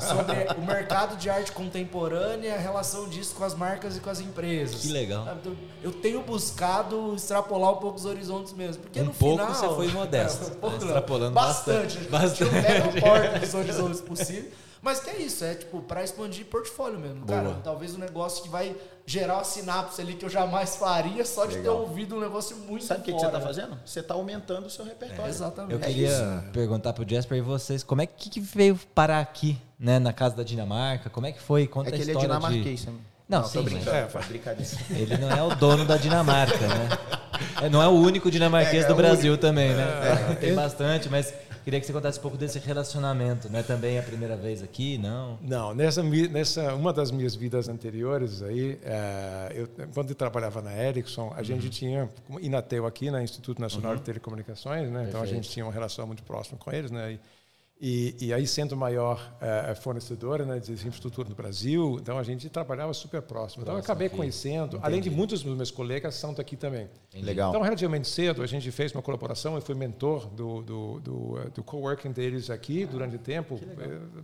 Sobre, 0.00 0.34
sobre, 0.46 0.60
o 0.60 0.64
mercado 0.64 1.16
de 1.16 1.28
arte 1.28 1.50
contemporânea, 1.50 2.54
a 2.54 2.58
relação 2.58 3.08
disso 3.08 3.34
com 3.34 3.42
as 3.42 3.54
marcas 3.54 3.96
e 3.96 4.00
com 4.00 4.10
as 4.10 4.20
empresas. 4.20 4.82
Que 4.82 4.88
legal. 4.88 5.26
Então, 5.40 5.56
eu 5.82 5.90
tenho 5.90 6.22
buscado 6.22 7.14
extrapolar 7.16 7.72
um 7.72 7.78
pouco 7.78 7.98
os 7.98 8.04
horizontes 8.04 8.52
mesmo. 8.52 8.82
Porque 8.82 9.00
um 9.00 9.06
no 9.06 9.14
pouco 9.14 9.44
final. 9.44 9.54
você 9.54 9.74
foi 9.74 9.88
modesto. 9.88 10.44
É, 10.44 10.46
um 10.52 10.56
pouco, 10.56 10.76
extrapolando 10.76 11.32
bastante. 11.32 11.98
bastante 12.04 12.51
pega 12.52 12.84
a 12.84 13.00
porta 13.00 13.38
dos 13.38 13.54
horizontes 13.54 14.00
possíveis. 14.00 14.52
Mas 14.82 14.98
que 14.98 15.10
é 15.10 15.16
isso, 15.18 15.44
é 15.44 15.54
tipo, 15.54 15.80
para 15.80 16.02
expandir 16.02 16.44
portfólio 16.46 16.98
mesmo. 16.98 17.24
Boa. 17.24 17.40
Cara, 17.40 17.56
talvez 17.62 17.94
um 17.94 17.98
negócio 17.98 18.42
que 18.42 18.48
vai 18.48 18.74
gerar 19.06 19.34
uma 19.34 19.44
sinapse 19.44 20.00
ali 20.00 20.14
que 20.14 20.24
eu 20.24 20.28
jamais 20.28 20.74
faria 20.74 21.24
só 21.24 21.46
de 21.46 21.56
Legal. 21.56 21.76
ter 21.76 21.80
ouvido 21.82 22.16
um 22.16 22.20
negócio 22.20 22.56
muito 22.56 22.84
Sabe 22.84 23.00
o 23.00 23.04
que, 23.04 23.12
que, 23.12 23.18
você 23.18 23.26
está 23.26 23.40
fazendo? 23.40 23.78
Você 23.84 24.00
está 24.00 24.14
aumentando 24.14 24.66
o 24.66 24.70
seu 24.70 24.84
repertório. 24.84 25.26
É, 25.26 25.28
exatamente. 25.28 25.72
Eu 25.72 25.78
queria 25.78 26.10
é 26.10 26.50
perguntar 26.52 26.92
para 26.92 27.04
o 27.04 27.08
Jasper 27.08 27.38
e 27.38 27.40
vocês, 27.40 27.84
como 27.84 28.02
é 28.02 28.06
que, 28.06 28.28
que, 28.28 28.40
veio 28.40 28.76
parar 28.92 29.20
aqui, 29.20 29.56
né, 29.78 30.00
na 30.00 30.12
casa 30.12 30.34
da 30.34 30.42
Dinamarca? 30.42 31.08
Como 31.08 31.28
é 31.28 31.32
que 31.32 31.40
foi? 31.40 31.68
Conta 31.68 31.90
é 31.90 31.92
que 31.92 31.98
a 31.98 32.02
ele 32.02 32.16
é 32.16 32.20
dinamarquês, 32.20 32.80
de... 32.80 32.86
Não, 33.28 33.40
não, 33.40 33.44
sim, 33.44 33.62
brincando. 33.62 33.96
É, 33.96 34.08
brincadeira. 34.28 34.70
Ele 34.90 35.16
não 35.16 35.30
é 35.30 35.42
o 35.42 35.54
dono 35.54 35.84
da 35.86 35.96
Dinamarca, 35.96 36.58
né? 36.58 36.88
É, 37.62 37.68
não 37.68 37.80
é 37.80 37.86
o 37.86 37.92
único 37.92 38.30
dinamarquês 38.30 38.82
é, 38.82 38.86
é 38.86 38.88
do 38.88 38.94
Brasil 38.94 39.32
único. 39.32 39.46
também, 39.46 39.72
né? 39.72 40.28
É. 40.32 40.34
Tem 40.34 40.54
bastante, 40.54 41.08
mas 41.08 41.32
Queria 41.64 41.78
que 41.78 41.86
você 41.86 41.92
contasse 41.92 42.18
um 42.18 42.22
pouco 42.22 42.36
desse 42.36 42.58
relacionamento, 42.58 43.48
não 43.48 43.60
é 43.60 43.62
também 43.62 43.98
a 43.98 44.02
primeira 44.02 44.36
vez 44.36 44.62
aqui, 44.62 44.98
não? 44.98 45.38
Não, 45.40 45.74
nessa, 45.74 46.02
nessa 46.02 46.74
uma 46.74 46.92
das 46.92 47.10
minhas 47.10 47.34
vidas 47.36 47.68
anteriores 47.68 48.42
aí, 48.42 48.78
é, 48.82 49.52
eu, 49.54 49.68
quando 49.94 50.10
eu 50.10 50.14
trabalhava 50.14 50.60
na 50.60 50.76
Ericsson, 50.76 51.32
a 51.34 51.38
uhum. 51.38 51.44
gente 51.44 51.70
tinha 51.70 52.08
Inatel 52.40 52.84
aqui, 52.84 53.10
né, 53.10 53.22
Instituto 53.22 53.60
Nacional 53.60 53.92
uhum. 53.92 53.98
de 53.98 54.02
Telecomunicações, 54.02 54.90
né, 54.90 55.06
então 55.08 55.22
a 55.22 55.26
gente 55.26 55.48
tinha 55.48 55.64
uma 55.64 55.72
relação 55.72 56.06
muito 56.06 56.22
próxima 56.24 56.58
com 56.58 56.72
eles, 56.72 56.90
né, 56.90 57.12
e, 57.12 57.20
e, 57.84 58.14
e, 58.20 58.32
aí, 58.32 58.46
sendo 58.46 58.76
maior 58.76 59.34
é, 59.40 59.74
fornecedora 59.74 60.44
né, 60.44 60.60
de 60.60 60.70
infraestrutura 60.70 61.28
no 61.28 61.34
Brasil, 61.34 61.98
então 62.00 62.16
a 62.16 62.22
gente 62.22 62.48
trabalhava 62.48 62.94
super 62.94 63.20
próximo. 63.20 63.64
Então, 63.64 63.74
eu 63.74 63.80
acabei 63.80 64.06
aqui. 64.06 64.16
conhecendo, 64.16 64.76
Entendi. 64.76 64.84
além 64.84 65.00
de 65.00 65.10
muitos 65.10 65.42
dos 65.42 65.56
meus 65.56 65.72
colegas 65.72 66.14
são 66.14 66.32
daqui 66.32 66.54
também. 66.54 66.88
Legal. 67.12 67.50
Então, 67.50 67.60
relativamente 67.60 68.06
cedo, 68.06 68.40
a 68.40 68.46
gente 68.46 68.70
fez 68.70 68.92
uma 68.92 69.02
colaboração. 69.02 69.56
Eu 69.56 69.60
fui 69.60 69.74
mentor 69.74 70.28
do, 70.28 70.62
do, 70.62 71.00
do, 71.00 71.50
do 71.52 71.64
coworking 71.64 72.12
deles 72.12 72.50
aqui 72.50 72.86
durante 72.86 73.16
o 73.16 73.18
tempo, 73.18 73.58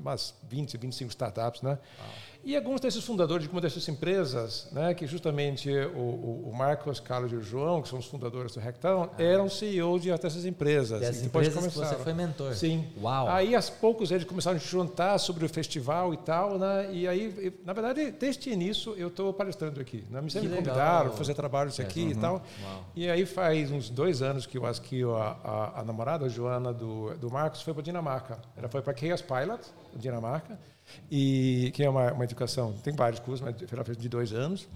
umas 0.01 0.37
20, 0.49 0.77
25 0.79 1.11
startups. 1.11 1.61
Né? 1.61 1.77
E 2.45 2.57
alguns 2.57 2.81
desses 2.81 3.05
fundadores 3.05 3.43
de 3.43 3.49
algumas 3.49 3.63
dessas 3.63 3.87
empresas, 3.89 4.69
né, 4.73 4.95
que 4.95 5.07
justamente 5.07 5.71
o, 5.71 6.49
o, 6.49 6.53
Marcos, 6.57 6.99
Carlos 7.01 7.33
e 7.33 7.37
o 7.37 7.43
João, 7.43 7.83
que 7.83 7.89
são 7.89 7.99
os 7.99 8.07
fundadores 8.07 8.53
do 8.53 8.61
Hacktown, 8.61 9.11
ah. 9.13 9.23
eram 9.23 9.49
CEOs 9.49 10.03
de 10.03 10.11
dessas 10.17 10.45
empresas. 10.45 11.03
E 11.03 11.05
as 11.05 11.23
empresas 11.23 11.67
que 11.67 11.79
você 11.79 11.95
foi 11.97 12.13
mentor. 12.15 12.55
Sim. 12.55 12.87
Uau. 13.03 13.29
Aí, 13.29 13.55
aos 13.55 13.69
poucos, 13.69 14.11
eles 14.11 14.25
começaram 14.25 14.57
a 14.57 14.61
juntar 14.61 15.19
sobre 15.19 15.45
o 15.45 15.49
festival 15.49 16.15
e 16.15 16.17
tal, 16.17 16.59
né? 16.59 16.89
E 16.93 17.07
aí, 17.07 17.53
na 17.65 17.73
verdade, 17.73 18.11
desde 18.13 18.49
o 18.49 18.53
início, 18.53 18.95
eu 18.97 19.09
estou 19.09 19.33
palestrando 19.33 19.81
aqui. 19.81 20.05
Né? 20.09 20.21
Me 20.21 20.31
sempre 20.31 20.49
convidaram 20.49 21.13
fazer 21.13 21.35
trabalhos 21.35 21.79
aqui 21.79 22.05
uhum. 22.05 22.11
e 22.11 22.15
tal. 22.15 22.35
Uau. 22.63 22.85
E 22.97 23.11
aí, 23.11 23.27
faz 23.27 23.71
uns 23.71 23.91
dois 23.91 24.23
anos 24.23 24.47
que 24.47 24.57
eu 24.57 24.65
acho 24.65 24.81
que 24.83 25.03
a, 25.03 25.37
a, 25.45 25.81
a 25.81 25.85
namorada, 25.85 26.27
a 26.27 26.29
Joana, 26.29 26.73
do, 26.73 27.15
do 27.17 27.31
Marcos, 27.31 27.63
foi 27.63 27.75
para 27.75 27.83
Dinamarca. 27.83 28.39
Ela 28.57 28.69
foi 28.69 28.81
para 28.81 28.97
Chaos 28.97 29.21
Pilot, 29.21 29.61
Dinamarca 29.95 30.59
e 31.11 31.71
que 31.75 31.83
é 31.83 31.91
uma, 31.91 32.13
uma 32.13 32.25
educação, 32.25 32.73
tem 32.85 32.95
vários 32.95 33.21
cursos, 33.21 33.41
mas 33.41 33.55
ela 33.73 33.85
fez 33.85 33.97
de 33.97 34.09
dois 34.09 34.33
anos. 34.33 34.69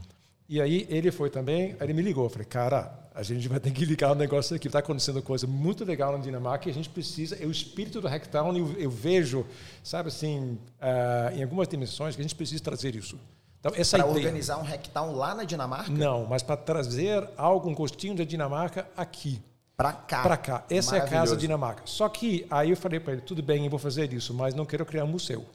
E 0.49 0.61
aí 0.61 0.87
ele 0.91 1.11
foi 1.11 1.31
também, 1.31 1.75
ele 1.81 1.93
me 1.93 2.03
ligou, 2.03 2.25
eu 2.25 2.31
falei, 2.31 2.47
cara, 2.47 2.93
a 3.15 3.23
gente 3.23 3.49
vai 3.49 3.61
ter 3.61 3.71
que 3.71 3.85
ligar 3.85 4.13
o 4.13 4.15
negócio 4.15 4.55
aqui, 4.57 4.67
está 4.67 4.81
acontecendo 4.81 5.23
coisa 5.23 5.47
muito 5.47 5.85
legal 5.85 6.13
na 6.13 6.19
Dinamarca 6.19 6.69
e 6.69 6.71
a 6.71 6.75
gente 6.75 6.89
precisa, 6.89 7.37
é 7.43 7.47
o 7.47 7.51
espírito 7.51 8.01
do 8.01 8.09
Hacktown, 8.09 8.57
eu, 8.57 8.73
eu 8.79 8.91
vejo, 8.91 9.47
sabe 9.83 10.09
assim, 10.09 10.59
uh, 10.81 11.37
em 11.37 11.43
algumas 11.43 11.69
dimensões 11.69 12.15
que 12.15 12.21
a 12.21 12.25
gente 12.25 12.35
precisa 12.35 12.63
trazer 12.63 12.95
isso. 12.95 13.19
Então, 13.61 13.73
essa 13.77 13.97
para 13.97 14.07
organizar 14.07 14.59
um 14.59 14.63
Hacktown 14.63 15.15
lá 15.15 15.35
na 15.35 15.45
Dinamarca? 15.45 15.91
Não, 15.91 16.27
mas 16.27 16.43
para 16.43 16.57
trazer 16.57 17.29
algo, 17.37 17.71
um 17.71 17.75
gostinho 17.75 18.17
da 18.17 18.25
Dinamarca 18.25 18.89
aqui. 18.97 19.41
Para 19.77 19.93
cá. 19.93 20.23
Para 20.23 20.37
cá. 20.37 20.65
Essa 20.69 20.97
é 20.97 21.01
a 21.01 21.07
casa 21.07 21.37
Dinamarca. 21.37 21.83
Só 21.87 22.09
que 22.09 22.47
aí 22.51 22.71
eu 22.71 22.77
falei 22.77 23.01
para 23.01 23.15
ele, 23.15 23.23
tudo 23.23 23.43
bem, 23.43 23.65
eu 23.65 23.71
vou 23.71 23.79
fazer 23.79 24.13
isso, 24.13 24.35
mas 24.35 24.55
não 24.55 24.67
quero 24.67 24.85
criar 24.85 25.05
um 25.05 25.09
museu. 25.09 25.47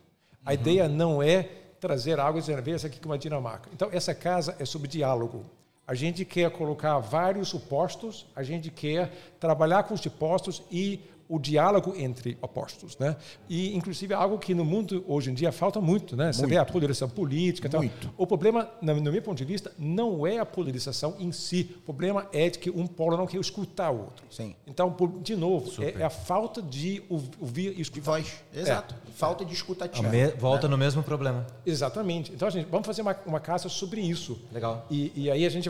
A 0.46 0.54
ideia 0.54 0.88
não 0.88 1.22
é 1.22 1.44
trazer 1.80 2.20
algo 2.20 2.40
e 2.40 2.42
dizer, 2.42 2.68
essa 2.70 2.88
aqui 2.88 3.00
como 3.00 3.14
a 3.14 3.18
Dinamarca. 3.18 3.70
Então, 3.74 3.90
essa 3.92 4.14
casa 4.16 4.56
é 4.60 4.66
sobre 4.66 4.88
diálogo. 4.88 5.46
A 5.86 5.94
gente 5.94 6.26
quer 6.26 6.50
colocar 6.52 7.00
vários 7.00 7.54
opostos, 7.54 8.26
a 8.36 8.44
gente 8.44 8.70
quer 8.70 9.10
trabalhar 9.40 9.84
com 9.84 9.94
os 9.94 10.06
opostos 10.06 10.62
e 10.70 11.00
o 11.30 11.40
diálogo 11.40 11.94
entre 11.98 12.38
opostos, 12.42 12.98
né? 12.98 13.16
E 13.50 13.76
inclusive 13.76 14.14
é 14.14 14.18
algo 14.18 14.38
que 14.38 14.54
no 14.54 14.64
mundo 14.64 15.04
hoje 15.08 15.30
em 15.30 15.34
dia 15.34 15.52
falta 15.52 15.82
muito, 15.82 16.16
né? 16.16 16.32
Você 16.32 16.42
muito. 16.42 16.52
vê 16.52 16.58
a 16.58 16.66
polarização 16.66 17.10
política, 17.10 17.68
então, 17.68 17.82
muito. 17.82 18.14
O 18.18 18.26
problema, 18.26 18.70
no 18.82 19.12
meu 19.12 19.22
ponto 19.22 19.38
de 19.38 19.46
vista, 19.46 19.72
não 19.78 20.26
é 20.26 20.40
a 20.40 20.46
polarização 20.46 21.16
em 21.20 21.32
si. 21.32 21.76
O 21.78 21.82
problema 21.82 22.28
é 22.32 22.50
de 22.50 22.60
que 22.60 22.70
um 22.70 22.88
polo 22.88 23.18
não 23.18 23.28
quer 23.28 23.40
escutar 23.40 23.92
o 23.92 24.00
outro. 24.02 24.26
Sim. 24.30 24.56
Então, 24.66 24.96
de 25.22 25.36
novo, 25.36 25.84
é, 25.84 26.02
é, 26.02 26.04
a 26.04 26.10
falta 26.10 26.62
de 26.62 27.04
ouvir 27.10 27.74
e 27.78 27.82
escutar. 27.82 27.98
De 27.98 28.06
voz. 28.06 28.44
Exato. 28.54 28.96
É. 29.08 29.12
Falta 29.12 29.44
de 29.44 29.54
escutativa. 29.54 30.08
Me... 30.08 30.28
Volta 30.32 30.68
né? 30.68 30.72
no 30.72 30.78
mesmo 30.78 31.04
problema. 31.04 31.46
Exatamente. 31.66 32.32
Então, 32.32 32.48
a 32.48 32.52
gente 32.52 32.68
vamos 32.70 32.86
fazer 32.86 33.02
uma, 33.02 33.16
uma 33.26 33.40
casa 33.40 33.68
sobre 33.70 34.02
isso. 34.02 34.40
Legal. 34.52 34.86
E, 34.90 35.12
e 35.16 35.32
aí 35.32 35.46
a 35.46 35.50
gente 35.50 35.70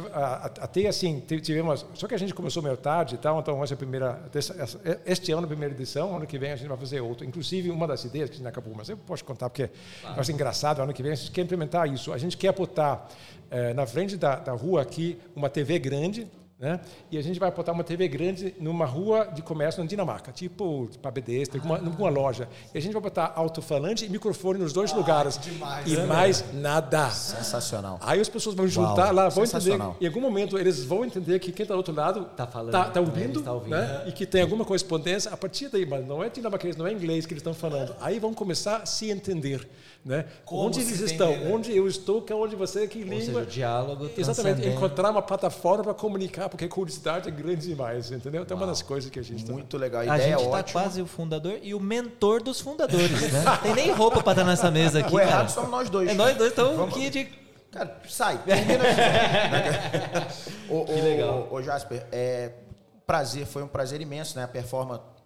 até 0.59 0.87
assim 0.87 1.19
tivemos, 1.41 1.85
só 1.93 2.07
que 2.07 2.13
a 2.13 2.17
gente 2.17 2.33
começou 2.33 2.61
meio 2.61 2.77
tarde 2.77 3.15
e 3.15 3.17
tal, 3.17 3.39
então 3.39 3.63
essa 3.63 3.73
é 3.73 3.75
a 3.75 3.77
primeira 3.77 4.21
este 5.05 5.31
ano 5.31 5.46
primeira 5.47 5.73
edição, 5.73 6.15
ano 6.15 6.25
que 6.27 6.37
vem 6.37 6.51
a 6.51 6.55
gente 6.55 6.67
vai 6.67 6.77
fazer 6.77 7.01
outra. 7.01 7.25
Inclusive, 7.25 7.69
uma 7.69 7.87
das 7.87 8.03
ideias 8.03 8.29
que 8.29 8.35
a 8.35 8.37
gente 8.39 8.47
acabou, 8.47 8.73
mas 8.75 8.89
eu 8.89 8.97
posso 8.97 9.23
contar 9.23 9.49
porque 9.49 9.69
claro. 10.01 10.19
acho 10.19 10.31
engraçado, 10.31 10.81
ano 10.81 10.93
que 10.93 11.01
vem 11.01 11.11
a 11.11 11.15
gente 11.15 11.31
quer 11.31 11.41
implementar 11.41 11.91
isso. 11.91 12.13
A 12.13 12.17
gente 12.17 12.37
quer 12.37 12.53
botar 12.53 13.09
eh, 13.49 13.73
na 13.73 13.85
frente 13.85 14.17
da, 14.17 14.35
da 14.35 14.51
rua 14.51 14.81
aqui 14.81 15.17
uma 15.35 15.49
TV 15.49 15.79
grande, 15.79 16.27
né? 16.59 16.79
E 17.11 17.17
a 17.19 17.21
gente 17.21 17.39
vai 17.39 17.51
botar 17.51 17.71
uma 17.71 17.83
TV 17.83 18.07
grande 18.07 18.55
numa 18.59 18.85
rua 18.85 19.25
de 19.25 19.43
comércio 19.43 19.81
na 19.81 19.87
Dinamarca, 19.87 20.31
tipo 20.31 20.89
para 21.01 21.11
BDS, 21.11 21.49
tem 21.49 21.61
uma, 21.61 21.77
uma 21.77 22.09
loja. 22.09 22.49
E 22.73 22.77
a 22.77 22.81
gente 22.81 22.93
vai 22.93 23.01
botar 23.01 23.31
alto-falante 23.35 24.05
e 24.05 24.09
microfone 24.09 24.57
nos 24.57 24.73
dois 24.73 24.91
ah, 24.91 24.95
lugares. 24.95 25.37
Demais, 25.37 25.91
e 25.91 25.95
né? 25.95 26.05
mais 26.05 26.53
nada. 26.53 27.11
Sensacional. 27.11 27.99
Aí 28.01 28.19
as 28.19 28.27
pessoas 28.27 28.55
vão 28.55 28.67
juntar 28.67 29.05
Uau, 29.05 29.13
lá, 29.13 29.29
vão 29.29 29.43
entender. 29.43 29.79
Em 30.01 30.07
algum 30.07 30.21
momento 30.21 30.57
eles 30.57 30.83
vão 30.83 31.05
entender 31.05 31.37
que 31.39 31.51
quem 31.51 31.63
está 31.63 31.75
do 31.75 31.77
outro 31.77 31.93
lado 31.93 32.27
está 32.31 32.47
falando, 32.47 32.71
tá, 32.71 32.85
tá 32.85 32.99
ouvindo, 32.99 33.41
tá 33.43 33.53
ouvindo. 33.53 33.75
Né? 33.75 34.05
e 34.07 34.11
que 34.11 34.25
tem 34.25 34.41
alguma 34.41 34.65
correspondência 34.65 35.31
a 35.31 35.37
partir 35.37 35.69
daí, 35.69 35.85
mas 35.85 36.05
não 36.07 36.23
é 36.23 36.29
dinamarquês, 36.29 36.75
não 36.75 36.87
é 36.87 36.91
inglês 36.91 37.25
que 37.27 37.33
eles 37.33 37.41
estão 37.41 37.53
falando. 37.53 37.95
Aí 38.01 38.19
vão 38.19 38.33
começar 38.33 38.77
a 38.77 38.85
se 38.85 39.11
entender. 39.11 39.67
Né? 40.05 40.25
onde 40.49 40.79
eles 40.79 41.01
estão, 41.01 41.31
né? 41.31 41.51
onde 41.51 41.75
eu 41.75 41.85
estou, 41.85 42.21
que 42.21 42.31
é 42.31 42.35
onde 42.35 42.55
você, 42.55 42.87
que 42.87 42.99
língua. 42.99 43.15
Ou 43.15 43.21
seja, 43.21 43.39
o 43.39 43.45
diálogo 43.45 44.09
Exatamente, 44.17 44.67
encontrar 44.67 45.11
uma 45.11 45.21
plataforma 45.21 45.83
para 45.83 45.93
comunicar, 45.93 46.47
porque 46.47 46.63
a 46.63 46.69
curiosidade 46.69 47.27
é 47.27 47.31
grande 47.31 47.67
demais, 47.67 48.09
entendeu? 48.09 48.43
Então, 48.43 48.55
é 48.55 48.59
uma 48.59 48.67
das 48.67 48.81
coisas 48.81 49.09
que 49.09 49.19
a 49.19 49.23
gente 49.23 49.49
Muito 49.51 49.77
tá... 49.77 49.77
legal, 49.77 50.01
a, 50.01 50.13
a 50.13 50.17
ideia 50.17 50.37
gente 50.37 50.45
está 50.45 50.63
quase 50.63 51.01
o 51.01 51.05
fundador 51.05 51.59
e 51.61 51.73
o 51.73 51.79
mentor 51.79 52.41
dos 52.41 52.61
fundadores, 52.61 53.33
né? 53.33 53.43
Tem 53.61 53.73
nem 53.73 53.91
roupa 53.91 54.23
para 54.23 54.31
estar 54.31 54.45
nessa 54.45 54.71
mesa 54.71 54.99
aqui. 54.99 55.13
O 55.13 55.19
errado 55.19 55.35
cara. 55.35 55.49
somos 55.49 55.71
nós 55.71 55.89
dois. 55.89 56.09
É 56.09 56.13
nós 56.13 56.37
dois, 56.37 56.53
então 56.53 56.75
Vamos... 56.75 56.95
aqui 56.95 57.09
de. 57.09 57.25
Cara, 57.71 57.99
sai, 58.07 58.37
termina 58.39 58.83
o, 60.69 60.85
que 60.87 60.93
legal. 60.93 61.47
Ô, 61.51 61.61
Jasper, 61.61 62.05
é, 62.11 62.51
prazer, 63.05 63.45
foi 63.45 63.61
um 63.61 63.67
prazer 63.67 63.99
imenso, 63.99 64.37
né? 64.37 64.45
A 64.45 64.47
performance 64.47 65.16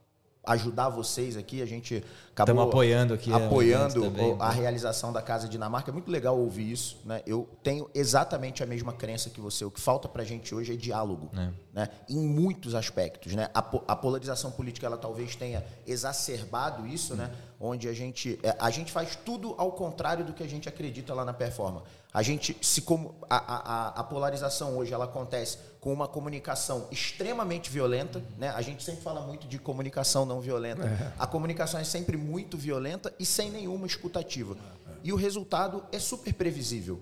ajudar 0.43 0.89
vocês 0.89 1.37
aqui. 1.37 1.61
A 1.61 1.65
gente 1.65 2.03
acabou 2.31 2.53
Estamos 2.53 2.63
apoiando 2.65 3.13
aqui 3.13 3.31
apoiando 3.31 4.01
também, 4.01 4.35
a 4.39 4.49
né? 4.49 4.55
realização 4.55 5.13
da 5.13 5.21
Casa 5.21 5.47
Dinamarca. 5.47 5.91
É 5.91 5.93
muito 5.93 6.09
legal 6.09 6.37
ouvir 6.37 6.71
isso. 6.71 6.99
Né? 7.05 7.21
Eu 7.25 7.47
tenho 7.61 7.89
exatamente 7.93 8.63
a 8.63 8.65
mesma 8.65 8.93
crença 8.93 9.29
que 9.29 9.39
você. 9.39 9.63
O 9.63 9.71
que 9.71 9.79
falta 9.79 10.07
para 10.09 10.23
a 10.23 10.25
gente 10.25 10.53
hoje 10.53 10.73
é 10.73 10.75
diálogo, 10.75 11.29
é. 11.33 11.49
Né? 11.73 11.89
em 12.09 12.19
muitos 12.19 12.73
aspectos. 12.73 13.33
Né? 13.33 13.49
A, 13.53 13.59
a, 13.59 13.95
polarização 13.95 14.51
política 14.51 14.87
ela 14.87 14.97
talvez 14.97 15.35
tenha 15.35 15.63
exacerbado 15.85 16.87
isso, 16.87 17.15
né? 17.15 17.31
onde 17.59 17.87
a 17.87 17.93
gente, 17.93 18.39
é, 18.41 18.55
a 18.59 18.69
gente 18.71 18.91
faz 18.91 19.15
tudo 19.15 19.53
ao 19.57 19.71
contrário 19.73 20.25
do 20.25 20.33
que 20.33 20.43
a 20.43 20.47
gente 20.47 20.67
acredita 20.67 21.13
lá 21.13 21.23
na 21.23 21.33
performance. 21.33 21.85
A 22.13 22.21
gente 22.21 22.57
se 22.61 22.81
como 22.81 23.15
a, 23.29 23.37
a, 23.37 23.87
a 24.01 24.03
polarização 24.03 24.77
hoje 24.77 24.93
ela 24.93 25.05
acontece 25.05 25.57
com 25.81 25.91
uma 25.91 26.07
comunicação 26.07 26.87
extremamente 26.91 27.71
violenta, 27.71 28.23
né? 28.37 28.49
A 28.49 28.61
gente 28.61 28.83
sempre 28.83 29.01
fala 29.01 29.19
muito 29.19 29.47
de 29.47 29.57
comunicação 29.57 30.27
não 30.27 30.39
violenta. 30.39 30.83
É. 30.85 31.11
A 31.17 31.25
comunicação 31.25 31.79
é 31.79 31.83
sempre 31.83 32.15
muito 32.15 32.55
violenta 32.55 33.11
e 33.17 33.25
sem 33.25 33.49
nenhuma 33.49 33.87
escutativa. 33.87 34.55
E 35.03 35.11
o 35.11 35.15
resultado 35.15 35.83
é 35.91 35.97
super 35.97 36.33
previsível. 36.35 37.01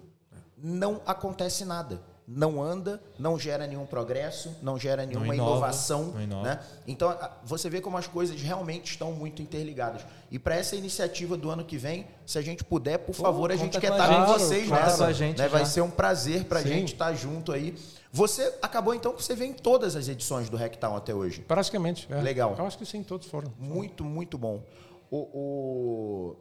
Não 0.58 1.02
acontece 1.06 1.66
nada 1.66 2.02
não 2.32 2.62
anda, 2.62 3.02
não 3.18 3.40
gera 3.40 3.66
nenhum 3.66 3.88
progresso, 3.88 4.56
não 4.62 4.78
gera 4.78 5.04
nenhuma 5.04 5.26
não 5.26 5.34
inova, 5.34 5.52
inovação. 5.52 6.14
Não 6.28 6.44
né? 6.44 6.60
Então, 6.88 7.18
você 7.44 7.68
vê 7.72 7.82
como 7.82 7.98
as 7.98 8.06
coisas 8.06 8.40
realmente 8.40 8.92
estão 8.92 9.12
muito 9.12 9.42
interligadas. 9.42 10.06
E 10.30 10.38
para 10.38 10.56
essa 10.56 10.76
iniciativa 10.76 11.36
do 11.36 11.50
ano 11.50 11.66
que 11.66 11.76
vem, 11.76 12.06
se 12.28 12.38
a 12.38 12.42
gente 12.42 12.64
puder, 12.64 13.00
por 13.00 13.16
favor, 13.16 13.50
Pô, 13.50 13.56
a 13.56 13.58
gente 13.58 13.80
quer 13.80 13.92
estar 13.92 14.08
tá 14.08 14.26
com 14.26 14.34
vocês 14.34 14.68
claro, 14.68 14.86
nessa. 14.86 15.12
Gente 15.12 15.40
né? 15.40 15.48
Vai 15.48 15.66
ser 15.66 15.82
um 15.82 15.90
prazer 15.90 16.44
para 16.44 16.60
a 16.60 16.64
gente 16.64 16.94
estar 16.94 17.08
tá 17.08 17.14
junto 17.16 17.52
aí. 17.52 17.76
Você 18.12 18.54
acabou 18.62 18.96
então 18.96 19.14
que 19.14 19.24
você 19.24 19.36
vê 19.36 19.46
em 19.46 19.54
todas 19.54 19.96
as 19.96 20.08
edições 20.08 20.50
do 20.50 20.58
Hacktown 20.58 20.96
até 20.96 21.14
hoje. 21.14 21.42
Praticamente. 21.42 22.08
É. 22.12 22.22
Legal. 22.22 22.56
Eu 22.58 22.66
acho 22.66 22.78
que 22.78 22.86
sim, 22.86 23.04
todos 23.04 23.28
foram. 23.28 23.54
Muito, 23.58 24.04
muito 24.04 24.38
bom. 24.38 24.64
O, 25.12 25.18
o, 25.18 26.36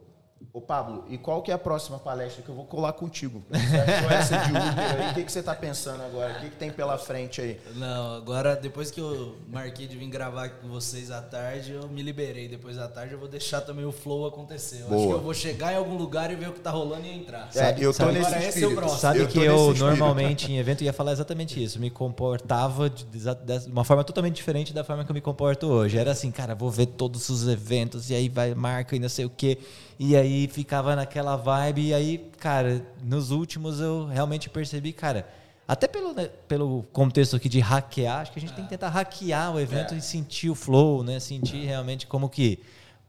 Ô 0.51 0.61
Pablo, 0.61 1.05
e 1.09 1.17
qual 1.17 1.41
que 1.41 1.51
é 1.51 1.53
a 1.53 1.59
próxima 1.59 1.99
palestra 1.99 2.41
que 2.41 2.49
eu 2.49 2.55
vou 2.55 2.65
colar 2.65 2.93
contigo? 2.93 3.43
Você 3.49 3.75
achou 3.75 4.09
essa 4.09 4.37
de 4.37 4.49
Uber 4.49 5.01
aí? 5.01 5.11
O 5.11 5.13
que, 5.13 5.23
que 5.23 5.31
você 5.31 5.39
está 5.39 5.53
pensando 5.53 6.01
agora? 6.01 6.33
O 6.33 6.39
que, 6.39 6.49
que 6.49 6.55
tem 6.55 6.71
pela 6.71 6.97
frente 6.97 7.39
aí? 7.41 7.59
Não, 7.75 8.15
agora 8.15 8.55
depois 8.55 8.89
que 8.89 8.99
eu 8.99 9.35
marquei 9.47 9.85
de 9.85 9.95
vir 9.95 10.07
gravar 10.07 10.45
aqui 10.45 10.55
com 10.61 10.69
vocês 10.69 11.11
à 11.11 11.21
tarde, 11.21 11.73
eu 11.73 11.87
me 11.89 12.01
liberei. 12.01 12.47
Depois 12.47 12.77
da 12.77 12.87
tarde 12.87 13.13
eu 13.13 13.19
vou 13.19 13.27
deixar 13.27 13.61
também 13.61 13.85
o 13.85 13.91
flow 13.91 14.25
acontecer. 14.25 14.81
Eu 14.81 14.87
Boa. 14.87 14.97
acho 14.97 15.07
que 15.07 15.13
eu 15.13 15.21
vou 15.21 15.33
chegar 15.33 15.73
em 15.73 15.75
algum 15.75 15.95
lugar 15.95 16.31
e 16.31 16.35
ver 16.35 16.49
o 16.49 16.53
que 16.53 16.59
está 16.59 16.71
rolando 16.71 17.05
e 17.05 17.11
entrar. 17.11 17.49
É, 17.53 17.75
eu 17.77 17.91
tô 17.91 17.93
sabe, 17.93 18.13
nesse 18.13 18.25
agora 18.27 18.45
esse 18.47 18.63
é 18.63 18.67
o 18.67 18.75
próximo. 18.75 18.99
Sabe 18.99 19.19
eu 19.19 19.27
que 19.27 19.39
eu 19.39 19.75
normalmente 19.75 20.51
em 20.51 20.57
evento 20.57 20.83
ia 20.83 20.93
falar 20.93 21.11
exatamente 21.11 21.61
isso. 21.61 21.79
Me 21.79 21.89
comportava 21.89 22.89
de, 22.89 23.05
de 23.05 23.69
uma 23.69 23.83
forma 23.83 24.03
totalmente 24.03 24.35
diferente 24.35 24.73
da 24.73 24.83
forma 24.83 25.05
que 25.05 25.11
eu 25.11 25.15
me 25.15 25.21
comporto 25.21 25.67
hoje. 25.67 25.97
Era 25.97 26.11
assim, 26.11 26.31
cara, 26.31 26.55
vou 26.55 26.71
ver 26.71 26.87
todos 26.87 27.29
os 27.29 27.47
eventos 27.47 28.09
e 28.09 28.15
aí 28.15 28.29
vai 28.29 28.55
marca 28.55 28.95
e 28.95 28.99
não 28.99 29.09
sei 29.09 29.25
o 29.25 29.29
quê. 29.29 29.59
E 29.99 30.15
aí 30.15 30.47
ficava 30.47 30.95
naquela 30.95 31.35
vibe. 31.35 31.87
E 31.87 31.93
aí, 31.93 32.31
cara, 32.39 32.81
nos 33.03 33.31
últimos 33.31 33.81
eu 33.81 34.05
realmente 34.05 34.49
percebi, 34.49 34.93
cara, 34.93 35.27
até 35.67 35.89
pelo, 35.89 36.13
né, 36.13 36.29
pelo 36.47 36.83
contexto 36.93 37.35
aqui 37.35 37.49
de 37.49 37.59
hackear, 37.59 38.21
acho 38.21 38.31
que 38.31 38.39
a 38.39 38.41
gente 38.41 38.53
tem 38.53 38.63
que 38.63 38.69
tentar 38.69 38.87
hackear 38.87 39.53
o 39.53 39.59
evento 39.59 39.93
é. 39.93 39.97
e 39.97 40.01
sentir 40.01 40.49
o 40.49 40.55
flow, 40.55 41.03
né? 41.03 41.19
Sentir 41.19 41.65
realmente 41.65 42.07
como 42.07 42.29
que 42.29 42.59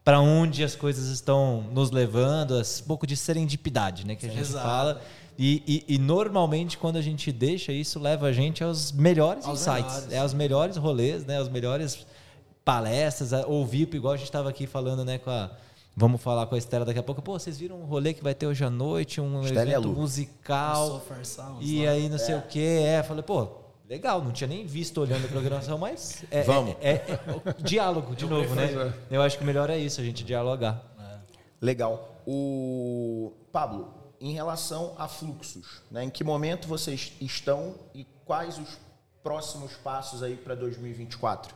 para 0.05 0.20
onde 0.20 0.64
as 0.64 0.74
coisas 0.74 1.07
estão 1.09 1.62
nos 1.72 1.92
levando, 1.92 2.59
um 2.59 2.87
pouco 2.87 3.07
de 3.07 3.16
serendipidade, 3.16 4.05
né? 4.05 4.16
Que 4.16 4.26
a 4.26 4.29
gente 4.29 4.40
Exato. 4.40 4.66
fala. 4.66 5.00
E, 5.38 5.62
e, 5.88 5.94
e, 5.94 5.98
normalmente 5.98 6.76
quando 6.76 6.96
a 6.96 7.00
gente 7.00 7.33
deixa 7.33 7.72
isso 7.72 7.98
leva 7.98 8.26
a 8.26 8.33
gente 8.33 8.62
aos 8.62 8.92
melhores 8.92 9.46
aos 9.46 9.61
insights, 9.61 9.94
melhores. 9.94 10.12
é 10.12 10.18
aos 10.18 10.35
melhores 10.35 10.76
rolês, 10.76 11.24
né? 11.24 11.38
Aos 11.38 11.48
melhores 11.48 12.05
palestras, 12.64 13.33
ouvir 13.46 13.88
igual 13.94 14.12
a 14.12 14.16
gente 14.16 14.26
estava 14.26 14.50
aqui 14.50 14.66
falando, 14.66 15.05
né? 15.05 15.18
Com 15.18 15.31
a 15.31 15.50
Vamos 16.00 16.22
falar 16.22 16.46
com 16.46 16.54
a 16.54 16.58
Estela 16.58 16.86
daqui 16.86 16.98
a 16.98 17.02
pouco. 17.02 17.20
Pô, 17.20 17.38
vocês 17.38 17.58
viram 17.58 17.78
um 17.78 17.84
rolê 17.84 18.14
que 18.14 18.24
vai 18.24 18.34
ter 18.34 18.46
hoje 18.46 18.64
à 18.64 18.70
noite, 18.70 19.20
um 19.20 19.42
Estela 19.42 19.70
evento 19.70 19.88
musical. 19.88 21.02
Sounds, 21.22 21.58
e 21.60 21.86
aí 21.86 22.08
não 22.08 22.16
sei 22.16 22.36
é. 22.36 22.38
o 22.38 22.42
que. 22.42 22.58
É, 22.58 23.02
falei, 23.02 23.22
pô, 23.22 23.46
legal, 23.86 24.24
não 24.24 24.32
tinha 24.32 24.48
nem 24.48 24.64
visto 24.64 24.98
olhando 24.98 25.26
a 25.26 25.28
programação, 25.28 25.76
mas 25.76 26.24
é, 26.30 26.42
Vamos. 26.42 26.74
É, 26.80 26.92
é, 26.92 27.20
é 27.44 27.62
diálogo, 27.62 28.16
de 28.16 28.24
Eu 28.24 28.30
novo, 28.30 28.54
né? 28.54 28.94
Eu 29.10 29.20
acho 29.20 29.36
que 29.36 29.44
o 29.44 29.46
melhor 29.46 29.68
é 29.68 29.76
isso, 29.76 30.00
a 30.00 30.04
gente 30.04 30.24
dialogar. 30.24 30.82
Legal. 31.60 32.22
O 32.26 33.34
Pablo, 33.52 33.92
em 34.18 34.32
relação 34.32 34.94
a 34.96 35.06
fluxos, 35.06 35.82
né? 35.90 36.02
Em 36.02 36.08
que 36.08 36.24
momento 36.24 36.66
vocês 36.66 37.12
estão 37.20 37.74
e 37.94 38.06
quais 38.24 38.58
os 38.58 38.78
próximos 39.22 39.74
passos 39.74 40.22
aí 40.22 40.34
para 40.34 40.54
2024? 40.54 41.54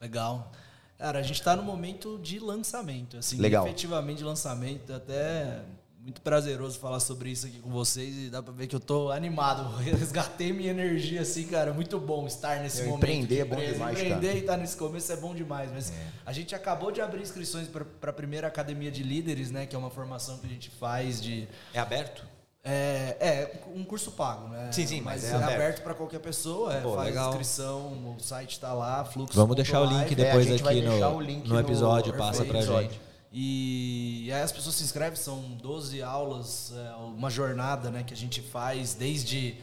Legal. 0.00 0.50
Cara, 0.98 1.18
a 1.18 1.22
gente 1.22 1.36
está 1.40 1.54
no 1.54 1.62
momento 1.62 2.18
de 2.22 2.38
lançamento, 2.38 3.16
assim, 3.18 3.36
Legal. 3.38 3.66
efetivamente 3.66 4.24
lançamento, 4.24 4.92
até 4.92 5.60
muito 6.00 6.20
prazeroso 6.20 6.78
falar 6.78 7.00
sobre 7.00 7.30
isso 7.30 7.46
aqui 7.48 7.58
com 7.58 7.68
vocês 7.68 8.16
e 8.16 8.30
dá 8.30 8.40
para 8.40 8.52
ver 8.52 8.68
que 8.68 8.76
eu 8.76 8.80
tô 8.80 9.10
animado, 9.10 9.68
resgatei 9.82 10.52
minha 10.52 10.70
energia 10.70 11.20
assim, 11.22 11.44
cara, 11.48 11.72
muito 11.74 11.98
bom 11.98 12.26
estar 12.28 12.60
nesse 12.60 12.78
Eu, 12.82 12.86
momento. 12.86 13.02
empreender 13.02 13.34
de 13.34 13.40
é 13.40 13.44
bom 13.44 13.56
demais, 13.56 13.98
Empreender 13.98 14.26
cara. 14.26 14.38
e 14.38 14.40
estar 14.40 14.56
nesse 14.56 14.76
começo 14.76 15.12
é 15.12 15.16
bom 15.16 15.34
demais, 15.34 15.70
mas 15.72 15.92
a 16.24 16.32
gente 16.32 16.54
acabou 16.54 16.92
de 16.92 17.00
abrir 17.00 17.22
inscrições 17.22 17.68
para 17.68 18.10
a 18.10 18.12
primeira 18.12 18.46
academia 18.46 18.90
de 18.90 19.02
líderes, 19.02 19.50
né, 19.50 19.66
que 19.66 19.74
é 19.74 19.78
uma 19.78 19.90
formação 19.90 20.38
que 20.38 20.46
a 20.46 20.50
gente 20.50 20.70
faz 20.70 21.20
de 21.20 21.48
É 21.74 21.80
aberto? 21.80 22.24
É, 22.68 23.16
é 23.20 23.62
um 23.74 23.84
curso 23.84 24.10
pago, 24.10 24.48
né? 24.48 24.72
Sim, 24.72 24.86
sim, 24.86 25.00
mas 25.00 25.22
mas 25.22 25.30
é 25.30 25.34
é, 25.34 25.36
aberto. 25.36 25.54
aberto 25.54 25.82
para 25.82 25.94
qualquer 25.94 26.18
pessoa, 26.18 26.74
é, 26.74 26.80
Pô, 26.80 26.94
faz 26.96 27.06
legal. 27.06 27.28
inscrição, 27.30 28.16
o 28.18 28.20
site 28.20 28.50
está 28.52 28.72
lá, 28.72 29.04
fluxo. 29.04 29.36
Vamos 29.36 29.54
deixar 29.54 29.80
o 29.82 29.84
link 29.84 30.10
É, 30.10 30.12
a 30.12 30.24
depois 30.24 30.46
gente 30.46 30.62
vai 30.64 30.78
aqui 30.78 30.88
deixar 30.88 31.10
no, 31.10 31.16
o 31.16 31.20
link 31.20 31.48
no 31.48 31.60
episódio, 31.60 32.12
no 32.12 32.18
passa 32.18 32.44
pra 32.44 32.58
episódio. 32.58 32.90
gente. 32.90 33.00
E 33.32 34.30
aí 34.32 34.42
as 34.42 34.50
pessoas 34.50 34.74
se 34.74 34.82
inscrevem, 34.82 35.14
são 35.16 35.40
12 35.62 36.02
aulas, 36.02 36.72
é, 36.76 36.94
uma 36.96 37.30
jornada 37.30 37.90
né, 37.90 38.02
que 38.02 38.12
a 38.12 38.16
gente 38.16 38.40
faz 38.42 38.94
desde 38.94 39.56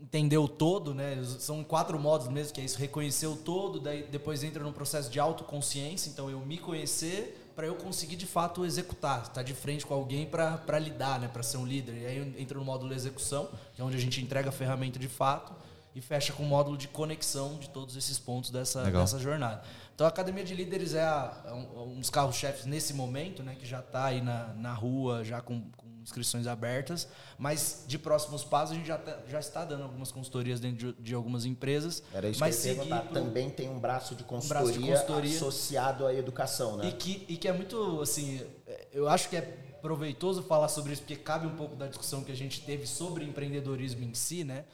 entender 0.00 0.38
o 0.38 0.46
todo, 0.46 0.94
né? 0.94 1.20
São 1.40 1.64
quatro 1.64 1.98
modos 1.98 2.28
mesmo, 2.28 2.52
que 2.54 2.60
é 2.60 2.64
isso, 2.64 2.78
reconhecer 2.78 3.26
o 3.26 3.34
todo, 3.34 3.80
daí 3.80 4.04
depois 4.04 4.44
entra 4.44 4.62
num 4.62 4.72
processo 4.72 5.10
de 5.10 5.18
autoconsciência, 5.18 6.08
então 6.10 6.30
eu 6.30 6.38
me 6.38 6.58
conhecer 6.58 7.47
para 7.58 7.66
eu 7.66 7.74
conseguir 7.74 8.14
de 8.14 8.24
fato 8.24 8.64
executar, 8.64 9.22
estar 9.22 9.42
de 9.42 9.52
frente 9.52 9.84
com 9.84 9.92
alguém 9.92 10.24
para 10.24 10.78
lidar, 10.78 11.18
né, 11.18 11.26
para 11.26 11.42
ser 11.42 11.56
um 11.56 11.66
líder. 11.66 11.96
E 11.96 12.06
aí 12.06 12.34
entra 12.38 12.56
no 12.56 12.64
módulo 12.64 12.94
execução, 12.94 13.48
que 13.74 13.82
é 13.82 13.84
onde 13.84 13.96
a 13.96 14.00
gente 14.00 14.22
entrega 14.22 14.50
a 14.50 14.52
ferramenta 14.52 14.96
de 14.96 15.08
fato 15.08 15.52
e 15.98 16.00
fecha 16.00 16.32
com 16.32 16.44
o 16.44 16.46
módulo 16.46 16.76
de 16.78 16.86
conexão 16.86 17.56
de 17.58 17.68
todos 17.70 17.96
esses 17.96 18.18
pontos 18.20 18.50
dessa, 18.50 18.82
Legal. 18.82 19.02
dessa 19.02 19.18
jornada. 19.18 19.62
Então 19.94 20.06
a 20.06 20.10
Academia 20.10 20.44
de 20.44 20.54
Líderes 20.54 20.94
é, 20.94 21.02
a- 21.02 21.42
é 21.46 21.52
um, 21.52 21.94
um 21.94 21.98
dos 21.98 22.08
carros-chefes 22.08 22.66
nesse 22.66 22.94
momento, 22.94 23.42
né, 23.42 23.56
que 23.58 23.66
já 23.66 23.80
está 23.80 24.04
aí 24.04 24.20
na, 24.20 24.54
na 24.54 24.72
rua, 24.72 25.24
já 25.24 25.40
com, 25.40 25.60
com 25.76 25.88
inscrições 26.00 26.46
abertas, 26.46 27.08
mas 27.36 27.84
de 27.88 27.98
próximos 27.98 28.44
passos 28.44 28.72
a 28.72 28.74
gente 28.78 28.86
já, 28.86 28.96
tá- 28.96 29.18
já 29.28 29.40
está 29.40 29.64
dando 29.64 29.82
algumas 29.82 30.12
consultorias 30.12 30.60
dentro 30.60 30.92
de, 30.94 31.02
de 31.02 31.14
algumas 31.14 31.44
empresas. 31.44 32.00
Era 32.14 32.28
isso 32.28 32.38
mas 32.38 32.62
que 32.62 32.68
eu 32.68 32.84
ia 32.84 33.00
pro- 33.00 33.14
Também 33.14 33.50
tem 33.50 33.68
um 33.68 33.80
braço 33.80 34.14
de 34.14 34.22
braço 34.22 34.46
de 34.46 34.78
consultoria, 34.78 34.92
consultoria. 34.92 35.36
associado 35.36 36.06
à 36.06 36.14
educação, 36.14 36.76
né? 36.76 36.88
E 36.88 36.92
que, 36.92 37.26
e 37.28 37.36
que 37.36 37.48
é 37.48 37.52
muito, 37.52 38.00
assim, 38.00 38.40
é, 38.68 38.86
eu 38.92 39.08
acho 39.08 39.28
que 39.28 39.36
é 39.36 39.64
proveitoso 39.82 40.42
falar 40.44 40.68
sobre 40.68 40.92
isso, 40.92 41.02
porque 41.02 41.14
cabe 41.16 41.46
um 41.46 41.54
pouco 41.56 41.74
da 41.76 41.86
discussão 41.88 42.22
que 42.24 42.32
a 42.32 42.36
gente 42.36 42.62
teve 42.62 42.86
sobre 42.86 43.24
empreendedorismo 43.24 44.02
em 44.04 44.14
si, 44.14 44.42
né? 44.44 44.64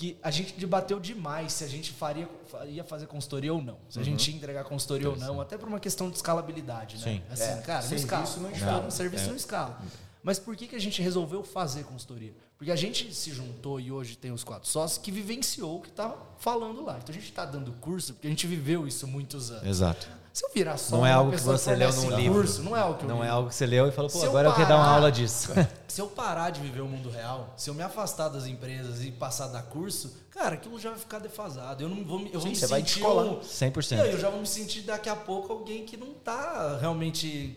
Que 0.00 0.16
a 0.22 0.30
gente 0.30 0.54
debateu 0.54 0.98
demais 0.98 1.52
se 1.52 1.62
a 1.62 1.68
gente 1.68 1.92
faria, 1.92 2.26
ia 2.66 2.82
fazer 2.82 3.06
consultoria 3.06 3.52
ou 3.52 3.60
não. 3.60 3.76
Se 3.90 4.00
a 4.00 4.02
gente 4.02 4.30
ia 4.30 4.34
entregar 4.38 4.64
consultoria 4.64 5.10
ou 5.10 5.16
não, 5.16 5.42
até 5.42 5.58
por 5.58 5.68
uma 5.68 5.78
questão 5.78 6.08
de 6.08 6.16
escalabilidade, 6.16 6.96
né? 6.96 7.02
Sim. 7.02 7.22
Assim, 7.30 7.42
É, 7.42 7.56
cara, 7.60 7.82
não 7.82 7.88
serviço 7.90 8.04
escala. 8.06 8.36
não 8.38 8.48
Um 8.48 8.52
escala. 8.52 8.90
serviço 8.90 9.28
não 9.28 9.36
escala. 9.36 9.82
Mas 10.22 10.38
por 10.38 10.56
que, 10.56 10.66
que 10.68 10.74
a 10.74 10.80
gente 10.80 11.02
resolveu 11.02 11.44
fazer 11.44 11.84
consultoria? 11.84 12.32
Porque 12.60 12.70
a 12.70 12.76
gente 12.76 13.14
se 13.14 13.30
juntou 13.32 13.80
e 13.80 13.90
hoje 13.90 14.16
tem 14.16 14.30
os 14.32 14.44
quatro 14.44 14.68
sócios 14.68 14.98
que 14.98 15.10
vivenciou 15.10 15.78
o 15.78 15.80
que 15.80 15.88
estava 15.88 16.18
falando 16.38 16.84
lá. 16.84 16.98
Então 16.98 17.08
a 17.08 17.12
gente 17.18 17.24
está 17.30 17.46
dando 17.46 17.72
curso 17.80 18.12
porque 18.12 18.26
a 18.26 18.30
gente 18.30 18.46
viveu 18.46 18.86
isso 18.86 19.06
muitos 19.08 19.50
anos. 19.50 19.64
Exato. 19.66 20.06
Se 20.30 20.44
eu 20.44 20.50
virar 20.52 20.76
só 20.76 20.98
Não 20.98 21.06
é 21.06 21.10
algo 21.10 21.30
que 21.32 21.40
você 21.40 21.74
leu 21.74 21.90
num 21.90 22.14
livro. 22.18 22.34
curso, 22.34 22.62
não 22.62 22.76
é 22.76 22.80
algo 22.80 22.98
que 22.98 23.04
eu 23.04 23.08
Não 23.08 23.22
li. 23.22 23.26
é 23.26 23.30
algo 23.30 23.48
que 23.48 23.54
você 23.54 23.64
leu 23.64 23.88
e 23.88 23.90
falou, 23.90 24.10
pô, 24.10 24.18
Se 24.18 24.26
eu 24.26 24.28
agora 24.28 24.48
eu 24.48 24.54
quero 24.54 24.68
dar 24.68 24.76
uma 24.76 24.88
aula 24.94 25.10
disso. 25.10 25.48
Se 25.88 26.02
eu 26.02 26.06
parar 26.08 26.50
de 26.50 26.60
viver 26.60 26.82
o 26.82 26.86
mundo 26.86 27.08
real, 27.08 27.54
se 27.56 27.70
eu 27.70 27.72
me 27.74 27.82
afastar 27.82 28.28
das 28.28 28.44
empresas 28.46 29.02
e 29.02 29.10
passar 29.10 29.46
a 29.46 29.48
dar 29.48 29.62
curso, 29.62 30.14
cara, 30.30 30.54
aquilo 30.56 30.78
já 30.78 30.90
vai 30.90 30.98
ficar 30.98 31.18
defasado. 31.18 31.82
Eu 31.82 31.88
não 31.88 32.04
vou 32.04 32.18
me, 32.18 32.26
eu 32.26 32.32
vou 32.34 32.42
Sim, 32.42 32.48
me 32.50 32.56
você 32.56 32.66
vai 32.66 32.80
sentir 32.80 32.96
descolar. 32.96 33.24
um- 33.24 33.40
100%. 33.40 33.98
E 33.98 34.00
aí, 34.02 34.12
eu 34.12 34.20
já 34.20 34.28
vou 34.28 34.40
me 34.40 34.46
sentir 34.46 34.82
daqui 34.82 35.08
a 35.08 35.16
pouco 35.16 35.50
alguém 35.52 35.86
que 35.86 35.96
não 35.96 36.12
tá 36.12 36.76
realmente 36.78 37.56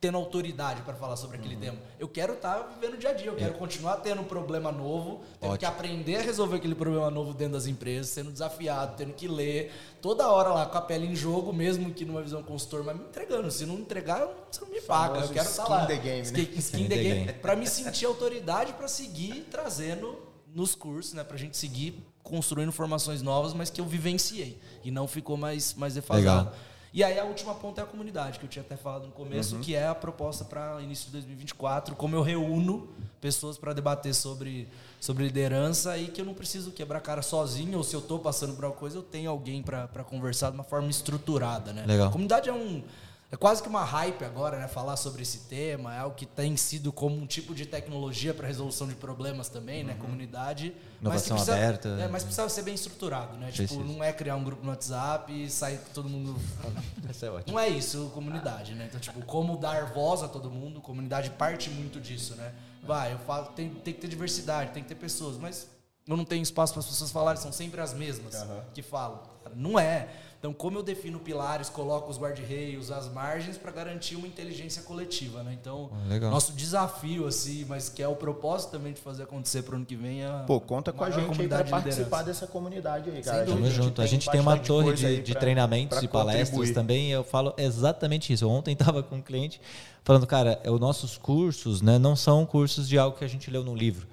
tendo 0.00 0.16
autoridade 0.16 0.82
para 0.82 0.94
falar 0.94 1.16
sobre 1.16 1.36
Uhum. 1.38 1.44
aquele 1.44 1.56
tema. 1.60 1.76
Eu 1.98 2.06
quero 2.06 2.34
estar 2.34 2.58
vivendo 2.74 2.94
o 2.94 2.96
dia 2.98 3.10
a 3.10 3.12
dia, 3.14 3.26
eu 3.26 3.34
quero 3.36 3.54
continuar 3.54 3.96
tendo 3.96 4.20
um 4.20 4.24
problema 4.24 4.70
novo, 4.70 5.22
tendo 5.40 5.58
que 5.58 5.64
Ótimo. 5.66 5.70
aprender 5.72 6.16
a 6.16 6.22
resolver 6.22 6.56
aquele 6.56 6.74
problema 6.76 7.10
novo 7.10 7.34
dentro 7.34 7.54
das 7.54 7.66
empresas, 7.66 8.08
sendo 8.08 8.30
desafiado, 8.30 8.96
tendo 8.96 9.12
que 9.12 9.26
ler, 9.26 9.72
toda 10.00 10.28
hora 10.30 10.50
lá 10.50 10.66
com 10.66 10.78
a 10.78 10.80
pele 10.82 11.06
em 11.06 11.16
jogo, 11.16 11.52
mesmo 11.52 11.92
que 11.92 12.04
numa 12.04 12.22
visão 12.22 12.42
consultor, 12.44 12.84
mas 12.84 12.96
me 12.96 13.02
entregando. 13.04 13.50
Se 13.50 13.66
não 13.66 13.74
entregar, 13.74 14.28
você 14.50 14.60
não 14.60 14.68
me 14.70 14.80
paga. 14.80 15.18
Eu 15.18 15.28
quero 15.30 15.48
estar 15.48 15.62
skin 15.64 15.72
lá. 15.72 15.86
the 15.86 15.96
game, 15.96 16.16
né? 16.18 16.22
Skin, 16.22 16.42
skin 16.42 16.58
Skin 16.60 16.82
the 16.88 16.96
the 16.96 17.02
game. 17.02 17.24
game. 17.26 17.38
Para 17.40 17.56
me 17.56 17.66
sentir 17.66 18.06
autoridade 18.06 18.72
para 18.74 18.86
seguir 18.86 19.48
trazendo 19.50 20.16
nos 20.54 20.74
cursos, 20.76 21.12
né, 21.12 21.24
pra 21.24 21.36
gente 21.36 21.56
seguir 21.56 22.02
construindo 22.22 22.70
formações 22.72 23.20
novas, 23.20 23.52
mas 23.52 23.68
que 23.68 23.80
eu 23.80 23.84
vivenciei 23.84 24.58
e 24.84 24.90
não 24.90 25.08
ficou 25.08 25.36
mais 25.36 25.74
mais 25.74 25.94
defasado. 25.94 26.50
Legal. 26.50 26.54
E 26.98 27.04
aí 27.04 27.16
a 27.16 27.22
última 27.22 27.54
ponta 27.54 27.80
é 27.80 27.84
a 27.84 27.86
comunidade, 27.86 28.40
que 28.40 28.44
eu 28.44 28.48
tinha 28.48 28.60
até 28.64 28.74
falado 28.76 29.04
no 29.06 29.12
começo, 29.12 29.54
Uhum. 29.54 29.60
que 29.60 29.72
é 29.72 29.86
a 29.86 29.94
proposta 29.94 30.44
para 30.44 30.82
início 30.82 31.06
de 31.06 31.12
2024, 31.12 31.94
como 31.94 32.16
eu 32.16 32.22
reúno 32.22 32.88
pessoas 33.20 33.56
para 33.56 33.72
debater 33.72 34.12
sobre, 34.12 34.66
sobre 34.98 35.22
liderança 35.22 35.96
e 35.96 36.08
que 36.08 36.20
eu 36.20 36.24
não 36.24 36.34
preciso 36.34 36.72
quebrar 36.72 36.98
a 36.98 37.00
cara 37.00 37.22
sozinho, 37.22 37.78
ou 37.78 37.84
se 37.84 37.94
eu 37.94 38.00
estou 38.00 38.18
passando 38.18 38.56
por 38.56 38.64
alguma 38.64 38.80
coisa, 38.80 38.96
eu 38.98 39.02
tenho 39.04 39.30
alguém 39.30 39.62
para 39.62 39.86
conversar 40.02 40.50
de 40.50 40.56
uma 40.56 40.64
forma 40.64 40.90
estruturada, 40.90 41.72
né? 41.72 41.84
Legal. 41.86 42.08
A 42.08 42.10
comunidade 42.10 42.48
é 42.48 42.52
um 42.52 42.82
é 43.30 43.36
quase 43.36 43.62
que 43.62 43.68
uma 43.68 43.84
hype 43.84 44.24
agora, 44.24 44.58
né? 44.58 44.66
Falar 44.66 44.96
sobre 44.96 45.20
esse 45.20 45.40
tema, 45.40 45.94
é 45.94 45.98
algo 45.98 46.16
que 46.16 46.24
tem 46.24 46.56
sido 46.56 46.90
como 46.90 47.14
um 47.14 47.26
tipo 47.26 47.54
de 47.54 47.66
tecnologia 47.66 48.32
para 48.32 48.46
resolução 48.46 48.88
de 48.88 48.94
problemas 48.94 49.50
também, 49.50 49.84
né? 49.84 49.94
Comunidade. 50.00 50.74
mas 51.02 51.22
que 51.22 51.28
Inovação 51.28 51.36
precisa, 51.36 51.54
aberta. 51.54 51.88
É, 52.00 52.08
mas 52.08 52.24
precisa 52.24 52.48
ser 52.48 52.62
bem 52.62 52.74
estruturado, 52.74 53.36
né? 53.36 53.50
Tipo, 53.50 53.84
não 53.84 54.02
é 54.02 54.14
criar 54.14 54.34
um 54.36 54.42
grupo 54.42 54.64
no 54.64 54.70
WhatsApp 54.70 55.30
e 55.30 55.50
sair 55.50 55.78
todo 55.92 56.08
mundo 56.08 56.40
Isso 57.10 57.26
é 57.26 57.30
ótimo. 57.30 57.52
não 57.52 57.60
é 57.60 57.68
isso, 57.68 58.10
comunidade, 58.14 58.74
né? 58.74 58.86
Então, 58.88 58.98
tipo, 58.98 59.20
como 59.26 59.58
dar 59.58 59.92
voz 59.92 60.22
a 60.22 60.28
todo 60.28 60.50
mundo, 60.50 60.80
comunidade 60.80 61.28
parte 61.30 61.68
muito 61.68 62.00
disso, 62.00 62.34
né? 62.34 62.54
Vai, 62.82 63.12
eu 63.12 63.18
falo, 63.18 63.48
tem, 63.48 63.68
tem 63.68 63.92
que 63.92 64.00
ter 64.00 64.08
diversidade, 64.08 64.72
tem 64.72 64.82
que 64.82 64.88
ter 64.88 64.94
pessoas, 64.94 65.36
mas 65.36 65.68
eu 66.08 66.16
não 66.16 66.24
tenho 66.24 66.42
espaço 66.42 66.72
para 66.72 66.80
as 66.80 66.86
pessoas 66.86 67.10
falarem, 67.10 67.40
são 67.40 67.52
sempre 67.52 67.80
as 67.80 67.92
mesmas 67.94 68.34
que 68.74 68.82
falam. 68.82 69.20
Não 69.54 69.78
é. 69.78 70.08
Então, 70.38 70.52
como 70.52 70.78
eu 70.78 70.84
defino 70.84 71.18
pilares, 71.18 71.68
coloco 71.68 72.08
os 72.08 72.16
guarda-reios, 72.16 72.92
as 72.92 73.12
margens 73.12 73.58
para 73.58 73.72
garantir 73.72 74.14
uma 74.14 74.26
inteligência 74.26 74.82
coletiva, 74.82 75.42
né? 75.42 75.56
Então, 75.60 75.90
Ah, 75.92 76.08
legal. 76.08 76.30
nosso 76.30 76.52
desafio, 76.52 77.26
assim, 77.26 77.64
mas 77.68 77.88
que 77.88 78.00
é 78.00 78.06
o 78.06 78.14
propósito 78.14 78.70
também 78.70 78.92
de 78.92 79.00
fazer 79.00 79.24
acontecer 79.24 79.62
para 79.62 79.72
o 79.72 79.76
ano 79.78 79.84
que 79.86 79.96
vem 79.96 80.22
é 80.22 80.44
Pô, 80.46 80.60
conta 80.60 80.92
com 80.92 81.02
a 81.02 81.10
gente 81.10 81.26
comunidade 81.26 81.64
de 81.64 81.70
participar 81.70 82.22
dessa 82.22 82.46
comunidade 82.46 83.10
aí, 83.10 83.20
cara. 83.20 83.44
Tamo 83.46 83.64
gente 83.66 83.74
junto. 83.74 84.00
A 84.00 84.06
gente 84.06 84.30
tem 84.30 84.40
uma 84.40 84.56
torre 84.58 84.92
de, 84.94 85.22
de 85.22 85.32
pra- 85.32 85.40
treinamentos 85.40 85.98
pra 85.98 86.04
e 86.04 86.08
palestras 86.08 86.50
contribuir. 86.50 86.74
também. 86.74 87.08
e 87.08 87.10
Eu 87.10 87.24
falo 87.24 87.52
exatamente 87.56 88.32
isso. 88.32 88.48
Ontem 88.48 88.72
estava 88.74 89.02
com 89.02 89.16
um 89.16 89.22
cliente 89.22 89.60
falando, 90.04 90.26
cara, 90.26 90.60
é, 90.62 90.70
os 90.70 90.78
nossos 90.78 91.18
cursos 91.18 91.82
né, 91.82 91.98
não 91.98 92.14
são 92.14 92.46
cursos 92.46 92.88
de 92.88 92.96
algo 92.96 93.16
que 93.18 93.24
a 93.24 93.28
gente 93.28 93.50
leu 93.50 93.64
no 93.64 93.74
livro. 93.74 94.06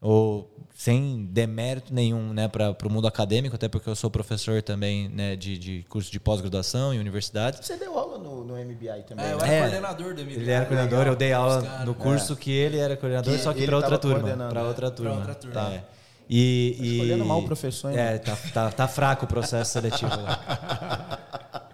Ou 0.00 0.48
sem 0.76 1.24
demérito 1.26 1.92
nenhum 1.92 2.32
né, 2.32 2.46
para 2.46 2.72
o 2.86 2.90
mundo 2.90 3.08
acadêmico, 3.08 3.56
até 3.56 3.66
porque 3.68 3.88
eu 3.90 3.96
sou 3.96 4.08
professor 4.08 4.62
também 4.62 5.08
né, 5.08 5.34
de, 5.34 5.58
de 5.58 5.84
curso 5.88 6.08
de 6.12 6.20
pós-graduação 6.20 6.94
em 6.94 7.00
universidades. 7.00 7.66
Você 7.66 7.76
deu 7.76 7.98
aula 7.98 8.16
no, 8.16 8.44
no 8.44 8.54
MBI 8.54 9.02
também, 9.08 9.26
É, 9.26 9.32
eu 9.32 9.38
né? 9.38 9.44
era 9.48 9.52
É, 9.56 9.60
coordenador 9.62 10.14
do 10.14 10.22
MBA. 10.22 10.32
Ele 10.34 10.50
era 10.52 10.66
coordenador, 10.66 11.06
eu 11.08 11.16
dei 11.16 11.32
aula 11.32 11.60
no 11.84 11.90
é. 11.90 11.94
curso 11.96 12.36
que 12.36 12.52
ele 12.52 12.78
era 12.78 12.96
coordenador, 12.96 13.34
Que 13.34 13.40
só 13.40 13.52
que 13.52 13.66
para 13.66 13.74
outra 13.76 13.98
tava 13.98 14.20
turma. 14.20 14.48
Para 14.48 14.60
é. 14.60 14.64
outra 14.64 14.90
turma. 14.90 15.14
outra 15.16 15.34
turma. 15.34 15.54
Tá. 15.54 15.72
É. 15.72 15.82
E, 16.30 16.74
Tá 16.78 16.84
e- 16.84 16.92
escolhendo 16.92 17.24
mal 17.24 17.40
o 17.40 17.44
professor, 17.44 17.90
hein? 17.90 17.98
É, 17.98 18.18
tá, 18.18 18.36
tá, 18.54 18.70
tá 18.70 18.86
fraco 18.86 19.24
o 19.24 19.28
processo 19.28 19.72
seletivo 19.72 20.10
lá. 20.14 21.18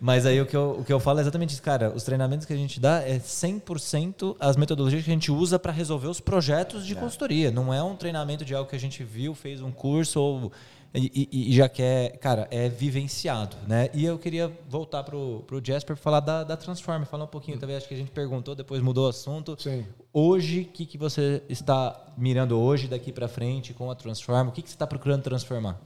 Mas 0.00 0.26
aí 0.26 0.40
o 0.40 0.46
que, 0.46 0.56
eu, 0.56 0.78
o 0.80 0.84
que 0.84 0.92
eu 0.92 1.00
falo 1.00 1.18
é 1.18 1.22
exatamente 1.22 1.50
isso, 1.52 1.62
cara. 1.62 1.90
Os 1.94 2.02
treinamentos 2.04 2.46
que 2.46 2.52
a 2.52 2.56
gente 2.56 2.78
dá 2.80 3.00
é 3.02 3.18
100% 3.18 4.36
as 4.38 4.56
metodologias 4.56 5.02
que 5.04 5.10
a 5.10 5.14
gente 5.14 5.30
usa 5.32 5.58
para 5.58 5.72
resolver 5.72 6.08
os 6.08 6.20
projetos 6.20 6.84
de 6.86 6.94
consultoria. 6.94 7.50
Não 7.50 7.72
é 7.72 7.82
um 7.82 7.96
treinamento 7.96 8.44
de 8.44 8.54
algo 8.54 8.68
que 8.68 8.76
a 8.76 8.80
gente 8.80 9.02
viu, 9.04 9.34
fez 9.34 9.62
um 9.62 9.70
curso 9.70 10.20
ou 10.20 10.52
e, 10.96 11.28
e- 11.32 11.50
e 11.50 11.56
já 11.56 11.68
quer, 11.68 12.16
cara, 12.18 12.46
é 12.52 12.68
vivenciado, 12.68 13.56
né? 13.66 13.88
E 13.92 14.04
eu 14.04 14.16
queria 14.16 14.52
voltar 14.68 15.02
pro, 15.02 15.42
pro 15.44 15.60
Jasper 15.64 15.96
falar 15.96 16.20
da, 16.20 16.44
da 16.44 16.56
Transform, 16.56 17.02
falar 17.04 17.24
um 17.24 17.26
pouquinho 17.26 17.58
também, 17.58 17.74
acho 17.74 17.88
que 17.88 17.94
a 17.94 17.96
gente 17.96 18.12
perguntou, 18.12 18.54
depois 18.54 18.80
mudou 18.80 19.06
o 19.06 19.08
assunto. 19.08 19.56
Sim. 19.60 19.84
Hoje, 20.12 20.60
o 20.60 20.64
que, 20.66 20.86
que 20.86 20.96
você 20.96 21.42
está 21.48 22.00
mirando 22.16 22.56
hoje, 22.56 22.86
daqui 22.86 23.10
para 23.10 23.26
frente, 23.26 23.74
com 23.74 23.90
a 23.90 23.94
Transform? 23.96 24.46
O 24.46 24.52
que, 24.52 24.62
que 24.62 24.68
você 24.68 24.76
está 24.76 24.86
procurando 24.86 25.22
transformar? 25.24 25.80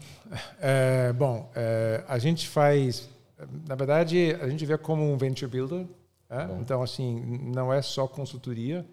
É, 0.61 1.11
bom, 1.15 1.51
é, 1.57 2.05
a 2.07 2.19
gente 2.19 2.47
faz, 2.47 3.09
na 3.67 3.75
verdade, 3.75 4.37
a 4.41 4.49
gente 4.49 4.65
vê 4.67 4.77
como 4.77 5.03
um 5.13 5.17
venture 5.17 5.51
builder. 5.51 5.87
né? 6.29 6.59
Então, 6.61 6.83
assim, 6.83 7.41
não 7.55 7.73
é 7.73 7.81
só 7.83 8.07
consultoria. 8.07 8.85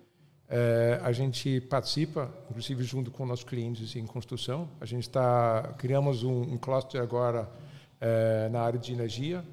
É, 0.48 1.00
a 1.02 1.12
gente 1.12 1.60
participa, 1.62 2.32
inclusive 2.50 2.84
junto 2.84 3.10
com 3.10 3.26
nossos 3.26 3.46
clientes 3.46 3.96
em 3.96 4.06
construção. 4.06 4.70
A 4.80 4.86
gente 4.86 5.04
está 5.04 5.74
criamos 5.78 6.24
um, 6.24 6.42
um 6.42 6.58
cluster 6.58 7.02
agora 7.02 7.50
é, 8.00 8.48
na 8.50 8.62
área 8.62 8.80
de 8.80 8.94
energia. 8.94 9.44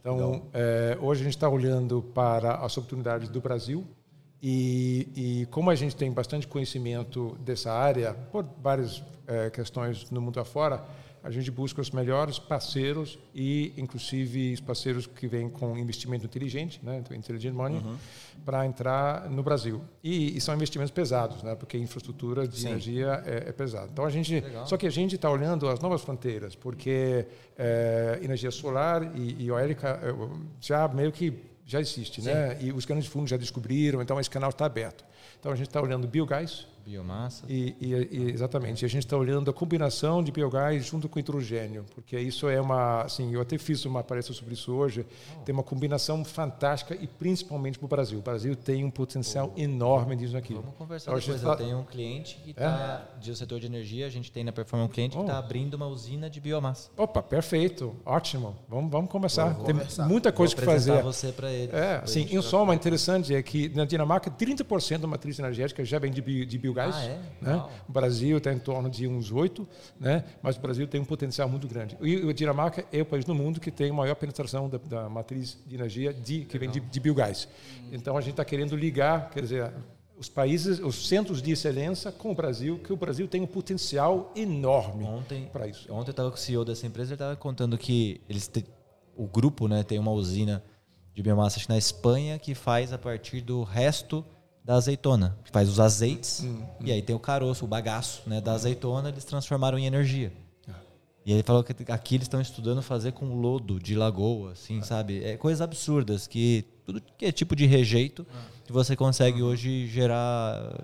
Então, 0.00 0.42
é, 0.52 0.98
hoje 1.00 1.22
a 1.22 1.24
gente 1.24 1.36
está 1.36 1.48
olhando 1.48 2.02
para 2.14 2.56
as 2.56 2.76
oportunidades 2.76 3.30
do 3.30 3.40
Brasil 3.40 3.86
E, 4.42 5.08
e, 5.16 5.46
como 5.46 5.70
a 5.70 5.74
gente 5.74 5.96
tem 5.96 6.12
bastante 6.12 6.46
conhecimento 6.46 7.34
dessa 7.40 7.72
área, 7.72 8.12
por 8.30 8.44
várias 8.62 9.02
é, 9.26 9.48
questões 9.48 10.10
no 10.10 10.20
mundo 10.20 10.38
afora, 10.38 10.84
a 11.24 11.30
gente 11.30 11.50
busca 11.50 11.80
os 11.80 11.90
melhores 11.90 12.38
parceiros 12.38 13.18
e, 13.34 13.72
inclusive, 13.78 14.52
os 14.52 14.60
parceiros 14.60 15.06
que 15.06 15.26
vêm 15.26 15.48
com 15.48 15.76
investimento 15.78 16.26
inteligente, 16.26 16.78
né, 16.82 17.02
intelligent 17.12 17.54
money, 17.54 17.78
uhum. 17.78 17.96
para 18.44 18.66
entrar 18.66 19.30
no 19.30 19.42
Brasil. 19.42 19.80
E, 20.02 20.36
e, 20.36 20.40
são 20.42 20.54
investimentos 20.54 20.90
pesados, 20.90 21.42
né, 21.42 21.54
porque 21.54 21.78
infraestrutura 21.78 22.46
de 22.46 22.60
Sim. 22.60 22.68
energia 22.68 23.22
é, 23.24 23.48
é 23.48 23.52
pesada. 23.52 23.88
Então 23.90 24.04
a 24.04 24.10
gente, 24.10 24.34
Legal. 24.34 24.66
só 24.66 24.76
que 24.76 24.86
a 24.86 24.90
gente 24.90 25.14
está 25.14 25.30
olhando 25.30 25.66
as 25.66 25.80
novas 25.80 26.02
fronteiras, 26.02 26.54
porque 26.54 27.26
é, 27.56 28.18
energia 28.22 28.50
solar 28.50 29.16
e, 29.16 29.44
e 29.44 29.48
eólica 29.48 29.98
já 30.60 30.86
meio 30.88 31.10
que 31.10 31.32
já 31.64 31.80
existe, 31.80 32.20
Sim. 32.20 32.28
né? 32.28 32.58
E 32.60 32.70
os 32.70 32.84
grandes 32.84 33.08
fundos 33.08 33.30
já 33.30 33.38
descobriram, 33.38 34.02
então 34.02 34.20
esse 34.20 34.28
canal 34.28 34.50
está 34.50 34.66
aberto. 34.66 35.02
Então 35.40 35.50
a 35.50 35.56
gente 35.56 35.68
está 35.68 35.80
olhando 35.80 36.06
biogás, 36.06 36.66
Biomassa. 36.84 37.46
E, 37.48 37.74
e, 37.80 37.92
e, 37.92 38.30
exatamente. 38.32 38.82
E 38.82 38.86
a 38.86 38.88
gente 38.88 39.04
está 39.04 39.16
olhando 39.16 39.50
a 39.50 39.54
combinação 39.54 40.22
de 40.22 40.30
biogás 40.30 40.84
junto 40.84 41.08
com 41.08 41.18
hidrogênio, 41.18 41.84
porque 41.94 42.18
isso 42.18 42.48
é 42.48 42.60
uma, 42.60 43.02
assim, 43.02 43.32
eu 43.32 43.40
até 43.40 43.56
fiz 43.56 43.84
uma 43.84 44.02
palestra 44.02 44.34
sobre 44.34 44.54
isso 44.54 44.72
hoje. 44.72 45.06
Oh. 45.36 45.40
Tem 45.42 45.52
uma 45.54 45.62
combinação 45.62 46.24
fantástica 46.24 46.94
e 46.94 47.06
principalmente 47.06 47.78
para 47.78 47.86
o 47.86 47.88
Brasil. 47.88 48.18
O 48.18 48.22
Brasil 48.22 48.54
tem 48.54 48.84
um 48.84 48.90
potencial 48.90 49.52
oh. 49.56 49.60
enorme 49.60 50.14
disso 50.16 50.36
aqui. 50.36 50.54
Vamos 50.54 50.74
conversar 50.76 51.12
então, 51.12 51.20
depois. 51.20 51.40
Tá... 51.40 51.50
Eu 51.52 51.56
tenho 51.56 51.78
um 51.78 51.84
cliente 51.84 52.38
que 52.44 52.50
está 52.50 53.06
é? 53.16 53.20
de 53.20 53.36
setor 53.36 53.60
de 53.60 53.66
energia. 53.66 54.06
A 54.06 54.10
gente 54.10 54.30
tem 54.30 54.44
na 54.44 54.52
Performance 54.52 54.90
um 54.90 54.92
cliente 54.92 55.16
oh. 55.16 55.20
que 55.20 55.26
está 55.26 55.38
abrindo 55.38 55.74
uma 55.74 55.86
usina 55.86 56.28
de 56.28 56.40
biomassa. 56.40 56.90
Opa, 56.96 57.22
perfeito, 57.22 57.96
ótimo. 58.04 58.56
Vamos, 58.68 58.90
vamos 58.90 59.10
começar. 59.10 59.54
Tem 59.54 59.74
conversar. 59.74 60.08
muita 60.08 60.30
coisa 60.30 60.54
que 60.54 60.62
fazer. 60.62 61.02
você 61.02 61.32
para 61.32 61.50
ele. 61.50 61.72
É, 61.72 62.00
assim, 62.02 62.28
em 62.30 62.42
soma 62.42 62.74
interessante 62.74 63.34
é 63.34 63.42
que 63.42 63.68
na 63.70 63.84
Dinamarca 63.84 64.30
30% 64.30 64.98
da 64.98 65.06
matriz 65.06 65.38
energética 65.38 65.84
já 65.84 65.98
vem 65.98 66.10
de, 66.10 66.20
bio, 66.20 66.46
de 66.46 66.58
biogás. 66.74 66.96
Ah, 66.96 67.04
é? 67.04 67.20
Né? 67.40 67.64
O 67.88 67.92
Brasil 67.92 68.36
está 68.36 68.52
em 68.52 68.58
torno 68.58 68.90
de 68.90 69.06
uns 69.06 69.30
oito, 69.30 69.66
né? 69.98 70.24
mas 70.42 70.56
o 70.56 70.60
Brasil 70.60 70.86
tem 70.86 71.00
um 71.00 71.04
potencial 71.04 71.48
muito 71.48 71.68
grande. 71.68 71.96
E 72.02 72.28
a 72.28 72.32
Dinamarca 72.32 72.84
é 72.92 73.02
o 73.02 73.06
país 73.06 73.24
no 73.24 73.34
mundo 73.34 73.60
que 73.60 73.70
tem 73.70 73.90
a 73.90 73.94
maior 73.94 74.14
penetração 74.16 74.68
da, 74.68 74.78
da 74.78 75.08
matriz 75.08 75.58
de 75.66 75.74
energia 75.74 76.12
de, 76.12 76.44
que 76.44 76.58
vem 76.58 76.70
de, 76.70 76.80
de 76.80 77.00
biogás. 77.00 77.48
Então 77.92 78.16
a 78.16 78.20
gente 78.20 78.32
está 78.32 78.44
querendo 78.44 78.76
ligar, 78.76 79.30
quer 79.30 79.42
dizer, 79.42 79.72
os 80.16 80.28
países, 80.28 80.78
os 80.78 81.08
centros 81.08 81.42
de 81.42 81.52
excelência 81.52 82.10
com 82.12 82.30
o 82.30 82.34
Brasil, 82.34 82.78
que 82.78 82.92
o 82.92 82.96
Brasil 82.96 83.26
tem 83.26 83.40
um 83.40 83.46
potencial 83.46 84.32
enorme 84.36 85.06
para 85.52 85.66
isso. 85.66 85.92
Ontem 85.92 86.10
eu 86.10 86.12
estava 86.12 86.30
com 86.30 86.36
o 86.36 86.40
CEO 86.40 86.64
dessa 86.64 86.86
empresa, 86.86 87.10
ele 87.10 87.14
estava 87.16 87.36
contando 87.36 87.76
que 87.76 88.20
eles 88.28 88.46
te, 88.48 88.64
o 89.16 89.26
grupo 89.26 89.68
né, 89.68 89.82
tem 89.82 89.98
uma 89.98 90.12
usina 90.12 90.62
de 91.14 91.22
biomassa 91.22 91.60
na 91.68 91.78
Espanha 91.78 92.38
que 92.38 92.54
faz 92.54 92.92
a 92.92 92.98
partir 92.98 93.40
do 93.40 93.62
resto 93.62 94.24
da 94.64 94.76
azeitona, 94.76 95.36
que 95.44 95.50
faz 95.50 95.68
os 95.68 95.78
azeites, 95.78 96.40
hum, 96.42 96.62
hum. 96.62 96.66
e 96.80 96.90
aí 96.90 97.02
tem 97.02 97.14
o 97.14 97.18
caroço, 97.18 97.66
o 97.66 97.68
bagaço 97.68 98.22
né, 98.26 98.40
da 98.40 98.52
azeitona, 98.52 99.10
eles 99.10 99.24
transformaram 99.24 99.78
em 99.78 99.84
energia. 99.84 100.32
Ah. 100.66 100.72
E 101.26 101.32
ele 101.32 101.42
falou 101.42 101.62
que 101.62 101.74
aqui 101.92 102.14
eles 102.14 102.24
estão 102.24 102.40
estudando 102.40 102.80
fazer 102.80 103.12
com 103.12 103.26
lodo 103.34 103.78
de 103.78 103.94
lagoa, 103.94 104.52
assim, 104.52 104.78
ah. 104.78 104.82
sabe? 104.82 105.22
É 105.22 105.36
coisas 105.36 105.60
absurdas 105.60 106.26
que 106.26 106.64
tudo 106.86 107.02
que 107.18 107.26
é 107.26 107.32
tipo 107.32 107.54
de 107.54 107.66
rejeito 107.66 108.26
ah. 108.34 108.40
que 108.64 108.72
você 108.72 108.96
consegue 108.96 109.42
hoje 109.42 109.86
gerar 109.86 110.80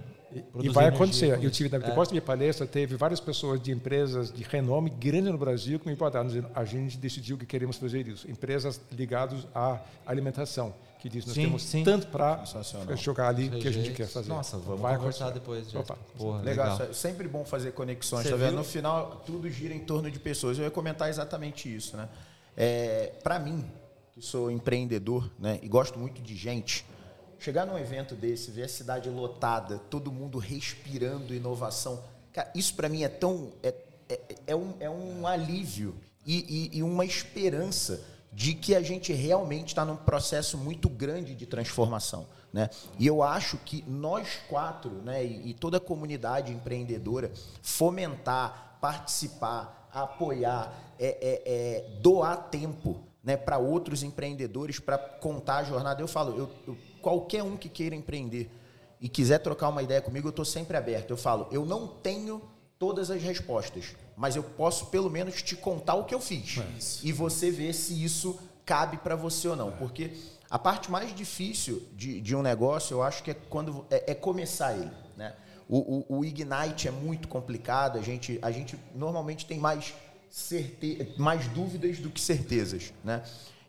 e 0.62 0.68
vai 0.68 0.86
acontecer. 0.86 1.42
Eu 1.42 1.50
tive 1.50 1.68
na 1.68 1.78
depois 1.78 2.08
da 2.08 2.12
minha 2.12 2.22
palestra 2.22 2.66
teve 2.66 2.96
várias 2.96 3.20
pessoas 3.20 3.60
de 3.60 3.72
empresas 3.72 4.32
de 4.32 4.42
renome 4.42 4.90
grande 4.90 5.30
no 5.30 5.38
Brasil 5.38 5.78
que 5.78 5.86
me 5.86 5.92
importaram 5.92 6.26
dizendo 6.26 6.48
a 6.54 6.64
gente 6.64 6.96
decidiu 6.96 7.36
que 7.36 7.46
queremos 7.46 7.76
fazer 7.76 8.06
isso. 8.06 8.30
Empresas 8.30 8.80
ligadas 8.92 9.46
à 9.54 9.80
alimentação 10.06 10.74
que 11.00 11.08
diz 11.08 11.24
nós 11.24 11.34
sim, 11.34 11.44
temos 11.44 11.62
sim. 11.62 11.82
tanto 11.82 12.08
para 12.08 12.44
jogar 12.96 13.28
ali 13.28 13.48
que 13.48 13.66
a 13.66 13.70
gente 13.70 13.92
quer 13.92 14.06
fazer. 14.06 14.28
Nossa, 14.28 14.58
vamos 14.58 14.82
Vai 14.82 14.96
conversar 14.96 15.30
depois. 15.30 15.74
Opa. 15.74 15.96
Porra, 16.16 16.42
legal. 16.42 16.78
legal. 16.78 16.94
Sempre 16.94 17.26
bom 17.26 17.44
fazer 17.44 17.72
conexões. 17.72 18.28
Tá 18.28 18.36
vendo? 18.36 18.56
No 18.56 18.64
final, 18.64 19.22
tudo 19.24 19.48
gira 19.48 19.74
em 19.74 19.80
torno 19.80 20.10
de 20.10 20.18
pessoas. 20.18 20.58
Eu 20.58 20.64
ia 20.64 20.70
comentar 20.70 21.08
exatamente 21.08 21.74
isso. 21.74 21.96
Né? 21.96 22.08
É, 22.54 23.12
para 23.22 23.38
mim, 23.38 23.64
que 24.12 24.20
sou 24.20 24.50
empreendedor 24.50 25.30
né, 25.38 25.58
e 25.62 25.68
gosto 25.68 25.98
muito 25.98 26.20
de 26.20 26.36
gente, 26.36 26.84
chegar 27.40 27.66
num 27.66 27.78
evento 27.78 28.14
desse, 28.14 28.50
ver 28.50 28.64
a 28.64 28.68
cidade 28.68 29.08
lotada, 29.08 29.78
todo 29.90 30.12
mundo 30.12 30.38
respirando 30.38 31.34
inovação, 31.34 32.04
cara, 32.32 32.50
isso 32.54 32.74
para 32.74 32.88
mim 32.88 33.02
é 33.02 33.08
tão. 33.08 33.52
É, 33.62 33.74
é, 34.08 34.20
é, 34.48 34.56
um, 34.56 34.74
é 34.78 34.90
um 34.90 35.26
alívio 35.26 35.94
e, 36.26 36.70
e, 36.74 36.78
e 36.78 36.82
uma 36.82 37.04
esperança 37.04 38.04
de 38.32 38.54
que 38.54 38.74
a 38.74 38.82
gente 38.82 39.12
realmente 39.12 39.68
está 39.68 39.84
num 39.84 39.96
processo 39.96 40.58
muito 40.58 40.88
grande 40.88 41.34
de 41.34 41.46
transformação. 41.46 42.26
Né? 42.52 42.68
E 42.98 43.06
eu 43.06 43.22
acho 43.22 43.56
que 43.58 43.84
nós 43.88 44.40
quatro, 44.48 44.90
né, 44.90 45.24
e, 45.24 45.50
e 45.50 45.54
toda 45.54 45.76
a 45.78 45.80
comunidade 45.80 46.52
empreendedora, 46.52 47.30
fomentar, 47.62 48.78
participar, 48.80 49.88
apoiar, 49.92 50.72
é, 50.98 51.06
é, 51.06 51.42
é 51.46 52.00
doar 52.00 52.48
tempo 52.50 53.00
né, 53.22 53.36
para 53.36 53.58
outros 53.58 54.02
empreendedores, 54.02 54.78
para 54.78 54.98
contar 54.98 55.58
a 55.58 55.64
jornada. 55.64 56.02
Eu 56.02 56.08
falo, 56.08 56.36
eu, 56.36 56.50
eu, 56.66 56.76
qualquer 57.00 57.42
um 57.42 57.56
que 57.56 57.68
queira 57.68 57.94
empreender 57.94 58.50
e 59.00 59.08
quiser 59.08 59.38
trocar 59.38 59.68
uma 59.68 59.82
ideia 59.82 60.00
comigo, 60.00 60.28
eu 60.28 60.30
estou 60.30 60.44
sempre 60.44 60.76
aberto. 60.76 61.10
Eu 61.10 61.16
falo, 61.16 61.48
eu 61.50 61.64
não 61.64 61.86
tenho 61.86 62.42
todas 62.78 63.10
as 63.10 63.22
respostas, 63.22 63.94
mas 64.16 64.36
eu 64.36 64.42
posso 64.42 64.86
pelo 64.86 65.10
menos 65.10 65.42
te 65.42 65.56
contar 65.56 65.94
o 65.94 66.04
que 66.04 66.14
eu 66.14 66.20
fiz 66.20 66.58
é. 66.58 66.66
e 67.06 67.12
você 67.12 67.50
ver 67.50 67.74
se 67.74 68.02
isso 68.02 68.38
cabe 68.64 68.96
para 68.98 69.16
você 69.16 69.48
ou 69.48 69.56
não, 69.56 69.68
é. 69.68 69.72
porque 69.72 70.12
a 70.50 70.58
parte 70.58 70.90
mais 70.90 71.14
difícil 71.14 71.82
de, 71.92 72.20
de 72.20 72.34
um 72.34 72.42
negócio, 72.42 72.94
eu 72.94 73.02
acho 73.02 73.22
que 73.22 73.30
é 73.30 73.34
quando 73.34 73.86
é, 73.90 74.12
é 74.12 74.14
começar 74.14 74.74
ele, 74.74 74.90
né? 75.16 75.34
O, 75.68 75.98
o, 75.98 76.18
o, 76.18 76.24
Ignite 76.24 76.88
é 76.88 76.90
muito 76.90 77.28
complicado, 77.28 77.96
a 77.96 78.02
gente, 78.02 78.40
a 78.42 78.50
gente 78.50 78.76
normalmente 78.92 79.46
tem 79.46 79.56
mais, 79.56 79.94
certe 80.28 81.14
mais 81.16 81.46
dúvidas 81.46 82.00
do 82.00 82.10
que 82.10 82.20
certezas, 82.20 82.92
né? 83.04 83.22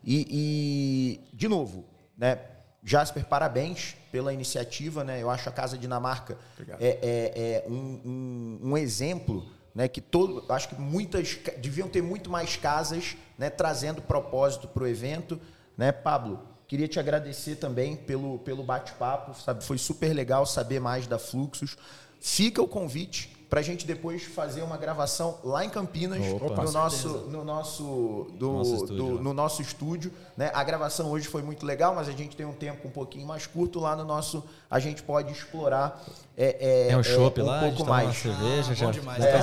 E, 0.04 0.26
e, 0.28 1.36
de 1.36 1.46
novo, 1.46 1.84
né? 2.18 2.40
Jasper, 2.84 3.24
parabéns 3.24 3.96
pela 4.10 4.32
iniciativa, 4.32 5.04
né? 5.04 5.22
Eu 5.22 5.30
acho 5.30 5.48
a 5.48 5.52
Casa 5.52 5.78
Dinamarca 5.78 6.36
é, 6.80 6.98
é, 7.02 7.64
é 7.64 7.64
um, 7.68 8.00
um, 8.04 8.60
um, 8.70 8.76
exemplo, 8.76 9.46
né? 9.74 9.86
Que 9.86 10.00
todo, 10.00 10.44
acho 10.52 10.68
que 10.68 10.74
muitas 10.74 11.38
deviam 11.58 11.88
ter 11.88 12.02
muito 12.02 12.28
mais 12.28 12.56
casas, 12.56 13.16
né? 13.38 13.48
Trazendo 13.48 14.02
propósito 14.02 14.66
para 14.66 14.82
o 14.82 14.86
evento, 14.86 15.40
né? 15.76 15.92
Pablo, 15.92 16.40
queria 16.66 16.88
te 16.88 16.98
agradecer 16.98 17.56
também 17.56 17.94
pelo, 17.94 18.40
pelo 18.40 18.64
bate-papo, 18.64 19.32
sabe? 19.40 19.62
Foi 19.62 19.78
super 19.78 20.12
legal 20.12 20.44
saber 20.44 20.80
mais 20.80 21.06
da 21.06 21.18
Fluxos. 21.18 21.76
Fica 22.20 22.60
o 22.60 22.66
convite 22.66 23.41
para 23.52 23.60
a 23.60 23.62
gente 23.62 23.86
depois 23.86 24.22
fazer 24.22 24.62
uma 24.62 24.78
gravação 24.78 25.38
lá 25.44 25.62
em 25.62 25.68
Campinas, 25.68 26.24
Opa, 26.40 26.64
no, 26.64 26.72
nosso, 26.72 27.08
no, 27.28 27.44
nosso, 27.44 28.30
do, 28.38 28.50
nosso 28.50 28.74
estúdio, 28.76 28.96
do, 28.96 29.22
no 29.22 29.34
nosso 29.34 29.60
estúdio. 29.60 30.12
Né? 30.34 30.50
A 30.54 30.64
gravação 30.64 31.10
hoje 31.10 31.28
foi 31.28 31.42
muito 31.42 31.66
legal, 31.66 31.94
mas 31.94 32.08
a 32.08 32.12
gente 32.12 32.34
tem 32.34 32.46
um 32.46 32.54
tempo 32.54 32.88
um 32.88 32.90
pouquinho 32.90 33.26
mais 33.26 33.46
curto 33.46 33.78
lá 33.78 33.94
no 33.94 34.06
nosso. 34.06 34.42
A 34.72 34.78
gente 34.78 35.02
pode 35.02 35.30
explorar. 35.30 36.02
É, 36.34 36.88
é, 36.88 36.96
um 36.96 37.02
chopp 37.02 37.38
é, 37.38 37.42
um 37.42 37.46
lá, 37.46 37.60
pouco 37.60 37.84
mais. 37.84 38.06
Uma 38.06 38.14
cerveja, 38.14 38.72
ah, 38.72 38.74
já. 38.74 38.90
demais. 38.90 39.22
É. 39.22 39.38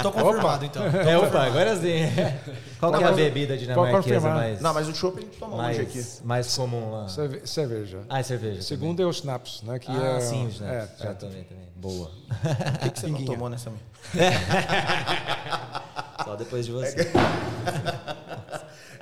Tô 0.00 0.12
confirmado, 0.12 0.64
então. 0.64 0.84
É, 0.84 1.18
opa, 1.18 1.42
agora 1.42 1.74
sim. 1.74 2.04
Qual 2.78 2.92
que 2.92 3.02
é 3.02 3.06
a 3.08 3.10
bebida 3.10 3.58
dinamarquesa 3.58 4.30
mais... 4.30 4.60
Não, 4.60 4.72
mas 4.72 4.86
o 4.86 4.94
chopp 4.94 5.18
a 5.18 5.22
gente 5.22 5.36
toma 5.38 5.56
mais, 5.56 5.76
hoje 5.76 5.88
aqui. 5.88 6.04
Mais 6.24 6.56
comum 6.56 6.92
lá. 6.92 7.08
Cerveja. 7.44 8.02
Ah, 8.08 8.20
é 8.20 8.22
cerveja. 8.22 8.62
Segundo 8.62 8.98
também. 8.98 9.06
é 9.06 9.08
o 9.08 9.10
snaps, 9.10 9.62
né? 9.62 9.76
Que 9.80 9.90
ah, 9.90 10.18
é, 10.18 10.20
sim, 10.20 10.46
o 10.46 10.50
snaps. 10.50 10.72
É, 10.72 10.88
já 11.04 11.14
também, 11.14 11.42
também. 11.42 11.64
Boa. 11.74 12.06
O 12.06 12.78
que, 12.78 12.90
que 12.90 13.00
você 13.00 13.08
não 13.08 13.24
tomou 13.24 13.48
nessa 13.48 13.72
Só 16.24 16.36
depois 16.36 16.64
de 16.64 16.70
você. 16.70 17.10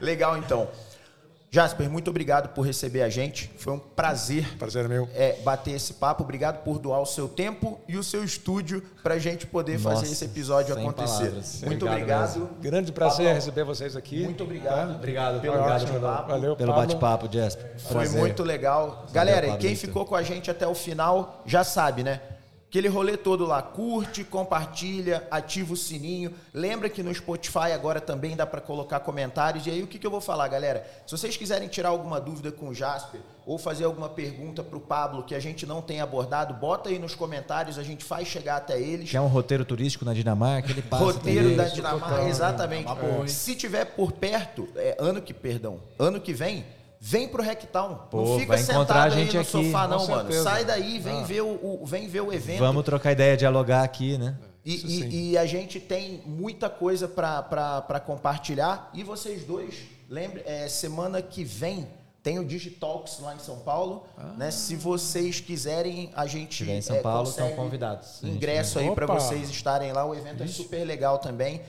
Legal, 0.00 0.38
então. 0.38 0.66
Jasper, 1.54 1.90
muito 1.90 2.08
obrigado 2.08 2.48
por 2.54 2.62
receber 2.62 3.02
a 3.02 3.10
gente. 3.10 3.50
Foi 3.58 3.74
um 3.74 3.78
prazer. 3.78 4.56
Prazer 4.56 4.88
meu. 4.88 5.06
É, 5.14 5.34
bater 5.42 5.72
esse 5.72 5.92
papo. 5.92 6.22
Obrigado 6.22 6.64
por 6.64 6.78
doar 6.78 7.02
o 7.02 7.04
seu 7.04 7.28
tempo 7.28 7.78
e 7.86 7.98
o 7.98 8.02
seu 8.02 8.24
estúdio 8.24 8.82
para 9.02 9.14
a 9.14 9.18
gente 9.18 9.46
poder 9.46 9.78
Nossa, 9.78 9.96
fazer 9.96 10.10
esse 10.10 10.24
episódio 10.24 10.74
acontecer. 10.74 11.24
Palavras. 11.24 11.62
Muito 11.66 11.86
obrigado. 11.86 12.36
obrigado. 12.36 12.60
Grande 12.62 12.90
prazer 12.90 13.26
Pablo, 13.26 13.34
receber 13.34 13.64
vocês 13.64 13.94
aqui. 13.94 14.24
Muito 14.24 14.44
obrigado. 14.44 14.92
Tá? 14.92 14.94
Obrigado 14.94 15.40
pelo 15.42 15.58
bate-papo. 15.58 16.28
Valeu, 16.28 16.56
pelo 16.56 16.72
bate-papo, 16.72 17.28
Jasper. 17.30 17.78
Foi 17.80 18.08
muito 18.08 18.42
legal. 18.42 19.06
Galera, 19.12 19.48
Valeu, 19.48 19.60
quem 19.60 19.76
ficou 19.76 20.06
com 20.06 20.14
a 20.14 20.22
gente 20.22 20.50
até 20.50 20.66
o 20.66 20.74
final 20.74 21.42
já 21.44 21.62
sabe, 21.62 22.02
né? 22.02 22.22
Aquele 22.72 22.88
rolê 22.88 23.18
todo 23.18 23.44
lá, 23.44 23.60
curte, 23.60 24.24
compartilha, 24.24 25.28
ativa 25.30 25.74
o 25.74 25.76
sininho. 25.76 26.32
Lembra 26.54 26.88
que 26.88 27.02
no 27.02 27.14
Spotify 27.14 27.70
agora 27.74 28.00
também 28.00 28.34
dá 28.34 28.46
para 28.46 28.62
colocar 28.62 28.98
comentários. 29.00 29.66
E 29.66 29.70
aí 29.70 29.82
o 29.82 29.86
que, 29.86 29.98
que 29.98 30.06
eu 30.06 30.10
vou 30.10 30.22
falar, 30.22 30.48
galera? 30.48 30.82
Se 31.06 31.14
vocês 31.14 31.36
quiserem 31.36 31.68
tirar 31.68 31.90
alguma 31.90 32.18
dúvida 32.18 32.50
com 32.50 32.70
o 32.70 32.74
Jasper 32.74 33.20
ou 33.44 33.58
fazer 33.58 33.84
alguma 33.84 34.08
pergunta 34.08 34.62
para 34.62 34.78
o 34.78 34.80
Pablo 34.80 35.22
que 35.22 35.34
a 35.34 35.38
gente 35.38 35.66
não 35.66 35.82
tem 35.82 36.00
abordado, 36.00 36.54
bota 36.54 36.88
aí 36.88 36.98
nos 36.98 37.14
comentários, 37.14 37.78
a 37.78 37.82
gente 37.82 38.06
faz 38.06 38.26
chegar 38.26 38.56
até 38.56 38.80
eles. 38.80 39.10
Quer 39.10 39.20
um 39.20 39.26
roteiro 39.26 39.66
turístico 39.66 40.06
na 40.06 40.14
Dinamarca? 40.14 40.70
Ele 40.70 40.80
passa 40.80 41.04
roteiro 41.04 41.54
da 41.54 41.64
Dinamarca, 41.64 42.26
exatamente. 42.26 42.88
É. 42.90 43.26
Se 43.26 43.54
tiver 43.54 43.84
por 43.84 44.12
perto, 44.12 44.66
é, 44.76 44.96
ano 44.98 45.20
que, 45.20 45.34
perdão, 45.34 45.78
ano 45.98 46.18
que 46.18 46.32
vem, 46.32 46.64
Vem 47.04 47.26
pro 47.26 47.42
Rectown. 47.42 47.96
Pô, 48.08 48.18
não 48.24 48.38
fica 48.38 48.52
vai 48.54 48.60
encontrar 48.62 48.78
sentado 48.86 49.06
a 49.06 49.10
gente 49.10 49.30
aí 49.30 49.34
no 49.34 49.40
aqui, 49.40 49.50
sofá, 49.50 49.82
com 49.88 49.90
não, 49.90 50.06
mano. 50.06 50.20
certeza. 50.22 50.42
Sai 50.44 50.64
daí, 50.64 51.00
vem, 51.00 51.20
Ah. 51.20 51.24
ver 51.24 51.40
o, 51.42 51.48
o- 51.82 51.84
vem 51.84 52.06
ver 52.06 52.20
o 52.20 52.32
evento. 52.32 52.60
Vamos 52.60 52.84
trocar 52.84 53.10
ideia, 53.10 53.36
dialogar 53.36 53.82
aqui, 53.82 54.16
né? 54.16 54.36
E, 54.64 54.74
e- 54.76 55.30
e 55.32 55.38
a 55.38 55.44
gente 55.44 55.80
tem 55.80 56.22
muita 56.24 56.70
coisa 56.70 57.08
para 57.08 57.98
compartilhar. 58.06 58.88
E 58.94 59.02
vocês 59.02 59.42
dois, 59.44 59.74
lembre, 60.08 60.44
é, 60.46 60.68
semana 60.68 61.20
que 61.20 61.42
vem 61.42 61.88
tem 62.22 62.38
o 62.38 62.44
Digitalks 62.44 63.18
lá 63.18 63.34
em 63.34 63.40
São 63.40 63.58
Paulo. 63.58 64.04
né? 64.38 64.52
Se 64.52 64.76
vocês 64.76 65.40
quiserem, 65.40 66.12
a 66.14 66.24
gente. 66.28 66.52
Se 66.52 66.58
tiver 66.58 66.76
em 66.76 66.82
São 66.82 66.94
é, 66.94 67.00
Paulo, 67.00 67.28
estão 67.28 67.50
convidados. 67.56 68.20
Gente 68.22 68.36
Ingresso 68.36 68.78
aí 68.78 68.88
para 68.94 69.06
vocês 69.06 69.50
estarem 69.50 69.90
lá. 69.92 70.04
O 70.04 70.14
evento 70.14 70.44
é 70.44 70.46
super 70.46 70.84
legal 70.84 71.18
também. 71.18 71.60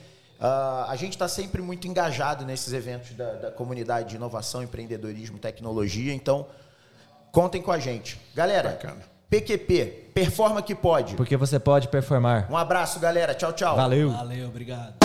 Ah, 0.45 0.87
a 0.89 0.95
gente 0.97 1.13
está 1.13 1.25
sempre 1.25 1.61
muito 1.61 1.87
engajado 1.87 2.43
nesses 2.43 2.73
eventos 2.73 3.11
da, 3.15 3.31
da 3.35 3.51
comunidade 3.51 4.09
de 4.09 4.15
inovação, 4.17 4.61
empreendedorismo, 4.61 5.39
tecnologia. 5.39 6.13
Então, 6.13 6.47
contem 7.31 7.61
com 7.61 7.71
a 7.71 7.79
gente. 7.79 8.19
Galera, 8.35 8.71
Bacana. 8.71 9.13
PQP, 9.29 10.09
performa 10.13 10.61
que 10.61 10.75
pode. 10.75 11.15
Porque 11.15 11.37
você 11.37 11.57
pode 11.57 11.87
performar. 11.87 12.51
Um 12.51 12.57
abraço, 12.57 12.99
galera. 12.99 13.33
Tchau, 13.33 13.53
tchau. 13.53 13.77
Valeu! 13.77 14.11
Valeu, 14.11 14.49
obrigado. 14.49 14.95